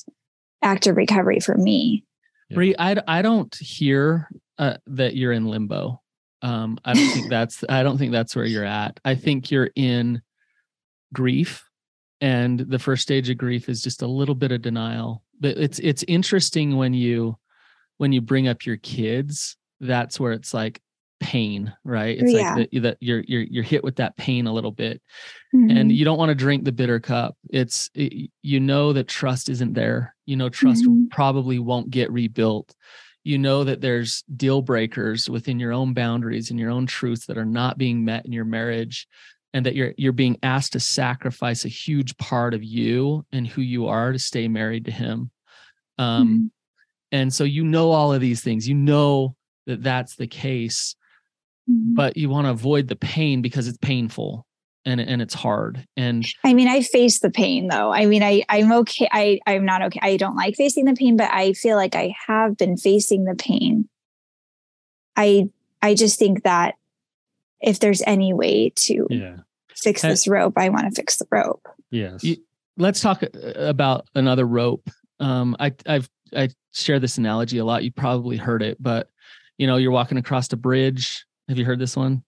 active 0.62 0.96
recovery 0.96 1.42
for 1.42 1.58
me. 1.58 2.06
Brie, 2.50 2.74
I, 2.80 2.96
I 3.10 3.22
don't 3.22 3.54
hear 3.56 4.30
uh, 4.58 4.78
that 4.88 5.18
you're 5.18 5.34
in 5.34 5.48
limbo. 5.48 6.02
Um, 6.42 6.80
I 6.86 6.94
don't 6.94 7.10
think 7.10 7.30
that's 7.30 7.66
I 7.68 7.84
don't 7.84 7.98
think 7.98 8.14
that's 8.14 8.34
where 8.34 8.46
you're 8.46 8.64
at. 8.64 9.02
I 9.04 9.16
think 9.16 9.52
you're 9.52 9.72
in 9.76 10.22
grief, 11.14 11.70
and 12.22 12.58
the 12.58 12.80
first 12.80 13.04
stage 13.04 13.30
of 13.30 13.38
grief 13.38 13.68
is 13.68 13.84
just 13.84 14.02
a 14.02 14.08
little 14.08 14.36
bit 14.36 14.54
of 14.54 14.62
denial. 14.62 15.24
But 15.42 15.58
it's 15.58 15.80
it's 15.80 16.06
interesting 16.08 16.78
when 16.78 16.94
you 16.94 17.38
when 17.98 18.14
you 18.14 18.22
bring 18.22 18.48
up 18.48 18.66
your 18.66 18.78
kids. 18.78 19.58
That's 19.82 20.20
where 20.20 20.32
it's 20.32 20.54
like 20.54 20.82
pain, 21.20 21.74
right? 21.84 22.18
It's 22.18 22.32
yeah. 22.32 22.56
like 22.56 22.70
that 22.72 22.98
you're 23.02 23.24
you're 23.28 23.42
you're 23.42 23.64
hit 23.64 23.84
with 23.84 23.98
that 23.98 24.16
pain 24.16 24.48
a 24.48 24.54
little 24.54 24.72
bit, 24.72 25.02
mm-hmm. 25.54 25.70
and 25.70 25.92
you 25.92 26.06
don't 26.06 26.18
want 26.18 26.30
to 26.30 26.36
drink 26.36 26.64
the 26.64 26.72
bitter 26.72 27.00
cup. 27.00 27.36
It's 27.50 27.90
it, 27.94 28.32
you 28.42 28.60
know 28.60 28.94
that 28.94 29.10
trust 29.10 29.50
isn't 29.50 29.74
there. 29.74 30.16
You 30.26 30.38
know 30.38 30.48
trust 30.48 30.84
mm-hmm. 30.84 31.08
probably 31.12 31.60
won't 31.60 31.90
get 31.90 32.12
rebuilt 32.12 32.74
you 33.24 33.38
know 33.38 33.64
that 33.64 33.82
there's 33.82 34.24
deal 34.36 34.62
breakers 34.62 35.30
within 35.30 35.60
your 35.60 35.72
own 35.72 35.94
boundaries 35.94 36.50
and 36.50 36.60
your 36.60 36.72
own 36.72 36.88
truths 36.88 37.28
that 37.28 37.38
are 37.38 37.46
not 37.46 37.78
being 37.78 38.04
met 38.04 38.26
in 38.26 38.32
your 38.32 38.46
marriage 38.46 39.08
and 39.54 39.66
that 39.66 39.76
you're 39.76 39.94
you're 39.98 40.12
being 40.12 40.38
asked 40.44 40.74
to 40.74 40.80
sacrifice 40.80 41.66
a 41.66 41.70
huge 41.70 42.18
part 42.18 42.54
of 42.54 42.64
you 42.64 43.26
and 43.32 43.48
who 43.48 43.62
you 43.62 43.88
are 43.88 44.12
to 44.12 44.20
stay 44.20 44.48
married 44.48 44.86
to 44.86 44.92
him 44.92 45.30
um 45.98 46.28
mm-hmm. 46.28 46.46
and 47.12 47.34
so 47.34 47.44
you 47.44 47.64
know 47.64 47.92
all 47.92 48.14
of 48.14 48.22
these 48.22 48.42
things 48.42 48.68
you 48.68 48.76
know 48.76 49.36
that 49.72 49.84
that's 49.84 50.16
the 50.16 50.28
case 50.28 50.96
mm-hmm. 51.70 51.96
but 51.96 52.16
you 52.18 52.30
want 52.30 52.46
to 52.46 52.52
avoid 52.52 52.88
the 52.88 52.96
pain 52.96 53.42
because 53.42 53.68
it's 53.68 53.78
painful 53.80 54.46
and 54.86 55.00
and 55.00 55.22
it's 55.22 55.34
hard 55.34 55.86
and 55.96 56.26
i 56.44 56.54
mean 56.54 56.68
i 56.68 56.82
face 56.82 57.20
the 57.20 57.30
pain 57.30 57.68
though. 57.68 57.92
I 57.92 58.06
mean 58.06 58.24
i 58.24 58.44
i'm 58.50 58.72
okay 58.72 59.08
i 59.12 59.40
i'm 59.46 59.66
not 59.66 59.82
okay 59.84 60.00
i 60.02 60.18
don't 60.18 60.36
like 60.36 60.56
facing 60.56 60.86
the 60.86 60.94
pain 60.94 61.18
but 61.18 61.30
i 61.32 61.54
feel 61.54 61.76
like 61.76 61.96
i 61.96 62.16
have 62.28 62.58
been 62.58 62.78
facing 62.78 63.26
the 63.26 63.36
pain. 63.36 63.88
I 65.16 65.50
i 65.82 65.94
just 65.94 66.18
think 66.18 66.44
that 66.44 66.76
if 67.62 67.80
there's 67.80 68.02
any 68.08 68.34
way 68.34 68.72
to 68.76 69.08
yeah. 69.10 69.38
fix 69.76 70.02
this 70.02 70.28
rope 70.28 70.54
i 70.58 70.70
want 70.70 70.86
to 70.86 70.92
fix 70.92 71.18
the 71.18 71.28
rope. 71.30 71.68
Yes. 71.92 72.24
You, 72.24 72.38
let's 72.78 73.02
talk 73.02 73.22
uh, 73.24 73.28
about 73.56 74.08
another 74.16 74.46
rope. 74.46 74.90
Um 75.20 75.56
i 75.60 75.74
i've 75.86 76.10
i 76.36 76.50
share 76.74 77.00
this 77.00 77.18
analogy 77.18 77.60
a 77.60 77.66
lot 77.66 77.84
you 77.84 77.92
probably 77.92 78.38
heard 78.38 78.64
it 78.64 78.82
but 78.82 79.10
you 79.62 79.68
know 79.68 79.78
you're 79.78 79.92
walking 79.92 80.18
across 80.18 80.52
a 80.52 80.58
bridge. 80.58 81.24
Have 81.48 81.60
you 81.60 81.66
heard 81.66 81.78
this 81.78 81.96
one? 81.96 82.24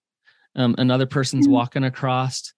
Um, 0.54 0.76
another 0.78 1.04
person's 1.04 1.46
mm-hmm. 1.46 1.54
walking 1.54 1.82
across 1.82 2.52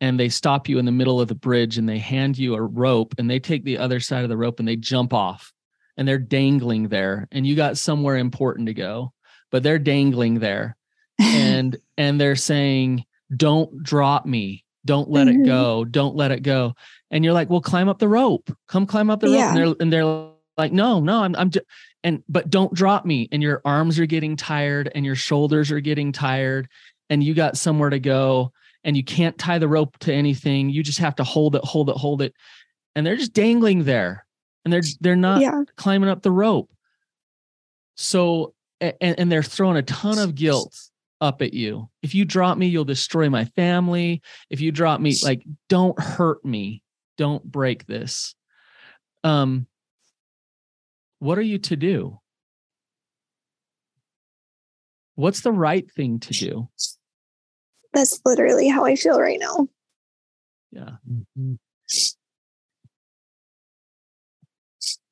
and 0.00 0.18
they 0.18 0.30
stop 0.30 0.70
you 0.70 0.78
in 0.78 0.86
the 0.86 0.90
middle 0.90 1.20
of 1.20 1.28
the 1.28 1.34
bridge 1.34 1.76
and 1.76 1.86
they 1.86 1.98
hand 1.98 2.38
you 2.38 2.54
a 2.54 2.62
rope 2.62 3.14
and 3.18 3.28
they 3.28 3.38
take 3.38 3.62
the 3.62 3.76
other 3.76 4.00
side 4.00 4.22
of 4.22 4.30
the 4.30 4.36
rope 4.38 4.58
and 4.58 4.66
they 4.66 4.76
jump 4.76 5.12
off 5.12 5.52
and 5.98 6.08
they're 6.08 6.16
dangling 6.16 6.88
there 6.88 7.28
and 7.30 7.46
you 7.46 7.54
got 7.54 7.76
somewhere 7.76 8.16
important 8.16 8.68
to 8.68 8.74
go 8.74 9.12
but 9.50 9.62
they're 9.62 9.78
dangling 9.78 10.38
there 10.38 10.78
and 11.18 11.76
and 11.98 12.18
they're 12.18 12.34
saying 12.34 13.04
don't 13.36 13.82
drop 13.82 14.24
me. 14.24 14.64
Don't 14.86 15.10
let 15.10 15.26
mm-hmm. 15.26 15.42
it 15.42 15.46
go. 15.46 15.84
Don't 15.84 16.16
let 16.16 16.32
it 16.32 16.42
go. 16.42 16.74
And 17.10 17.22
you're 17.22 17.34
like 17.34 17.50
well 17.50 17.60
climb 17.60 17.90
up 17.90 17.98
the 17.98 18.08
rope. 18.08 18.50
Come 18.66 18.86
climb 18.86 19.10
up 19.10 19.20
the 19.20 19.28
rope. 19.28 19.40
And 19.40 19.56
they're 19.58 19.74
and 19.78 19.92
they're 19.92 20.32
like 20.56 20.72
no 20.72 21.00
no 21.00 21.22
i'm 21.22 21.34
i'm 21.36 21.50
just 21.50 21.64
and 22.04 22.22
but 22.28 22.50
don't 22.50 22.74
drop 22.74 23.04
me 23.04 23.28
and 23.32 23.42
your 23.42 23.60
arms 23.64 23.98
are 23.98 24.06
getting 24.06 24.36
tired 24.36 24.90
and 24.94 25.04
your 25.04 25.14
shoulders 25.14 25.70
are 25.70 25.80
getting 25.80 26.12
tired 26.12 26.68
and 27.10 27.22
you 27.22 27.34
got 27.34 27.56
somewhere 27.56 27.90
to 27.90 27.98
go 27.98 28.52
and 28.84 28.96
you 28.96 29.04
can't 29.04 29.38
tie 29.38 29.58
the 29.58 29.68
rope 29.68 29.98
to 29.98 30.12
anything. 30.12 30.70
You 30.70 30.82
just 30.82 30.98
have 30.98 31.16
to 31.16 31.24
hold 31.24 31.54
it, 31.54 31.64
hold 31.64 31.90
it, 31.90 31.96
hold 31.96 32.22
it. 32.22 32.34
And 32.96 33.06
they're 33.06 33.16
just 33.16 33.32
dangling 33.32 33.84
there 33.84 34.26
and 34.64 34.72
they're 34.72 34.82
they're 35.00 35.16
not 35.16 35.40
yeah. 35.40 35.62
climbing 35.76 36.08
up 36.08 36.22
the 36.22 36.30
rope. 36.30 36.70
So 37.96 38.54
and, 38.80 38.94
and 39.00 39.32
they're 39.32 39.42
throwing 39.42 39.76
a 39.76 39.82
ton 39.82 40.18
of 40.18 40.34
guilt 40.34 40.76
up 41.20 41.40
at 41.40 41.54
you. 41.54 41.88
If 42.02 42.14
you 42.14 42.24
drop 42.24 42.58
me, 42.58 42.66
you'll 42.66 42.84
destroy 42.84 43.30
my 43.30 43.44
family. 43.44 44.22
If 44.50 44.60
you 44.60 44.72
drop 44.72 45.00
me, 45.00 45.14
like 45.22 45.44
don't 45.68 45.98
hurt 45.98 46.44
me. 46.44 46.82
Don't 47.16 47.44
break 47.44 47.86
this. 47.86 48.34
Um 49.22 49.66
what 51.22 51.38
are 51.38 51.42
you 51.42 51.58
to 51.58 51.76
do? 51.76 52.18
What's 55.14 55.42
the 55.42 55.52
right 55.52 55.88
thing 55.88 56.18
to 56.18 56.32
do? 56.32 56.68
That's 57.94 58.20
literally 58.24 58.66
how 58.66 58.84
I 58.84 58.96
feel 58.96 59.20
right 59.20 59.38
now. 59.38 59.68
Yeah. 60.72 60.90
Mm-hmm. 61.08 61.54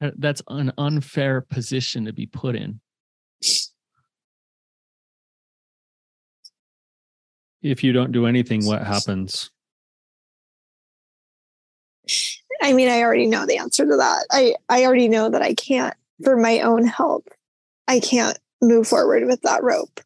Uh, 0.01 0.11
that's 0.19 0.43
an 0.49 0.73
unfair 0.79 1.43
position 1.43 2.07
to 2.07 2.13
be 2.13 2.27
put 2.27 2.57
in. 2.57 2.81
If 7.63 7.85
you 7.85 7.93
don't 7.93 8.11
do 8.11 8.27
anything, 8.27 8.67
what 8.67 8.85
happens? 8.85 9.53
I 12.61 12.73
mean, 12.73 12.89
I 12.89 13.03
already 13.03 13.27
know 13.27 13.47
the 13.47 13.59
answer 13.59 13.87
to 13.87 13.97
that. 13.97 14.27
I, 14.33 14.57
I 14.69 14.85
already 14.85 15.07
know 15.07 15.31
that 15.31 15.41
I 15.41 15.55
can't 15.55 15.95
for 16.23 16.37
my 16.37 16.61
own 16.61 16.87
health, 16.87 17.27
I 17.89 18.01
can't 18.01 18.39
move 18.63 18.87
forward 18.87 19.27
with 19.27 19.43
that 19.43 19.63
rope. 19.63 20.01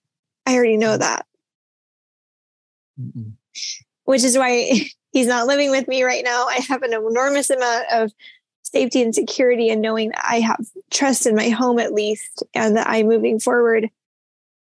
I 0.47 0.55
already 0.55 0.77
know 0.77 0.97
that. 0.97 1.27
Mm-mm. 3.01 3.33
Which 4.05 4.25
is 4.25 4.37
why 4.37 4.71
he's 5.13 5.27
not 5.27 5.47
living 5.47 5.71
with 5.71 5.89
me 5.89 6.03
right 6.03 6.25
now. 6.25 6.47
I 6.47 6.61
have 6.69 6.83
an 6.83 6.93
enormous 6.93 7.51
amount 7.51 7.87
of 7.93 8.13
safety 8.63 9.03
and 9.03 9.15
security 9.15 9.69
and 9.69 9.83
knowing 9.83 10.11
that 10.11 10.25
I 10.27 10.41
have 10.41 10.67
trust 10.91 11.27
in 11.27 11.37
my 11.37 11.49
home 11.51 11.79
at 11.79 11.93
least 11.93 12.43
and 12.55 12.77
that 12.77 12.89
I'm 12.89 13.07
moving 13.07 13.39
forward 13.39 13.89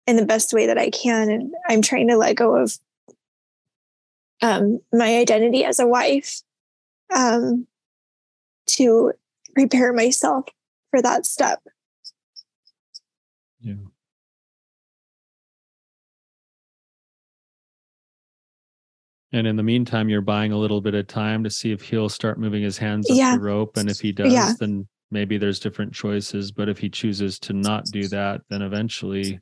in 0.07 0.17
the 0.17 0.25
best 0.25 0.53
way 0.53 0.67
that 0.67 0.79
I 0.79 0.91
can. 0.91 1.31
And 1.31 1.55
I'm 1.69 1.83
trying 1.83 2.09
to 2.09 2.17
let 2.17 2.37
go 2.37 2.57
of 2.57 2.77
um, 4.43 4.81
my 4.93 5.19
identity 5.19 5.65
as 5.65 5.79
a 5.79 5.87
wife 5.87 6.41
um, 7.15 7.67
to 8.67 9.13
prepare 9.55 9.93
myself 9.93 10.47
for 10.91 11.01
that 11.03 11.27
step. 11.27 11.61
Yeah. 13.61 13.75
And 19.33 19.47
in 19.47 19.57
the 19.57 19.63
meantime, 19.63 20.09
you're 20.09 20.21
buying 20.23 20.51
a 20.51 20.59
little 20.59 20.81
bit 20.81 20.95
of 20.95 21.07
time 21.07 21.45
to 21.45 21.51
see 21.51 21.71
if 21.71 21.83
he'll 21.83 22.09
start 22.09 22.39
moving 22.39 22.63
his 22.63 22.77
hands 22.77 23.09
up 23.09 23.17
yeah. 23.17 23.37
the 23.37 23.43
rope. 23.43 23.77
And 23.77 23.89
if 23.89 24.01
he 24.01 24.11
does, 24.11 24.33
yeah. 24.33 24.55
then 24.59 24.89
maybe 25.11 25.39
there's 25.39 25.61
different 25.61 25.93
choices. 25.93 26.51
But 26.51 26.69
if 26.69 26.79
he 26.79 26.89
chooses 26.89 27.39
to 27.41 27.53
not 27.53 27.85
do 27.87 28.09
that, 28.09 28.41
then 28.49 28.63
eventually, 28.63 29.39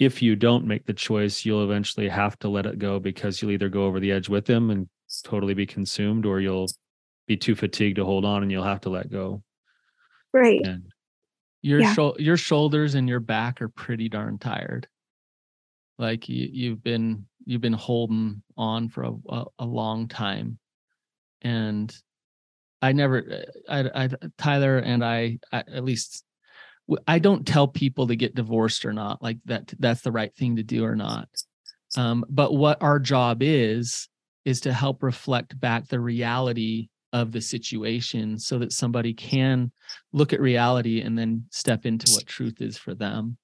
if 0.00 0.22
you 0.22 0.34
don't 0.34 0.66
make 0.66 0.86
the 0.86 0.92
choice, 0.92 1.44
you'll 1.44 1.62
eventually 1.62 2.08
have 2.08 2.36
to 2.40 2.48
let 2.48 2.66
it 2.66 2.80
go 2.80 2.98
because 2.98 3.40
you'll 3.40 3.52
either 3.52 3.68
go 3.68 3.84
over 3.84 4.00
the 4.00 4.10
edge 4.10 4.28
with 4.28 4.48
him 4.48 4.70
and 4.70 4.88
totally 5.22 5.54
be 5.54 5.66
consumed, 5.66 6.26
or 6.26 6.40
you'll 6.40 6.68
be 7.28 7.36
too 7.36 7.54
fatigued 7.54 7.96
to 7.96 8.04
hold 8.04 8.24
on 8.24 8.42
and 8.42 8.50
you'll 8.50 8.64
have 8.64 8.80
to 8.80 8.90
let 8.90 9.08
go. 9.08 9.40
Right. 10.32 10.60
And 10.64 10.84
your 11.62 11.80
yeah. 11.80 11.94
Sho- 11.94 12.16
your 12.18 12.36
shoulders 12.36 12.94
and 12.94 13.08
your 13.08 13.20
back 13.20 13.60
are 13.60 13.68
pretty 13.68 14.08
darn 14.08 14.38
tired. 14.38 14.88
Like 15.98 16.28
you, 16.28 16.48
you've 16.52 16.82
been 16.82 17.26
you've 17.44 17.62
been 17.62 17.72
holding 17.72 18.42
on 18.56 18.88
for 18.88 19.04
a, 19.04 19.12
a, 19.28 19.44
a 19.60 19.64
long 19.64 20.08
time, 20.08 20.58
and 21.42 21.94
I 22.82 22.92
never, 22.92 23.44
I, 23.68 24.04
I 24.04 24.08
Tyler 24.36 24.78
and 24.78 25.04
I, 25.04 25.38
I, 25.50 25.58
at 25.60 25.84
least, 25.84 26.24
I 27.06 27.18
don't 27.18 27.46
tell 27.46 27.66
people 27.66 28.06
to 28.08 28.16
get 28.16 28.34
divorced 28.34 28.84
or 28.84 28.92
not. 28.92 29.22
Like 29.22 29.38
that, 29.46 29.72
that's 29.78 30.02
the 30.02 30.12
right 30.12 30.34
thing 30.36 30.56
to 30.56 30.62
do 30.62 30.84
or 30.84 30.94
not. 30.94 31.28
Um, 31.96 32.24
but 32.28 32.52
what 32.54 32.82
our 32.82 32.98
job 32.98 33.38
is 33.40 34.08
is 34.44 34.60
to 34.62 34.72
help 34.72 35.02
reflect 35.02 35.58
back 35.58 35.88
the 35.88 35.98
reality 35.98 36.88
of 37.16 37.32
the 37.32 37.40
situation 37.40 38.38
so 38.38 38.58
that 38.58 38.72
somebody 38.72 39.14
can 39.14 39.72
look 40.12 40.34
at 40.34 40.40
reality 40.40 41.00
and 41.00 41.18
then 41.18 41.46
step 41.50 41.86
into 41.86 42.12
what 42.12 42.26
truth 42.26 42.60
is 42.60 42.76
for 42.76 42.94
them. 42.94 43.38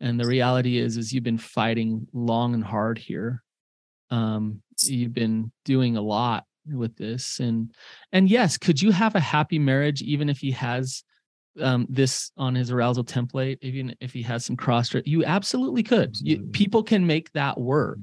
And 0.00 0.20
the 0.20 0.26
reality 0.26 0.78
is 0.78 0.96
is 0.96 1.12
you've 1.12 1.24
been 1.24 1.36
fighting 1.36 2.06
long 2.12 2.54
and 2.54 2.62
hard 2.62 2.96
here. 2.96 3.42
Um, 4.10 4.62
you've 4.82 5.14
been 5.14 5.50
doing 5.64 5.96
a 5.96 6.00
lot 6.00 6.44
with 6.64 6.96
this. 6.96 7.40
And 7.40 7.72
and 8.12 8.30
yes 8.30 8.56
could 8.56 8.80
you 8.80 8.92
have 8.92 9.16
a 9.16 9.20
happy 9.20 9.58
marriage 9.58 10.00
even 10.00 10.28
if 10.28 10.38
he 10.38 10.52
has 10.52 11.02
um, 11.60 11.88
this 11.90 12.30
on 12.36 12.54
his 12.54 12.70
arousal 12.70 13.02
template 13.02 13.58
even 13.62 13.96
if 14.00 14.12
he 14.12 14.22
has 14.22 14.44
some 14.44 14.56
cross 14.56 14.94
you 15.04 15.24
absolutely 15.24 15.82
could. 15.82 16.14
You, 16.20 16.42
people 16.52 16.84
can 16.84 17.04
make 17.04 17.32
that 17.32 17.58
work. 17.58 17.98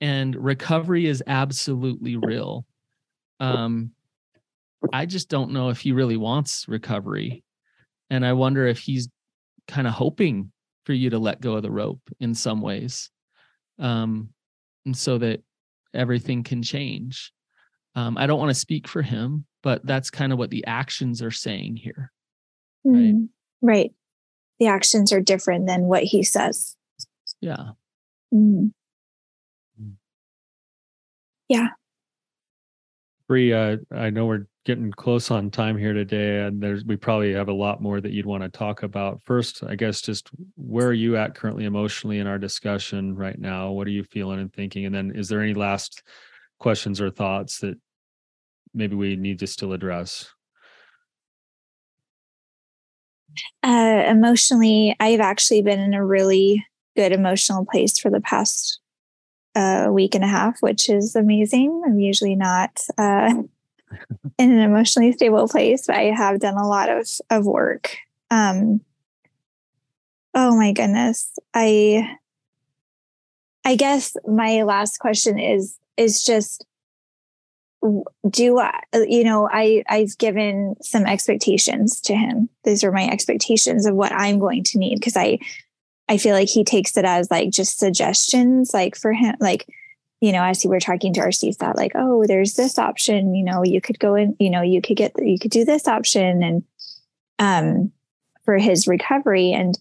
And 0.00 0.34
recovery 0.34 1.04
is 1.04 1.22
absolutely 1.26 2.16
real. 2.16 2.64
Um, 3.38 3.90
i 4.92 5.06
just 5.06 5.28
don't 5.28 5.52
know 5.52 5.68
if 5.68 5.80
he 5.80 5.92
really 5.92 6.16
wants 6.16 6.66
recovery 6.68 7.44
and 8.08 8.24
i 8.24 8.32
wonder 8.32 8.66
if 8.66 8.78
he's 8.78 9.08
kind 9.68 9.86
of 9.86 9.92
hoping 9.92 10.50
for 10.84 10.92
you 10.92 11.10
to 11.10 11.18
let 11.18 11.40
go 11.40 11.54
of 11.54 11.62
the 11.62 11.70
rope 11.70 12.00
in 12.20 12.34
some 12.34 12.60
ways 12.60 13.10
um, 13.78 14.30
and 14.84 14.96
so 14.96 15.16
that 15.16 15.42
everything 15.94 16.42
can 16.42 16.62
change. 16.62 17.32
Um, 17.94 18.16
i 18.16 18.26
don't 18.26 18.38
want 18.38 18.50
to 18.50 18.54
speak 18.54 18.88
for 18.88 19.02
him 19.02 19.46
but 19.62 19.84
that's 19.84 20.10
kind 20.10 20.32
of 20.32 20.38
what 20.38 20.50
the 20.50 20.64
actions 20.66 21.22
are 21.22 21.30
saying 21.30 21.76
here 21.76 22.12
right? 22.84 23.14
Mm, 23.14 23.28
right. 23.62 23.92
The 24.58 24.66
actions 24.66 25.12
are 25.12 25.20
different 25.20 25.66
than 25.66 25.82
what 25.82 26.02
he 26.02 26.22
says. 26.22 26.76
Yeah. 27.40 27.70
Mm. 28.32 28.72
yeah 31.48 31.68
Brie, 33.30 33.52
uh, 33.52 33.76
I 33.92 34.10
know 34.10 34.26
we're 34.26 34.48
getting 34.64 34.90
close 34.90 35.30
on 35.30 35.52
time 35.52 35.78
here 35.78 35.92
today, 35.92 36.40
and 36.40 36.60
there's 36.60 36.84
we 36.84 36.96
probably 36.96 37.32
have 37.32 37.46
a 37.46 37.52
lot 37.52 37.80
more 37.80 38.00
that 38.00 38.10
you'd 38.10 38.26
want 38.26 38.42
to 38.42 38.48
talk 38.48 38.82
about. 38.82 39.22
First, 39.22 39.62
I 39.62 39.76
guess 39.76 40.00
just 40.00 40.30
where 40.56 40.88
are 40.88 40.92
you 40.92 41.16
at 41.16 41.36
currently 41.36 41.64
emotionally 41.64 42.18
in 42.18 42.26
our 42.26 42.38
discussion 42.38 43.14
right 43.14 43.38
now? 43.38 43.70
What 43.70 43.86
are 43.86 43.92
you 43.92 44.02
feeling 44.02 44.40
and 44.40 44.52
thinking? 44.52 44.84
And 44.84 44.92
then, 44.92 45.12
is 45.14 45.28
there 45.28 45.40
any 45.40 45.54
last 45.54 46.02
questions 46.58 47.00
or 47.00 47.08
thoughts 47.08 47.60
that 47.60 47.78
maybe 48.74 48.96
we 48.96 49.14
need 49.14 49.38
to 49.38 49.46
still 49.46 49.74
address? 49.74 50.28
Uh, 53.62 54.02
emotionally, 54.08 54.96
I've 54.98 55.20
actually 55.20 55.62
been 55.62 55.78
in 55.78 55.94
a 55.94 56.04
really 56.04 56.66
good 56.96 57.12
emotional 57.12 57.64
place 57.64 57.96
for 57.96 58.10
the 58.10 58.20
past 58.20 58.79
uh, 59.54 59.88
week 59.90 60.14
and 60.14 60.24
a 60.24 60.28
half, 60.28 60.60
which 60.60 60.88
is 60.88 61.16
amazing. 61.16 61.82
I'm 61.84 61.98
usually 61.98 62.36
not 62.36 62.80
uh, 62.98 63.42
in 64.38 64.52
an 64.52 64.58
emotionally 64.58 65.12
stable 65.12 65.48
place, 65.48 65.86
but 65.86 65.96
I 65.96 66.04
have 66.04 66.40
done 66.40 66.56
a 66.56 66.68
lot 66.68 66.88
of 66.88 67.08
of 67.30 67.46
work. 67.46 67.96
Um, 68.30 68.80
oh 70.34 70.56
my 70.56 70.72
goodness, 70.72 71.30
I 71.54 72.16
I 73.64 73.76
guess 73.76 74.16
my 74.26 74.62
last 74.62 74.98
question 74.98 75.38
is 75.38 75.76
is 75.96 76.24
just 76.24 76.64
do 78.28 78.58
I, 78.58 78.80
you 78.92 79.24
know 79.24 79.48
I 79.50 79.82
I've 79.88 80.16
given 80.18 80.76
some 80.82 81.06
expectations 81.06 82.00
to 82.02 82.14
him. 82.14 82.48
These 82.64 82.84
are 82.84 82.92
my 82.92 83.08
expectations 83.08 83.86
of 83.86 83.94
what 83.94 84.12
I'm 84.12 84.38
going 84.38 84.64
to 84.64 84.78
need 84.78 84.96
because 84.96 85.16
I 85.16 85.38
I 86.10 86.18
feel 86.18 86.34
like 86.34 86.50
he 86.50 86.64
takes 86.64 86.96
it 86.98 87.06
as 87.06 87.30
like 87.30 87.50
just 87.50 87.78
suggestions, 87.78 88.74
like 88.74 88.96
for 88.96 89.12
him, 89.12 89.36
like 89.40 89.66
you 90.20 90.32
know, 90.32 90.44
as 90.44 90.62
you 90.62 90.70
were 90.70 90.80
talking 90.80 91.14
to 91.14 91.20
our 91.20 91.30
that 91.30 91.76
like, 91.76 91.92
oh, 91.94 92.26
there's 92.26 92.54
this 92.54 92.78
option, 92.78 93.34
you 93.34 93.42
know, 93.42 93.64
you 93.64 93.80
could 93.80 93.98
go 93.98 94.14
in, 94.14 94.36
you 94.38 94.50
know, 94.50 94.60
you 94.60 94.82
could 94.82 94.96
get, 94.96 95.12
you 95.18 95.38
could 95.38 95.50
do 95.50 95.64
this 95.64 95.88
option 95.88 96.42
and, 96.42 96.62
um, 97.38 97.92
for 98.44 98.58
his 98.58 98.86
recovery. 98.86 99.52
And 99.52 99.78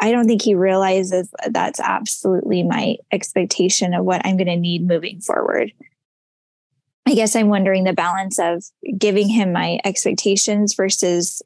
I 0.00 0.10
don't 0.10 0.26
think 0.26 0.42
he 0.42 0.54
realizes 0.56 1.32
that's 1.50 1.78
absolutely 1.78 2.64
my 2.64 2.96
expectation 3.12 3.94
of 3.94 4.04
what 4.04 4.22
I'm 4.24 4.36
going 4.36 4.48
to 4.48 4.56
need 4.56 4.86
moving 4.86 5.20
forward. 5.20 5.72
I 7.06 7.14
guess 7.14 7.36
I'm 7.36 7.48
wondering 7.48 7.84
the 7.84 7.92
balance 7.92 8.38
of 8.38 8.64
giving 8.98 9.28
him 9.28 9.52
my 9.52 9.78
expectations 9.84 10.74
versus 10.74 11.42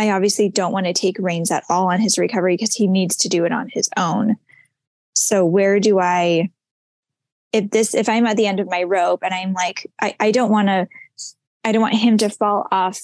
I 0.00 0.10
obviously 0.10 0.48
don't 0.48 0.72
want 0.72 0.86
to 0.86 0.92
take 0.92 1.18
reins 1.18 1.50
at 1.50 1.64
all 1.68 1.92
on 1.92 2.00
his 2.00 2.18
recovery 2.18 2.54
because 2.54 2.74
he 2.74 2.88
needs 2.88 3.16
to 3.18 3.28
do 3.28 3.44
it 3.44 3.52
on 3.52 3.68
his 3.68 3.88
own. 3.96 4.36
So 5.14 5.44
where 5.44 5.78
do 5.78 6.00
I 6.00 6.50
if 7.52 7.70
this 7.70 7.94
if 7.94 8.08
i'm 8.08 8.26
at 8.26 8.36
the 8.36 8.46
end 8.46 8.60
of 8.60 8.68
my 8.68 8.82
rope 8.82 9.20
and 9.22 9.34
i'm 9.34 9.52
like 9.52 9.90
i, 10.00 10.14
I 10.20 10.30
don't 10.30 10.50
want 10.50 10.68
to 10.68 10.88
i 11.64 11.72
don't 11.72 11.82
want 11.82 11.94
him 11.94 12.16
to 12.18 12.30
fall 12.30 12.66
off 12.70 13.00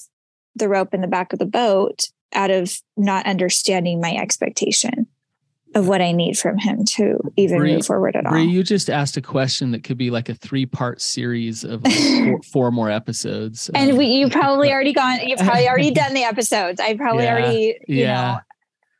the 0.54 0.68
rope 0.68 0.94
in 0.94 1.00
the 1.00 1.08
back 1.08 1.32
of 1.32 1.38
the 1.38 1.46
boat 1.46 2.08
out 2.32 2.50
of 2.50 2.80
not 2.96 3.26
understanding 3.26 4.00
my 4.00 4.14
expectation 4.14 5.06
of 5.76 5.86
what 5.86 6.00
I 6.00 6.10
need 6.12 6.38
from 6.38 6.56
him 6.56 6.86
to 6.86 7.18
even 7.36 7.58
Brie, 7.58 7.74
move 7.74 7.84
forward 7.84 8.16
at 8.16 8.24
Brie, 8.24 8.40
all. 8.40 8.46
You 8.46 8.62
just 8.62 8.88
asked 8.88 9.18
a 9.18 9.20
question 9.20 9.72
that 9.72 9.84
could 9.84 9.98
be 9.98 10.10
like 10.10 10.30
a 10.30 10.34
three-part 10.34 11.02
series 11.02 11.64
of 11.64 11.84
like 11.84 11.94
four, 12.24 12.42
four, 12.42 12.70
more 12.72 12.90
episodes. 12.90 13.70
And 13.74 13.90
um, 13.90 13.98
we, 13.98 14.06
you 14.06 14.30
probably 14.30 14.72
already 14.72 14.94
gone. 14.94 15.20
You've 15.20 15.38
probably 15.38 15.68
already 15.68 15.90
done 15.90 16.14
the 16.14 16.24
episodes. 16.24 16.80
I 16.80 16.96
probably 16.96 17.24
yeah, 17.24 17.32
already, 17.32 17.78
you 17.86 17.96
yeah. 18.04 18.32
know. 18.32 18.38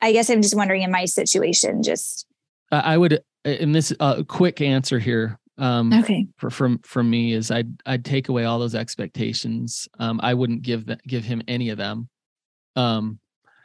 I 0.03 0.13
guess 0.13 0.29
I'm 0.29 0.43
just 0.43 0.55
wondering 0.55 0.83
in 0.83 0.91
my 0.91 1.07
situation, 1.07 1.83
just. 1.83 2.27
I 2.71 2.99
would 2.99 3.23
in 3.45 3.73
this 3.73 3.93
uh, 3.99 4.23
quick 4.25 4.61
answer 4.61 4.99
here 4.99 5.39
um 5.59 5.91
okay 5.91 6.27
for, 6.37 6.51
from 6.51 6.79
from 6.81 7.09
me 7.09 7.33
is 7.33 7.51
i'd 7.51 7.81
i'd 7.87 8.05
take 8.05 8.29
away 8.29 8.45
all 8.45 8.59
those 8.59 8.75
expectations 8.75 9.89
um 9.99 10.21
i 10.23 10.35
wouldn't 10.35 10.61
give 10.61 10.85
that 10.85 11.03
give 11.07 11.25
him 11.25 11.41
any 11.49 11.71
of 11.71 11.79
them 11.79 12.11
um 12.75 13.19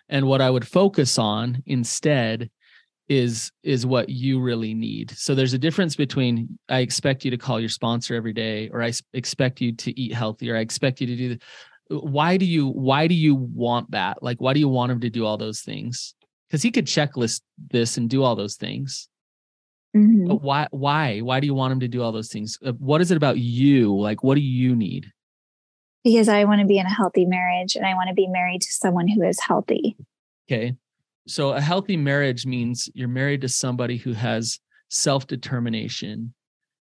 and 0.08 0.26
what 0.26 0.40
i 0.40 0.50
would 0.50 0.66
focus 0.66 1.18
on 1.18 1.62
instead 1.66 2.50
is 3.10 3.52
is 3.64 3.86
what 3.86 4.10
you 4.10 4.40
really 4.40 4.74
need 4.74 5.12
so 5.12 5.36
there's 5.36 5.54
a 5.54 5.58
difference 5.58 5.96
between 5.96 6.48
i 6.70 6.80
expect 6.80 7.26
you 7.26 7.32
to 7.32 7.38
call 7.38 7.60
your 7.60 7.70
sponsor 7.70 8.16
every 8.16 8.32
day 8.32 8.70
or 8.72 8.82
i 8.82 8.92
expect 9.14 9.60
you 9.60 9.76
to 9.76 10.00
eat 10.00 10.14
healthy 10.14 10.50
or 10.50 10.56
i 10.56 10.60
expect 10.60 11.02
you 11.02 11.08
to 11.08 11.16
do 11.16 11.38
why 11.90 12.38
do 12.38 12.46
you 12.46 12.68
why 12.68 13.08
do 13.08 13.16
you 13.16 13.36
want 13.36 13.90
that 13.92 14.22
like 14.24 14.40
why 14.40 14.54
do 14.54 14.60
you 14.60 14.70
want 14.70 14.92
him 14.92 15.02
to 15.02 15.10
do 15.10 15.26
all 15.26 15.38
those 15.38 15.62
things 15.62 16.16
because 16.48 16.62
he 16.62 16.72
could 16.72 16.86
checklist 16.86 17.42
this 17.70 17.98
and 17.98 18.10
do 18.10 18.24
all 18.24 18.36
those 18.36 18.56
things 18.56 19.10
Mm-hmm. 19.96 20.28
But 20.28 20.42
why? 20.42 20.68
Why? 20.72 21.20
Why 21.20 21.40
do 21.40 21.48
you 21.48 21.54
want 21.54 21.74
him 21.74 21.80
to 21.82 21.88
do 21.88 22.02
all 22.02 22.12
those 22.12 22.30
things? 22.30 22.58
Uh, 22.66 22.72
what 22.74 23.02
is 23.02 23.12
it 23.12 23.18
about 23.18 23.38
you? 23.38 23.98
Like, 23.98 24.24
what 24.24 24.36
do 24.36 24.42
you 24.42 24.76
need? 24.76 25.08
Because 26.04 26.30
I 26.30 26.46
want 26.46 26.62
to 26.62 26.68
be 26.68 26.80
in 26.80 26.86
a 26.86 26.94
healthy 26.94 27.26
marriage, 27.26 27.76
and 27.76 27.86
I 27.86 27.94
want 27.94 28.08
to 28.08 28.16
be 28.16 28.28
married 28.28 28.62
to 28.62 28.72
someone 28.72 29.08
who 29.08 29.22
is 29.22 29.40
healthy. 29.40 29.98
Okay, 30.50 30.76
so 31.28 31.52
a 31.52 31.62
healthy 31.62 31.98
marriage 31.98 32.46
means 32.46 32.90
you're 32.94 33.08
married 33.08 33.42
to 33.42 33.50
somebody 33.50 33.98
who 33.98 34.14
has 34.14 34.60
self 34.90 35.28
determination 35.28 36.34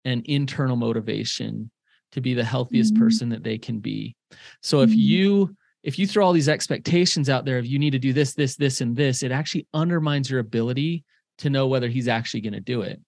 and 0.05 0.25
internal 0.25 0.75
motivation 0.75 1.71
to 2.11 2.21
be 2.21 2.33
the 2.33 2.43
healthiest 2.43 2.93
mm-hmm. 2.93 3.03
person 3.03 3.29
that 3.29 3.43
they 3.43 3.57
can 3.57 3.79
be. 3.79 4.15
So 4.61 4.81
if 4.81 4.89
mm-hmm. 4.89 4.99
you 4.99 5.55
if 5.83 5.97
you 5.97 6.07
throw 6.07 6.25
all 6.25 6.33
these 6.33 6.49
expectations 6.49 7.29
out 7.29 7.45
there 7.45 7.57
of 7.57 7.65
you 7.65 7.79
need 7.79 7.91
to 7.91 7.99
do 7.99 8.13
this 8.13 8.33
this 8.33 8.55
this 8.55 8.81
and 8.81 8.95
this, 8.95 9.23
it 9.23 9.31
actually 9.31 9.67
undermines 9.73 10.29
your 10.29 10.39
ability 10.39 11.03
to 11.39 11.49
know 11.49 11.67
whether 11.67 11.87
he's 11.87 12.07
actually 12.07 12.41
going 12.41 12.53
to 12.53 12.59
do 12.59 12.81
it. 12.81 12.99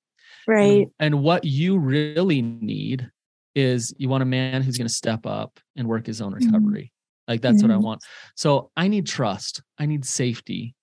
Right. 0.47 0.87
And, 0.99 1.15
and 1.15 1.23
what 1.23 1.43
you 1.45 1.77
really 1.77 2.41
need 2.41 3.09
is 3.55 3.93
you 3.97 4.09
want 4.09 4.23
a 4.23 4.27
man 4.27 4.61
who's 4.61 4.77
going 4.77 4.87
to 4.87 4.93
step 4.93 5.25
up 5.25 5.59
and 5.75 5.87
work 5.87 6.05
his 6.05 6.21
own 6.21 6.33
mm-hmm. 6.33 6.45
recovery. 6.45 6.83
Mm-hmm. 6.83 7.31
Like 7.31 7.41
that's 7.41 7.61
what 7.61 7.71
I 7.71 7.77
want. 7.77 8.01
So 8.35 8.71
I 8.75 8.87
need 8.87 9.05
trust. 9.05 9.61
I 9.77 9.85
need 9.85 10.03
safety. 10.03 10.73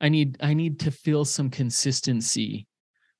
I 0.00 0.08
need 0.08 0.36
I 0.40 0.54
need 0.54 0.80
to 0.80 0.90
feel 0.90 1.24
some 1.24 1.50
consistency 1.50 2.66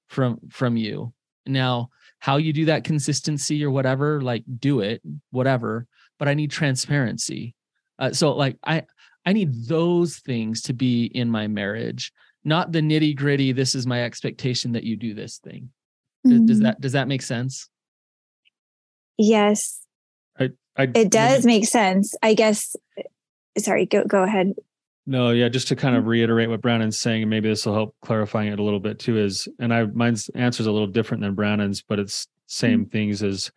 from 0.09 0.39
from 0.51 0.76
you. 0.76 1.12
Now, 1.47 1.91
how 2.18 2.37
you 2.37 2.53
do 2.53 2.66
that 2.66 2.85
consistency 2.85 3.64
or 3.64 3.70
whatever, 3.70 4.20
like 4.20 4.45
do 4.59 4.81
it, 4.81 5.03
whatever, 5.31 5.87
but 6.18 6.29
I 6.29 6.35
need 6.35 6.51
transparency. 6.51 7.55
Uh, 7.99 8.12
so 8.12 8.33
like 8.33 8.57
I 8.64 8.85
I 9.26 9.33
need 9.33 9.66
those 9.66 10.18
things 10.18 10.62
to 10.62 10.72
be 10.72 11.07
in 11.07 11.31
my 11.31 11.47
marriage 11.47 12.12
not 12.45 12.72
the 12.72 12.81
nitty 12.81 13.16
gritty 13.16 13.53
this 13.53 13.74
is 13.74 13.87
my 13.87 14.03
expectation 14.05 14.72
that 14.72 14.85
you 14.85 14.97
do 14.97 15.14
this 15.14 15.39
thing 15.39 15.70
mm-hmm. 16.26 16.47
does, 16.47 16.61
that 16.61 16.81
does 16.81 16.93
that 16.93 17.09
make 17.09 17.22
sense 17.22 17.68
yes 19.16 19.81
I, 20.39 20.51
I, 20.76 20.91
it 20.95 21.11
does 21.11 21.45
make 21.45 21.66
sense 21.66 22.14
i 22.22 22.35
guess 22.35 22.76
sorry 23.59 23.87
go 23.87 24.05
go 24.05 24.22
ahead 24.22 24.55
no 25.09 25.31
yeah 25.31 25.49
just 25.49 25.69
to 25.69 25.77
kind 25.77 25.97
of 25.97 26.03
mm-hmm. 26.03 26.11
reiterate 26.11 26.49
what 26.49 26.61
brandon's 26.61 26.99
saying 26.99 27.23
and 27.23 27.31
maybe 27.31 27.49
this 27.49 27.67
will 27.67 27.75
help 27.75 27.97
clarifying 28.03 28.53
it 28.53 28.59
a 28.59 28.63
little 28.63 28.81
bit 28.81 28.99
too 28.99 29.19
is 29.19 29.49
and 29.59 29.73
i 29.73 29.85
mine's 29.87 30.29
answer 30.31 30.63
is 30.63 30.67
a 30.67 30.73
little 30.73 30.87
different 30.87 31.23
than 31.23 31.35
brandon's 31.35 31.83
but 31.83 31.99
it's 31.99 32.29
same 32.47 32.81
mm-hmm. 32.81 32.91
things 32.91 33.23
as 33.23 33.51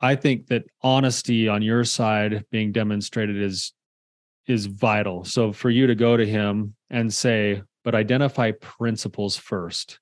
i 0.00 0.14
think 0.14 0.46
that 0.48 0.64
honesty 0.82 1.48
on 1.48 1.62
your 1.62 1.84
side 1.84 2.44
being 2.50 2.72
demonstrated 2.72 3.40
is 3.40 3.72
is 4.46 4.66
vital 4.66 5.24
so 5.24 5.52
for 5.52 5.70
you 5.70 5.86
to 5.86 5.94
go 5.94 6.16
to 6.16 6.26
him 6.26 6.74
and 6.90 7.12
say 7.12 7.62
but 7.84 7.94
identify 7.94 8.50
principles 8.50 9.36
first. 9.36 10.00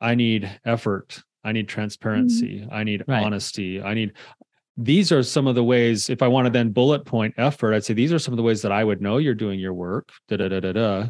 I 0.00 0.14
need 0.14 0.60
effort. 0.64 1.22
I 1.42 1.52
need 1.52 1.68
transparency. 1.68 2.60
Mm-hmm. 2.60 2.74
I 2.74 2.84
need 2.84 3.04
right. 3.08 3.24
honesty. 3.24 3.82
I 3.82 3.94
need 3.94 4.12
these 4.76 5.10
are 5.10 5.22
some 5.22 5.46
of 5.46 5.54
the 5.54 5.64
ways 5.64 6.10
if 6.10 6.22
I 6.22 6.28
want 6.28 6.46
to 6.46 6.50
then 6.50 6.70
bullet 6.70 7.04
point 7.04 7.34
effort, 7.38 7.74
I'd 7.74 7.84
say 7.84 7.94
these 7.94 8.12
are 8.12 8.18
some 8.18 8.32
of 8.32 8.36
the 8.36 8.42
ways 8.42 8.62
that 8.62 8.72
I 8.72 8.84
would 8.84 9.00
know 9.00 9.16
you're 9.16 9.34
doing 9.34 9.58
your 9.58 9.74
work. 9.74 10.10
Da 10.28 10.36
da 10.36 10.48
da 10.48 10.60
da 10.60 10.72
da. 10.72 11.06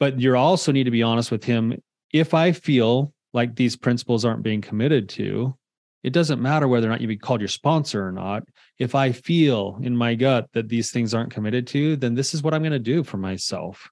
But 0.00 0.20
you 0.20 0.36
also 0.36 0.72
need 0.72 0.84
to 0.84 0.90
be 0.90 1.02
honest 1.02 1.30
with 1.30 1.44
him. 1.44 1.80
If 2.12 2.34
I 2.34 2.52
feel 2.52 3.12
like 3.32 3.54
these 3.54 3.76
principles 3.76 4.24
aren't 4.24 4.42
being 4.42 4.60
committed 4.60 5.08
to, 5.10 5.56
it 6.02 6.12
doesn't 6.12 6.42
matter 6.42 6.68
whether 6.68 6.86
or 6.86 6.90
not 6.90 7.00
you 7.00 7.08
be 7.08 7.16
called 7.16 7.40
your 7.40 7.48
sponsor 7.48 8.06
or 8.06 8.12
not. 8.12 8.44
If 8.78 8.94
I 8.94 9.12
feel 9.12 9.78
in 9.80 9.96
my 9.96 10.14
gut 10.14 10.48
that 10.52 10.68
these 10.68 10.90
things 10.90 11.14
aren't 11.14 11.32
committed 11.32 11.66
to, 11.68 11.96
then 11.96 12.14
this 12.14 12.34
is 12.34 12.42
what 12.42 12.54
I'm 12.54 12.62
going 12.62 12.72
to 12.72 12.78
do 12.78 13.02
for 13.04 13.16
myself. 13.16 13.90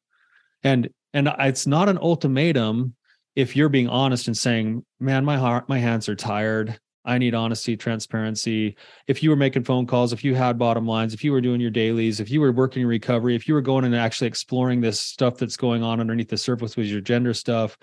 And 0.63 0.91
and 1.15 1.33
it's 1.41 1.67
not 1.67 1.89
an 1.89 1.99
ultimatum 1.99 2.95
if 3.35 3.57
you're 3.57 3.69
being 3.69 3.89
honest 3.89 4.27
and 4.27 4.37
saying, 4.37 4.85
man, 5.01 5.25
my 5.25 5.37
heart, 5.37 5.69
my 5.69 5.79
hands 5.79 6.09
are 6.09 6.17
tired. 6.17 6.79
I 7.05 7.19
need 7.19 7.35
honesty, 7.35 7.77
transparency. 7.77 8.77
If 9.09 9.23
you 9.23 9.31
were 9.31 9.37
making 9.37 9.65
phone 9.65 9.87
calls, 9.87 10.13
if 10.13 10.23
you 10.23 10.35
had 10.35 10.59
bottom 10.59 10.87
lines, 10.87 11.15
if 11.15 11.25
you 11.25 11.33
were 11.33 11.41
doing 11.41 11.61
your 11.61 11.71
dailies, 11.71 12.21
if 12.21 12.31
you 12.31 12.41
were 12.41 12.53
working 12.53 12.83
in 12.83 12.89
recovery, 12.89 13.35
if 13.35 13.49
you 13.49 13.55
were 13.55 13.61
going 13.61 13.85
and 13.85 13.95
actually 13.95 14.29
exploring 14.29 14.81
this 14.81 15.01
stuff 15.01 15.37
that's 15.37 15.57
going 15.57 15.83
on 15.83 16.01
underneath 16.01 16.29
the 16.29 16.37
surface 16.37 16.77
with 16.77 16.87
your 16.87 17.01
gender 17.01 17.35
stuff, 17.35 17.77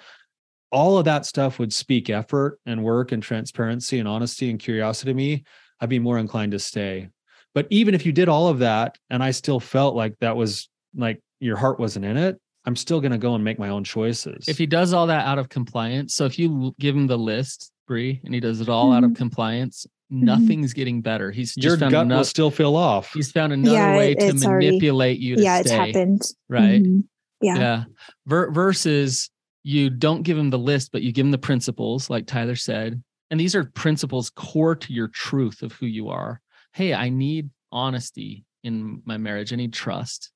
all 0.72 0.98
of 0.98 1.06
that 1.06 1.26
stuff 1.26 1.60
would 1.60 1.74
speak 1.74 2.10
effort 2.10 2.60
and 2.66 2.84
work 2.84 3.12
and 3.12 3.22
transparency 3.22 4.00
and 4.00 4.08
honesty 4.08 4.50
and 4.50 4.60
curiosity 4.60 5.12
to 5.12 5.16
me. 5.16 5.44
I'd 5.82 5.90
be 5.90 6.00
more 6.00 6.18
inclined 6.18 6.52
to 6.54 6.60
stay. 6.60 7.10
But 7.54 7.68
even 7.70 7.96
if 7.96 8.06
you 8.06 8.12
did 8.12 8.30
all 8.30 8.48
of 8.48 8.60
that 8.60 8.98
and 9.10 9.24
I 9.24 9.32
still 9.32 9.60
felt 9.60 9.96
like 9.96 10.18
that 10.20 10.38
was 10.38 10.70
like 10.96 11.22
your 11.40 11.58
heart 11.58 11.80
wasn't 11.80 12.06
in 12.06 12.18
it, 12.18 12.40
I'm 12.66 12.76
still 12.76 13.02
going 13.02 13.12
to 13.12 13.18
go 13.18 13.36
and 13.36 13.44
make 13.44 13.58
my 13.58 13.70
own 13.70 13.84
choices. 13.84 14.48
If 14.48 14.58
he 14.58 14.66
does 14.66 14.94
all 14.94 15.08
that 15.08 15.26
out 15.26 15.40
of 15.40 15.50
compliance, 15.50 16.14
so 16.14 16.26
if 16.26 16.38
you 16.38 16.76
give 16.80 16.96
him 16.96 17.08
the 17.08 17.18
list, 17.18 17.72
Brie, 17.90 18.22
and 18.24 18.34
he 18.34 18.40
does 18.40 18.62
it 18.62 18.70
all 18.70 18.86
mm-hmm. 18.86 18.98
out 18.98 19.04
of 19.04 19.10
mm-hmm. 19.10 19.18
compliance, 19.18 19.86
mm-hmm. 20.14 20.24
nothing's 20.24 20.74
getting 20.74 21.02
better. 21.02 21.32
He's 21.32 21.58
your 21.58 21.76
gut 21.76 21.92
another, 21.92 22.20
will 22.20 22.24
still 22.24 22.52
feel 22.52 22.78
off. 22.78 23.12
He's 23.12 23.32
found 23.32 23.52
another 23.52 23.76
yeah, 23.76 23.98
way 23.98 24.16
to 24.16 24.34
manipulate 24.34 25.18
already, 25.18 25.26
you. 25.26 25.36
To 25.36 25.42
yeah, 25.42 25.56
stay, 25.56 25.62
it's 25.62 25.72
happened. 25.72 26.22
Right. 26.48 26.84
Mm-hmm. 26.84 27.00
Yeah. 27.42 27.58
Yeah. 27.58 27.84
Ver- 28.28 28.52
versus 28.52 29.30
you 29.64 29.90
don't 29.90 30.24
give 30.24 30.38
him 30.38 30.52
the 30.52 30.60
list, 30.60 30.92
but 30.94 31.02
you 31.02 31.12
give 31.12 31.26
him 31.26 31.32
the 31.32 31.38
principles, 31.38 32.10
like 32.10 32.28
Tyler 32.28 32.56
said, 32.56 33.04
and 33.32 33.40
these 33.40 33.56
are 33.56 33.66
principles 33.66 34.30
core 34.30 34.76
to 34.76 34.94
your 34.94 35.10
truth 35.10 35.64
of 35.64 35.74
who 35.74 35.88
you 35.88 36.10
are. 36.10 36.40
Hey, 36.74 36.94
I 36.94 37.10
need 37.10 37.50
honesty 37.72 38.46
in 38.64 39.02
my 39.06 39.18
marriage. 39.18 39.52
I 39.52 39.58
need 39.58 39.74
trust. 39.74 40.32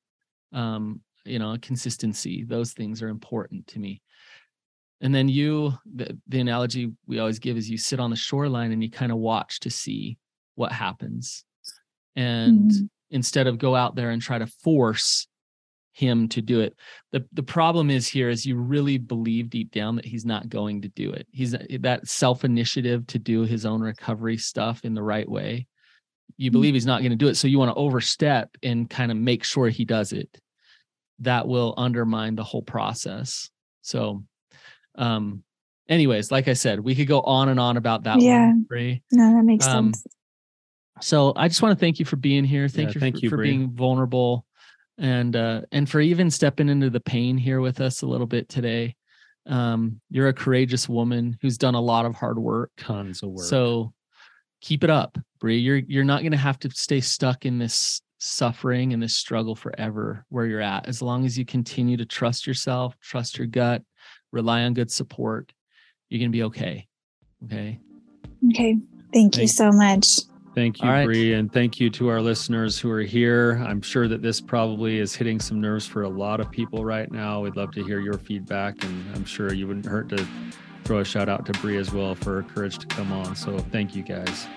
Um, 0.52 1.02
you 1.26 1.40
know 1.40 1.56
consistency 1.62 2.44
those 2.44 2.74
things 2.74 3.02
are 3.02 3.08
important 3.08 3.66
to 3.68 3.80
me 3.80 4.02
and 5.04 5.14
then 5.14 5.30
you 5.30 5.74
the, 5.94 6.18
the 6.28 6.40
analogy 6.40 6.92
we 7.06 7.20
always 7.20 7.40
give 7.40 7.58
is 7.58 7.70
you 7.70 7.78
sit 7.78 8.00
on 8.00 8.10
the 8.10 8.16
shoreline 8.16 8.72
and 8.72 8.84
you 8.84 8.90
kind 8.90 9.12
of 9.12 9.20
watch 9.20 9.60
to 9.60 9.70
see 9.70 10.18
what 10.56 10.72
happens 10.72 11.46
and 12.16 12.72
mm-hmm. 12.72 12.86
instead 13.12 13.48
of 13.48 13.60
go 13.60 13.76
out 13.76 13.96
there 13.96 14.10
and 14.10 14.22
try 14.22 14.40
to 14.40 14.48
force 14.48 15.28
him 15.92 16.28
to 16.28 16.42
do 16.42 16.60
it 16.60 16.76
the 17.12 17.24
the 17.34 17.44
problem 17.44 17.92
is 17.92 18.08
here 18.08 18.30
is 18.30 18.48
you 18.48 18.56
really 18.56 18.98
believe 18.98 19.52
deep 19.52 19.72
down 19.72 19.96
that 19.96 20.06
he's 20.06 20.26
not 20.26 20.50
going 20.50 20.82
to 20.82 20.88
do 20.90 21.12
it 21.12 21.28
he's 21.32 21.56
that 21.82 22.08
self 22.08 22.44
initiative 22.44 23.06
to 23.06 23.20
do 23.20 23.44
his 23.44 23.64
own 23.64 23.80
recovery 23.80 24.38
stuff 24.38 24.84
in 24.84 24.96
the 24.96 25.04
right 25.04 25.30
way 25.30 25.68
you 26.38 26.50
mm-hmm. 26.50 26.54
believe 26.54 26.74
he's 26.74 26.88
not 26.88 27.02
going 27.02 27.12
to 27.12 27.16
do 27.16 27.28
it 27.28 27.36
so 27.36 27.48
you 27.48 27.60
want 27.60 27.70
to 27.70 27.76
overstep 27.76 28.50
and 28.64 28.90
kind 28.90 29.12
of 29.12 29.18
make 29.18 29.44
sure 29.44 29.70
he 29.70 29.86
does 29.86 30.14
it 30.14 30.40
that 31.20 31.48
will 31.48 31.74
undermine 31.78 32.36
the 32.36 32.44
whole 32.44 32.62
process. 32.62 33.50
So, 33.82 34.24
um, 34.96 35.44
anyways, 35.88 36.32
like 36.32 36.48
I 36.48 36.54
said, 36.54 36.80
we 36.80 36.96
could 36.96 37.08
go 37.08 37.22
on 37.22 37.50
and 37.50 37.60
on 37.60 37.78
about 37.78 38.04
that 38.04 38.22
yeah. 38.22 38.48
one. 38.48 38.64
Brie. 38.64 39.04
No, 39.12 39.36
that 39.36 39.44
makes 39.44 39.68
um, 39.68 39.94
sense. 39.94 40.06
So 41.02 41.34
I 41.36 41.48
just 41.48 41.62
want 41.62 41.78
to 41.78 41.84
thank 41.84 42.00
you 42.00 42.06
for 42.06 42.16
being 42.16 42.46
here. 42.46 42.68
Thank 42.68 42.90
yeah, 42.90 42.94
you, 42.96 43.00
thank 43.00 43.16
for, 43.16 43.22
you 43.22 43.30
for 43.30 43.38
being 43.38 43.72
vulnerable 43.72 44.46
and 45.00 45.36
uh 45.36 45.62
and 45.72 45.90
for 45.90 46.00
even 46.00 46.30
stepping 46.30 46.70
into 46.70 46.88
the 46.90 47.00
pain 47.00 47.36
here 47.36 47.62
with 47.62 47.82
us 47.82 48.04
a 48.04 48.06
little 48.06 48.28
bit 48.28 48.48
today. 48.48 48.96
Um, 49.46 50.00
you're 50.10 50.30
a 50.30 50.34
courageous 50.34 50.88
woman 50.88 51.38
who's 51.42 51.58
done 51.58 51.76
a 51.76 51.82
lot 51.82 52.06
of 52.06 52.16
hard 52.16 52.40
work. 52.40 52.72
Tons 52.78 53.24
of 53.24 53.30
work. 53.32 53.46
So 53.46 53.94
keep 54.62 54.84
it 54.84 54.90
up, 54.90 55.18
Brie. 55.40 55.58
You're 55.58 55.78
you're 55.78 56.04
not 56.04 56.24
gonna 56.24 56.38
have 56.38 56.60
to 56.60 56.70
stay 56.70 57.02
stuck 57.02 57.46
in 57.46 57.58
this 57.58 58.02
suffering 58.20 58.94
and 58.94 59.04
this 59.04 59.16
struggle 59.16 59.56
forever 59.56 60.26
where 60.30 60.46
you're 60.46 60.62
at. 60.62 60.88
As 60.88 61.02
long 61.02 61.26
as 61.26 61.38
you 61.38 61.44
continue 61.44 61.98
to 61.98 62.06
trust 62.06 62.48
yourself, 62.48 62.96
trust 63.02 63.38
your 63.38 63.48
gut, 63.48 63.82
rely 64.34 64.64
on 64.64 64.74
good 64.74 64.92
support, 64.92 65.54
you're 66.10 66.20
going 66.20 66.32
to 66.32 66.36
be 66.36 66.44
okay. 66.44 66.88
Okay. 67.46 67.80
Okay. 68.50 68.78
Thank, 69.14 69.38
you 69.38 69.48
so 69.48 69.72
much. 69.72 70.22
Thank 70.56 70.82
you, 70.82 70.90
right. 70.90 71.06
Brie, 71.06 71.34
and 71.34 71.52
thank 71.52 71.80
you 71.80 71.90
to 71.92 72.10
our 72.10 72.20
listeners 72.20 72.80
who 72.80 72.90
are 72.92 73.02
here. 73.02 73.64
I'm 73.66 73.82
sure 73.82 74.08
that 74.08 74.22
this 74.22 74.42
probably 74.42 75.00
is 75.00 75.16
hitting 75.16 75.40
some 75.40 75.62
nerves 75.62 75.86
for 75.86 76.04
a 76.04 76.10
lot 76.10 76.40
of 76.40 76.52
people 76.52 76.84
right 76.84 77.12
now. 77.12 77.42
We'd 77.42 77.56
love 77.56 77.72
to 77.74 77.84
hear 77.84 78.00
your 78.00 78.18
feedback, 78.18 78.84
and 78.84 79.16
I'm 79.16 79.26
sure 79.26 79.54
you 79.54 79.68
wouldn't 79.68 79.86
hurt 79.86 80.10
to 80.10 80.28
throw 80.84 81.00
a 81.00 81.06
shout 81.06 81.30
out 81.30 81.46
to 81.46 81.54
Brie 81.54 81.78
as 81.78 81.94
well 81.94 82.16
for 82.16 82.42
her 82.42 82.44
courage 82.44 82.80
to 82.80 82.88
come 82.88 83.12
on. 83.12 83.36
So 83.36 83.58
thank 83.58 83.96
you 83.96 84.04
guys. 84.04 84.48